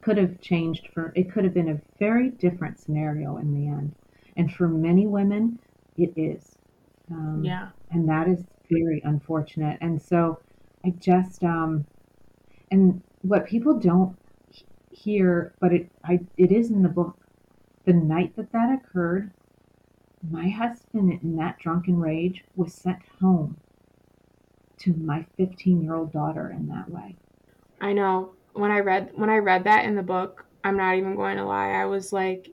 could 0.02 0.16
have 0.16 0.40
changed 0.40 0.88
for 0.94 1.12
it 1.14 1.30
could 1.30 1.44
have 1.44 1.54
been 1.54 1.68
a 1.70 1.80
very 1.98 2.30
different 2.30 2.78
scenario 2.78 3.36
in 3.38 3.52
the 3.54 3.68
end. 3.68 3.94
And 4.36 4.52
for 4.52 4.68
many 4.68 5.06
women, 5.06 5.58
it 5.96 6.12
is. 6.16 6.56
Um, 7.10 7.42
Yeah. 7.44 7.68
and 7.90 8.08
that 8.08 8.28
is 8.28 8.44
very 8.70 9.00
unfortunate. 9.04 9.78
And 9.80 10.00
so 10.00 10.38
I 10.84 10.90
just 10.98 11.42
um, 11.44 11.84
and 12.70 13.02
what 13.22 13.46
people 13.46 13.78
don't 13.78 14.16
hear, 14.90 15.54
but 15.60 15.72
it 15.72 15.90
I 16.04 16.20
it 16.36 16.52
is 16.52 16.70
in 16.70 16.82
the 16.82 16.88
book. 16.88 17.16
The 17.86 17.92
night 17.94 18.36
that 18.36 18.52
that 18.52 18.78
occurred, 18.78 19.32
my 20.22 20.48
husband 20.48 21.12
in 21.22 21.36
that 21.36 21.58
drunken 21.58 21.96
rage 21.98 22.44
was 22.54 22.74
sent 22.80 23.02
home 23.20 23.62
to 24.80 24.92
my 24.96 25.22
15 25.36 25.80
year 25.80 25.94
old 25.94 26.10
daughter 26.10 26.50
in 26.50 26.66
that 26.66 26.90
way. 26.90 27.20
I 27.80 27.92
know. 27.92 28.36
When 28.52 28.70
I 28.70 28.80
read 28.80 29.12
when 29.14 29.30
I 29.30 29.38
read 29.38 29.64
that 29.64 29.84
in 29.84 29.94
the 29.94 30.02
book, 30.02 30.46
I'm 30.64 30.76
not 30.76 30.96
even 30.96 31.14
going 31.16 31.36
to 31.36 31.44
lie. 31.44 31.70
I 31.70 31.86
was 31.86 32.12
like 32.12 32.50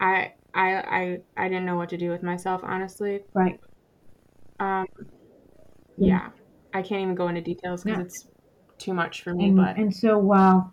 I 0.00 0.34
I 0.54 0.76
I 0.78 1.18
I 1.36 1.48
didn't 1.48 1.66
know 1.66 1.76
what 1.76 1.90
to 1.90 1.98
do 1.98 2.10
with 2.10 2.22
myself, 2.22 2.62
honestly. 2.64 3.22
Right. 3.34 3.60
Um 4.58 4.86
yeah. 5.96 6.32
I 6.72 6.82
can't 6.82 7.02
even 7.02 7.14
go 7.14 7.28
into 7.28 7.40
details 7.42 7.84
because 7.84 7.98
Yeah. 7.98 8.04
it's 8.04 8.28
too 8.78 8.94
much 8.94 9.22
for 9.22 9.34
me, 9.34 9.50
And, 9.50 9.56
but 9.56 9.76
and 9.76 9.92
so 9.94 10.18
while 10.18 10.72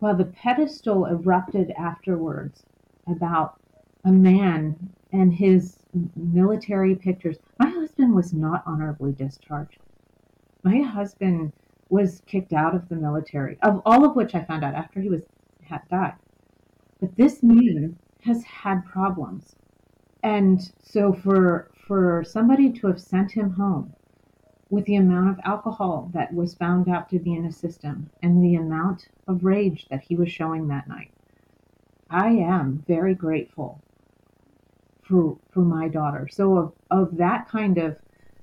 while 0.00 0.16
the 0.16 0.26
pedestal 0.26 1.06
erupted 1.06 1.70
afterwards 1.72 2.64
about 3.08 3.56
a 4.08 4.12
man 4.12 4.74
and 5.12 5.34
his 5.34 5.76
military 6.16 6.94
pictures, 6.94 7.36
my 7.58 7.68
husband 7.68 8.14
was 8.14 8.32
not 8.32 8.62
honorably 8.64 9.12
discharged. 9.12 9.80
My 10.62 10.80
husband 10.80 11.52
was 11.90 12.22
kicked 12.26 12.54
out 12.54 12.74
of 12.74 12.88
the 12.88 12.96
military, 12.96 13.58
of 13.60 13.82
all 13.84 14.06
of 14.06 14.16
which 14.16 14.34
I 14.34 14.44
found 14.44 14.64
out 14.64 14.74
after 14.74 15.02
he 15.02 15.10
was 15.10 15.24
had 15.62 15.82
died. 15.90 16.14
But 17.00 17.16
this 17.16 17.42
man 17.42 17.98
has 18.22 18.42
had 18.44 18.86
problems, 18.86 19.54
and 20.22 20.58
so 20.82 21.12
for 21.12 21.70
for 21.86 22.24
somebody 22.24 22.72
to 22.72 22.86
have 22.86 23.00
sent 23.00 23.32
him 23.32 23.50
home 23.50 23.92
with 24.70 24.86
the 24.86 24.96
amount 24.96 25.28
of 25.28 25.40
alcohol 25.44 26.10
that 26.14 26.32
was 26.32 26.54
found 26.54 26.88
out 26.88 27.10
to 27.10 27.18
be 27.18 27.34
in 27.34 27.44
his 27.44 27.58
system 27.58 28.08
and 28.22 28.42
the 28.42 28.54
amount 28.54 29.08
of 29.26 29.44
rage 29.44 29.86
that 29.90 30.00
he 30.00 30.16
was 30.16 30.32
showing 30.32 30.68
that 30.68 30.88
night. 30.88 31.10
I 32.08 32.28
am 32.28 32.84
very 32.86 33.14
grateful 33.14 33.82
for 35.08 35.38
for 35.50 35.60
my 35.60 35.88
daughter. 35.88 36.28
So 36.30 36.56
of, 36.58 36.72
of 36.90 37.16
that 37.16 37.48
kind 37.48 37.78
of 37.78 37.96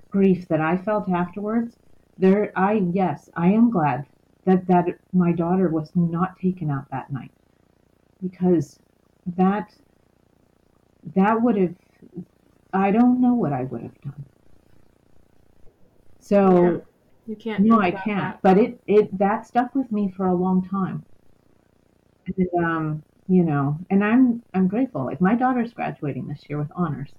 grief 0.10 0.48
that 0.48 0.62
I 0.62 0.78
felt 0.78 1.10
afterwards, 1.10 1.76
there 2.18 2.52
I 2.56 2.74
yes, 2.92 3.30
I 3.36 3.48
am 3.48 3.70
glad 3.70 4.06
that 4.46 4.68
that 4.68 4.86
my 5.14 5.32
daughter 5.32 5.70
was 5.70 5.92
not 5.96 6.40
taken 6.40 6.72
out 6.72 6.86
that 6.92 7.12
night. 7.12 7.32
Because 8.22 8.80
that 9.38 9.72
that 11.16 11.42
would 11.42 11.58
have 11.58 11.76
I 12.74 12.92
don't 12.92 13.22
know 13.22 13.34
what 13.34 13.54
I 13.54 13.64
would 13.64 13.82
have 13.82 14.02
done. 14.02 14.26
So 16.20 16.82
you 17.28 17.36
can't 17.36 17.64
no, 17.64 17.80
I 17.80 17.92
can't. 17.92 18.22
that. 18.22 18.42
But 18.42 18.58
it 18.58 18.80
it 18.88 19.18
that 19.18 19.46
stuck 19.46 19.76
with 19.76 19.92
me 19.92 20.12
for 20.16 20.28
a 20.28 20.36
long 20.36 20.68
time. 20.68 21.04
And 22.38 22.66
um, 22.66 23.04
you 23.28 23.44
know, 23.44 23.80
and 23.90 24.04
I'm 24.04 24.44
I'm 24.54 24.68
grateful. 24.68 25.06
Like 25.06 25.22
my 25.22 25.36
daughter's 25.36 25.74
graduating 25.74 26.28
this 26.28 26.46
year 26.50 26.60
with 26.60 26.72
honors. 26.76 27.14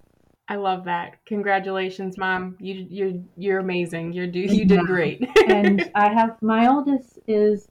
I 0.48 0.57
love 0.57 0.84
that. 0.84 1.24
Congratulations, 1.26 2.16
mom. 2.18 2.57
You 2.61 2.86
you're 2.88 3.22
you're 3.36 3.59
amazing. 3.59 4.12
You're 4.12 4.28
do 4.28 4.38
you 4.40 4.64
did 4.64 4.86
Yeah. 4.86 4.86
great. 4.86 5.28
and 5.46 5.88
I 5.94 6.12
have 6.12 6.40
my 6.42 6.68
oldest 6.68 7.18
is 7.26 7.68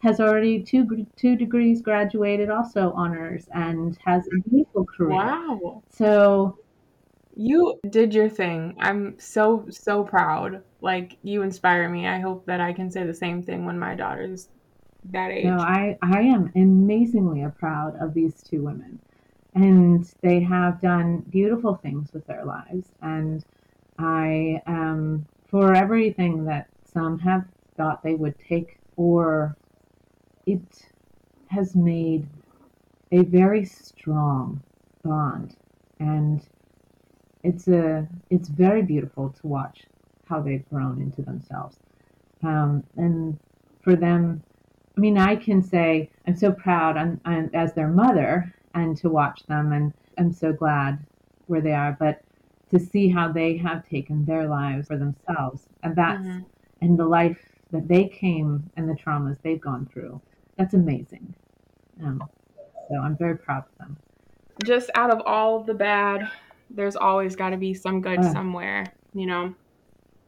has 0.00 0.20
already 0.20 0.62
two 0.64 0.86
two 1.16 1.36
degrees 1.36 1.82
graduated, 1.82 2.50
also 2.50 2.92
honors, 2.92 3.48
and 3.54 3.96
has 4.04 4.26
a 4.28 4.48
beautiful 4.50 4.86
career. 4.96 5.36
wow. 5.36 5.82
So 5.90 6.58
You 7.36 7.80
did 7.90 8.14
your 8.14 8.28
thing. 8.30 8.76
I'm 8.80 9.18
so 9.20 9.66
so 9.70 10.04
proud. 10.04 10.64
Like 10.82 11.18
you 11.22 11.42
inspire 11.42 11.88
me. 11.90 12.06
I 12.08 12.20
hope 12.20 12.46
that 12.46 12.60
I 12.62 12.72
can 12.74 12.90
say 12.90 13.04
the 13.06 13.14
same 13.14 13.42
thing 13.44 13.66
when 13.66 13.78
my 13.78 13.94
daughter's 13.96 14.48
that 15.12 15.30
age. 15.30 15.44
no, 15.44 15.58
I 15.58 15.96
I 16.02 16.20
am 16.22 16.52
amazingly 16.54 17.44
proud 17.58 17.96
of 18.00 18.14
these 18.14 18.42
two 18.42 18.62
women, 18.62 18.98
and 19.54 20.04
they 20.22 20.40
have 20.40 20.80
done 20.80 21.24
beautiful 21.30 21.76
things 21.76 22.12
with 22.12 22.26
their 22.26 22.44
lives, 22.44 22.88
and 23.02 23.44
I 23.98 24.62
am 24.66 25.26
for 25.48 25.74
everything 25.74 26.44
that 26.44 26.68
some 26.84 27.18
have 27.20 27.44
thought 27.76 28.02
they 28.02 28.14
would 28.14 28.34
take, 28.38 28.78
or 28.96 29.56
it 30.46 30.60
has 31.48 31.74
made 31.74 32.26
a 33.12 33.22
very 33.24 33.64
strong 33.64 34.62
bond, 35.02 35.56
and 36.00 36.46
it's 37.42 37.68
a 37.68 38.06
it's 38.30 38.48
very 38.48 38.82
beautiful 38.82 39.30
to 39.40 39.46
watch 39.46 39.84
how 40.26 40.40
they've 40.40 40.68
grown 40.68 41.00
into 41.00 41.22
themselves, 41.22 41.76
um, 42.42 42.84
and 42.96 43.38
for 43.80 43.96
them, 43.96 44.42
I 44.98 45.00
mean, 45.00 45.16
I 45.16 45.36
can 45.36 45.62
say 45.62 46.10
I'm 46.26 46.34
so 46.34 46.50
proud 46.50 46.96
I'm, 46.96 47.20
I'm, 47.24 47.50
as 47.54 47.72
their 47.72 47.86
mother, 47.86 48.52
and 48.74 48.96
to 48.96 49.08
watch 49.08 49.46
them, 49.46 49.72
and 49.72 49.92
I'm 50.18 50.32
so 50.32 50.52
glad 50.52 50.98
where 51.46 51.60
they 51.60 51.72
are, 51.72 51.96
but 52.00 52.20
to 52.72 52.80
see 52.80 53.08
how 53.08 53.30
they 53.30 53.56
have 53.58 53.88
taken 53.88 54.24
their 54.24 54.48
lives 54.48 54.88
for 54.88 54.98
themselves, 54.98 55.62
and 55.84 55.94
that's 55.94 56.18
Mhm. 56.18 56.44
and 56.80 56.98
the 56.98 57.06
life 57.06 57.38
that 57.70 57.86
they 57.86 58.08
came 58.08 58.68
and 58.76 58.88
the 58.88 58.94
traumas 58.94 59.36
they've 59.42 59.60
gone 59.60 59.86
through, 59.92 60.20
that's 60.56 60.74
amazing. 60.74 61.32
Um, 62.02 62.28
so 62.88 62.96
I'm 63.00 63.16
very 63.16 63.38
proud 63.38 63.64
of 63.70 63.78
them. 63.78 63.96
Just 64.64 64.90
out 64.96 65.10
of 65.10 65.20
all 65.26 65.62
the 65.62 65.74
bad, 65.74 66.28
there's 66.70 66.96
always 66.96 67.36
got 67.36 67.50
to 67.50 67.56
be 67.56 67.72
some 67.72 68.00
good 68.00 68.18
Uh. 68.18 68.32
somewhere, 68.32 68.84
you 69.14 69.26
know. 69.26 69.54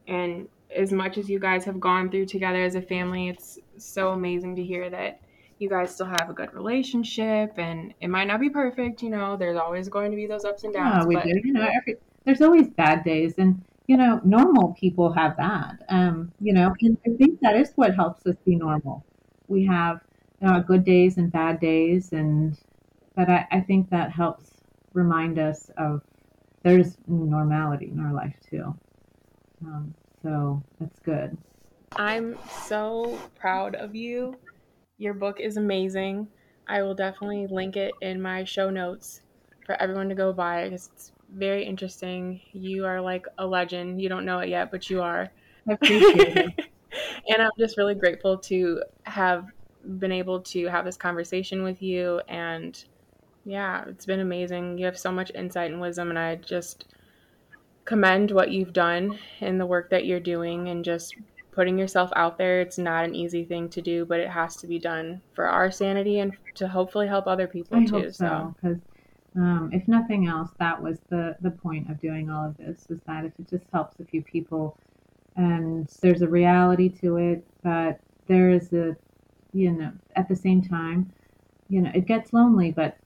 And 0.07 0.47
as 0.75 0.91
much 0.91 1.17
as 1.17 1.29
you 1.29 1.39
guys 1.39 1.63
have 1.65 1.79
gone 1.79 2.09
through 2.09 2.25
together 2.25 2.63
as 2.63 2.75
a 2.75 2.81
family, 2.81 3.29
it's 3.29 3.59
so 3.77 4.09
amazing 4.11 4.55
to 4.55 4.63
hear 4.63 4.89
that 4.89 5.21
you 5.59 5.69
guys 5.69 5.93
still 5.93 6.07
have 6.07 6.29
a 6.29 6.33
good 6.33 6.53
relationship 6.53 7.53
and 7.57 7.93
it 8.01 8.07
might 8.07 8.25
not 8.25 8.39
be 8.39 8.49
perfect, 8.49 9.03
you 9.03 9.09
know, 9.09 9.37
there's 9.37 9.57
always 9.57 9.87
going 9.89 10.09
to 10.09 10.17
be 10.17 10.25
those 10.25 10.43
ups 10.43 10.63
and 10.63 10.73
downs. 10.73 11.03
Yeah, 11.03 11.07
we 11.07 11.15
but... 11.15 11.23
do. 11.25 11.41
You 11.43 11.53
know, 11.53 11.69
every, 11.75 11.95
there's 12.25 12.41
always 12.41 12.67
bad 12.69 13.03
days 13.03 13.35
and 13.37 13.63
you 13.87 13.97
know, 13.97 14.21
normal 14.23 14.73
people 14.79 15.11
have 15.11 15.35
that. 15.37 15.83
Um, 15.89 16.31
you 16.39 16.53
know, 16.53 16.73
and 16.81 16.97
I 17.05 17.09
think 17.17 17.41
that 17.41 17.55
is 17.55 17.73
what 17.75 17.93
helps 17.93 18.25
us 18.25 18.37
be 18.45 18.55
normal. 18.55 19.05
We 19.47 19.65
have 19.65 19.99
you 20.41 20.47
know, 20.47 20.61
good 20.61 20.85
days 20.85 21.17
and 21.17 21.31
bad 21.31 21.59
days 21.59 22.11
and 22.11 22.57
but 23.15 23.29
I, 23.29 23.45
I 23.51 23.59
think 23.59 23.89
that 23.89 24.11
helps 24.11 24.49
remind 24.93 25.37
us 25.37 25.69
of 25.77 26.01
there's 26.63 26.97
normality 27.07 27.89
in 27.91 27.99
our 27.99 28.13
life 28.13 28.35
too. 28.49 28.75
Um, 29.63 29.93
so 30.21 30.63
that's 30.79 30.99
good. 30.99 31.37
I'm 31.95 32.37
so 32.47 33.19
proud 33.35 33.75
of 33.75 33.95
you. 33.95 34.39
Your 34.97 35.13
book 35.13 35.39
is 35.39 35.57
amazing. 35.57 36.27
I 36.67 36.83
will 36.83 36.95
definitely 36.95 37.47
link 37.47 37.75
it 37.75 37.93
in 38.01 38.21
my 38.21 38.43
show 38.43 38.69
notes 38.69 39.21
for 39.65 39.75
everyone 39.81 40.09
to 40.09 40.15
go 40.15 40.31
buy 40.31 40.65
because 40.65 40.89
it's 40.93 41.11
very 41.29 41.65
interesting. 41.65 42.41
You 42.53 42.85
are 42.85 43.01
like 43.01 43.25
a 43.37 43.45
legend. 43.45 44.01
You 44.01 44.09
don't 44.09 44.25
know 44.25 44.39
it 44.39 44.49
yet, 44.49 44.71
but 44.71 44.89
you 44.89 45.01
are. 45.01 45.29
I 45.67 45.73
appreciate 45.73 46.37
it. 46.37 46.49
and 47.27 47.41
I'm 47.41 47.51
just 47.57 47.77
really 47.77 47.95
grateful 47.95 48.37
to 48.39 48.83
have 49.03 49.47
been 49.97 50.11
able 50.11 50.41
to 50.41 50.67
have 50.67 50.85
this 50.85 50.97
conversation 50.97 51.63
with 51.63 51.81
you. 51.81 52.21
And 52.27 52.83
yeah, 53.45 53.85
it's 53.87 54.05
been 54.05 54.19
amazing. 54.19 54.77
You 54.77 54.85
have 54.85 54.97
so 54.97 55.11
much 55.11 55.31
insight 55.33 55.71
and 55.71 55.81
wisdom, 55.81 56.09
and 56.09 56.19
I 56.19 56.35
just 56.35 56.90
commend 57.85 58.31
what 58.31 58.51
you've 58.51 58.73
done 58.73 59.17
and 59.39 59.59
the 59.59 59.65
work 59.65 59.89
that 59.89 60.05
you're 60.05 60.19
doing 60.19 60.69
and 60.69 60.85
just 60.85 61.15
putting 61.51 61.77
yourself 61.77 62.09
out 62.15 62.37
there. 62.37 62.61
It's 62.61 62.77
not 62.77 63.05
an 63.05 63.15
easy 63.15 63.43
thing 63.43 63.69
to 63.69 63.81
do, 63.81 64.05
but 64.05 64.19
it 64.19 64.29
has 64.29 64.55
to 64.57 64.67
be 64.67 64.79
done 64.79 65.21
for 65.33 65.47
our 65.47 65.71
sanity 65.71 66.19
and 66.19 66.33
to 66.55 66.67
hopefully 66.67 67.07
help 67.07 67.27
other 67.27 67.47
people 67.47 67.77
I 67.77 67.85
too. 67.85 68.01
Hope 68.03 68.13
so, 68.13 68.55
because 68.55 68.77
um, 69.35 69.69
if 69.73 69.87
nothing 69.87 70.27
else, 70.27 70.51
that 70.59 70.81
was 70.81 70.99
the 71.09 71.35
the 71.41 71.51
point 71.51 71.89
of 71.89 71.99
doing 72.01 72.29
all 72.29 72.47
of 72.47 72.57
this 72.57 72.85
was 72.89 72.99
that 73.07 73.25
if 73.25 73.33
it 73.39 73.49
just 73.49 73.65
helps 73.71 73.99
a 73.99 74.05
few 74.05 74.21
people, 74.21 74.77
and 75.35 75.89
there's 76.01 76.21
a 76.21 76.27
reality 76.27 76.89
to 76.89 77.17
it, 77.17 77.43
but 77.63 77.99
there 78.27 78.49
is 78.49 78.73
a, 78.73 78.95
you 79.53 79.71
know, 79.71 79.91
at 80.15 80.27
the 80.27 80.35
same 80.35 80.61
time, 80.61 81.11
you 81.69 81.81
know, 81.81 81.91
it 81.93 82.05
gets 82.05 82.33
lonely, 82.33 82.71
but 82.71 82.97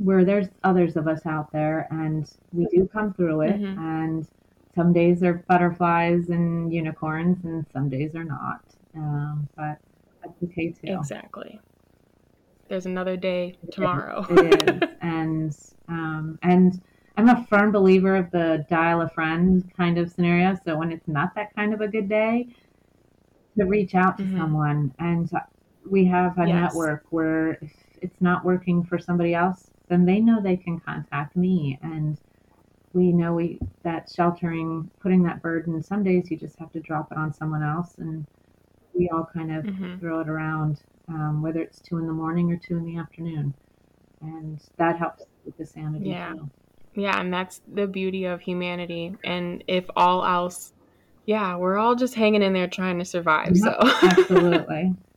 where 0.00 0.24
there's 0.24 0.48
others 0.64 0.96
of 0.96 1.06
us 1.06 1.26
out 1.26 1.52
there 1.52 1.86
and 1.90 2.30
we 2.52 2.66
do 2.66 2.88
come 2.90 3.12
through 3.12 3.42
it 3.42 3.60
mm-hmm. 3.60 3.78
and 3.78 4.26
some 4.74 4.92
days 4.94 5.22
are 5.22 5.44
butterflies 5.46 6.30
and 6.30 6.72
unicorns 6.72 7.44
and 7.44 7.66
some 7.72 7.90
days 7.90 8.14
are 8.14 8.24
not. 8.24 8.62
Um, 8.96 9.46
but 9.56 9.78
that's 10.22 10.42
okay 10.44 10.70
too. 10.70 10.96
Exactly. 10.98 11.60
There's 12.68 12.86
another 12.86 13.16
day 13.16 13.58
tomorrow. 13.72 14.24
It 14.30 14.82
is. 14.82 14.88
And 15.02 15.56
um, 15.88 16.38
and 16.42 16.80
i'm 17.16 17.28
a 17.28 17.44
firm 17.46 17.72
believer 17.72 18.14
of 18.14 18.30
the 18.30 18.64
dial 18.70 19.00
a 19.02 19.08
friend 19.10 19.70
kind 19.76 19.98
of 19.98 20.10
scenario. 20.10 20.56
So 20.64 20.76
when 20.76 20.92
it's 20.92 21.08
not 21.08 21.34
that 21.34 21.54
kind 21.54 21.74
of 21.74 21.80
a 21.80 21.88
good 21.88 22.08
day 22.08 22.48
to 23.58 23.64
reach 23.66 23.94
out 23.94 24.16
to 24.18 24.22
mm-hmm. 24.22 24.38
someone. 24.38 24.94
And 24.98 25.30
we 25.90 26.06
have 26.06 26.38
a 26.38 26.46
yes. 26.46 26.54
network 26.54 27.04
where 27.10 27.58
if 27.60 27.72
it's 28.00 28.20
not 28.20 28.44
working 28.44 28.82
for 28.82 28.98
somebody 28.98 29.34
else 29.34 29.70
then 29.90 30.06
they 30.06 30.20
know 30.20 30.40
they 30.40 30.56
can 30.56 30.80
contact 30.80 31.36
me. 31.36 31.78
And 31.82 32.16
we 32.92 33.12
know 33.12 33.34
we 33.34 33.58
that 33.82 34.08
sheltering 34.08 34.90
putting 35.00 35.22
that 35.24 35.42
burden 35.42 35.82
some 35.82 36.02
days 36.02 36.30
you 36.30 36.36
just 36.36 36.58
have 36.58 36.72
to 36.72 36.80
drop 36.80 37.12
it 37.12 37.18
on 37.18 37.32
someone 37.32 37.62
else 37.62 37.94
and 37.98 38.26
we 38.94 39.08
all 39.10 39.28
kind 39.32 39.54
of 39.54 39.64
mm-hmm. 39.64 39.98
throw 39.98 40.20
it 40.20 40.28
around 40.28 40.80
um, 41.08 41.42
whether 41.42 41.60
it's 41.60 41.80
two 41.80 41.98
in 41.98 42.06
the 42.06 42.12
morning 42.12 42.50
or 42.52 42.56
two 42.56 42.76
in 42.76 42.84
the 42.84 42.96
afternoon. 42.96 43.52
And 44.22 44.60
that 44.76 44.98
helps 44.98 45.24
with 45.44 45.56
the 45.56 45.66
sanity 45.66 46.10
yeah. 46.10 46.32
too. 46.32 46.50
yeah 46.94 47.20
and 47.20 47.32
that's 47.32 47.60
the 47.72 47.86
beauty 47.86 48.24
of 48.24 48.40
humanity. 48.40 49.16
And 49.24 49.64
if 49.66 49.84
all 49.96 50.24
else 50.24 50.72
yeah 51.26 51.56
we're 51.56 51.78
all 51.78 51.96
just 51.96 52.14
hanging 52.14 52.42
in 52.42 52.52
there 52.52 52.68
trying 52.68 52.98
to 52.98 53.04
survive 53.04 53.56
so. 53.56 53.76
Absolutely 53.80 54.94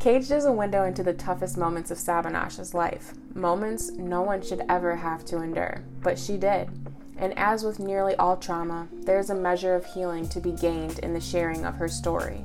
Caged 0.00 0.30
is 0.30 0.46
a 0.46 0.52
window 0.52 0.84
into 0.84 1.02
the 1.02 1.12
toughest 1.12 1.58
moments 1.58 1.90
of 1.90 1.98
Sabanosh's 1.98 2.72
life, 2.72 3.12
moments 3.34 3.90
no 3.90 4.22
one 4.22 4.40
should 4.40 4.62
ever 4.66 4.96
have 4.96 5.26
to 5.26 5.42
endure, 5.42 5.84
but 6.02 6.18
she 6.18 6.38
did. 6.38 6.70
And 7.18 7.38
as 7.38 7.64
with 7.64 7.78
nearly 7.78 8.16
all 8.16 8.38
trauma, 8.38 8.88
there 9.02 9.18
is 9.18 9.28
a 9.28 9.34
measure 9.34 9.74
of 9.74 9.84
healing 9.84 10.26
to 10.30 10.40
be 10.40 10.52
gained 10.52 11.00
in 11.00 11.12
the 11.12 11.20
sharing 11.20 11.66
of 11.66 11.74
her 11.74 11.86
story. 11.86 12.40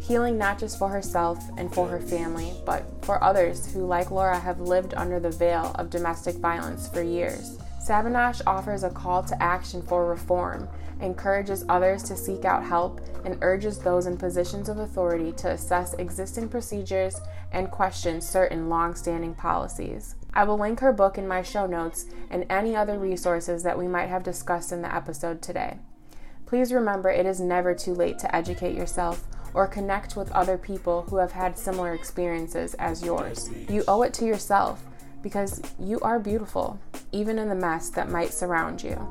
Healing 0.00 0.36
not 0.36 0.58
just 0.58 0.78
for 0.78 0.90
herself 0.90 1.42
and 1.56 1.72
for 1.72 1.88
her 1.88 1.98
family, 1.98 2.52
but 2.66 2.84
for 3.00 3.24
others 3.24 3.72
who, 3.72 3.86
like 3.86 4.10
Laura, 4.10 4.38
have 4.38 4.60
lived 4.60 4.92
under 4.92 5.18
the 5.18 5.30
veil 5.30 5.72
of 5.76 5.88
domestic 5.88 6.36
violence 6.36 6.88
for 6.88 7.00
years. 7.00 7.56
Sabanosh 7.86 8.40
offers 8.46 8.84
a 8.84 8.90
call 8.90 9.22
to 9.24 9.42
action 9.42 9.82
for 9.82 10.06
reform 10.06 10.68
encourages 11.02 11.64
others 11.68 12.02
to 12.04 12.16
seek 12.16 12.44
out 12.44 12.64
help, 12.64 13.00
and 13.24 13.38
urges 13.42 13.78
those 13.78 14.06
in 14.06 14.16
positions 14.16 14.68
of 14.68 14.78
authority 14.78 15.32
to 15.32 15.50
assess 15.50 15.94
existing 15.94 16.48
procedures 16.48 17.20
and 17.52 17.70
question 17.70 18.20
certain 18.20 18.68
long 18.68 18.94
standing 18.94 19.34
policies. 19.34 20.14
I 20.32 20.44
will 20.44 20.58
link 20.58 20.80
her 20.80 20.92
book 20.92 21.18
in 21.18 21.28
my 21.28 21.42
show 21.42 21.66
notes 21.66 22.06
and 22.30 22.46
any 22.48 22.74
other 22.74 22.98
resources 22.98 23.62
that 23.64 23.78
we 23.78 23.86
might 23.86 24.08
have 24.08 24.22
discussed 24.22 24.72
in 24.72 24.82
the 24.82 24.94
episode 24.94 25.42
today. 25.42 25.78
Please 26.46 26.72
remember 26.72 27.10
it 27.10 27.26
is 27.26 27.40
never 27.40 27.74
too 27.74 27.94
late 27.94 28.18
to 28.20 28.34
educate 28.34 28.76
yourself 28.76 29.26
or 29.54 29.66
connect 29.66 30.16
with 30.16 30.32
other 30.32 30.56
people 30.56 31.02
who 31.02 31.16
have 31.16 31.32
had 31.32 31.58
similar 31.58 31.92
experiences 31.92 32.74
as 32.74 33.04
yours. 33.04 33.50
You 33.68 33.84
owe 33.86 34.02
it 34.02 34.14
to 34.14 34.24
yourself 34.24 34.82
because 35.22 35.60
you 35.78 36.00
are 36.00 36.18
beautiful, 36.18 36.78
even 37.12 37.38
in 37.38 37.48
the 37.48 37.54
mess 37.54 37.90
that 37.90 38.10
might 38.10 38.32
surround 38.32 38.82
you. 38.82 39.08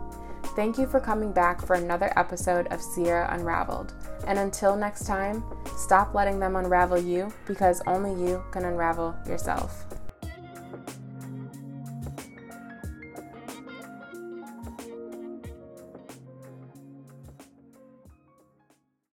Thank 0.55 0.78
you 0.78 0.86
for 0.86 0.99
coming 0.99 1.32
back 1.32 1.66
for 1.66 1.76
another 1.76 2.12
episode 2.18 2.68
of 2.68 2.82
Sierra 2.82 3.30
Unraveled. 3.32 3.93
And 4.28 4.38
until 4.38 4.76
next 4.76 5.05
time, 5.05 5.43
stop 5.78 6.14
letting 6.14 6.39
them 6.39 6.55
unravel 6.55 7.01
you 7.01 7.32
because 7.47 7.82
only 7.88 8.12
you 8.12 8.43
can 8.51 8.66
unravel 8.66 9.16
yourself. 9.26 9.86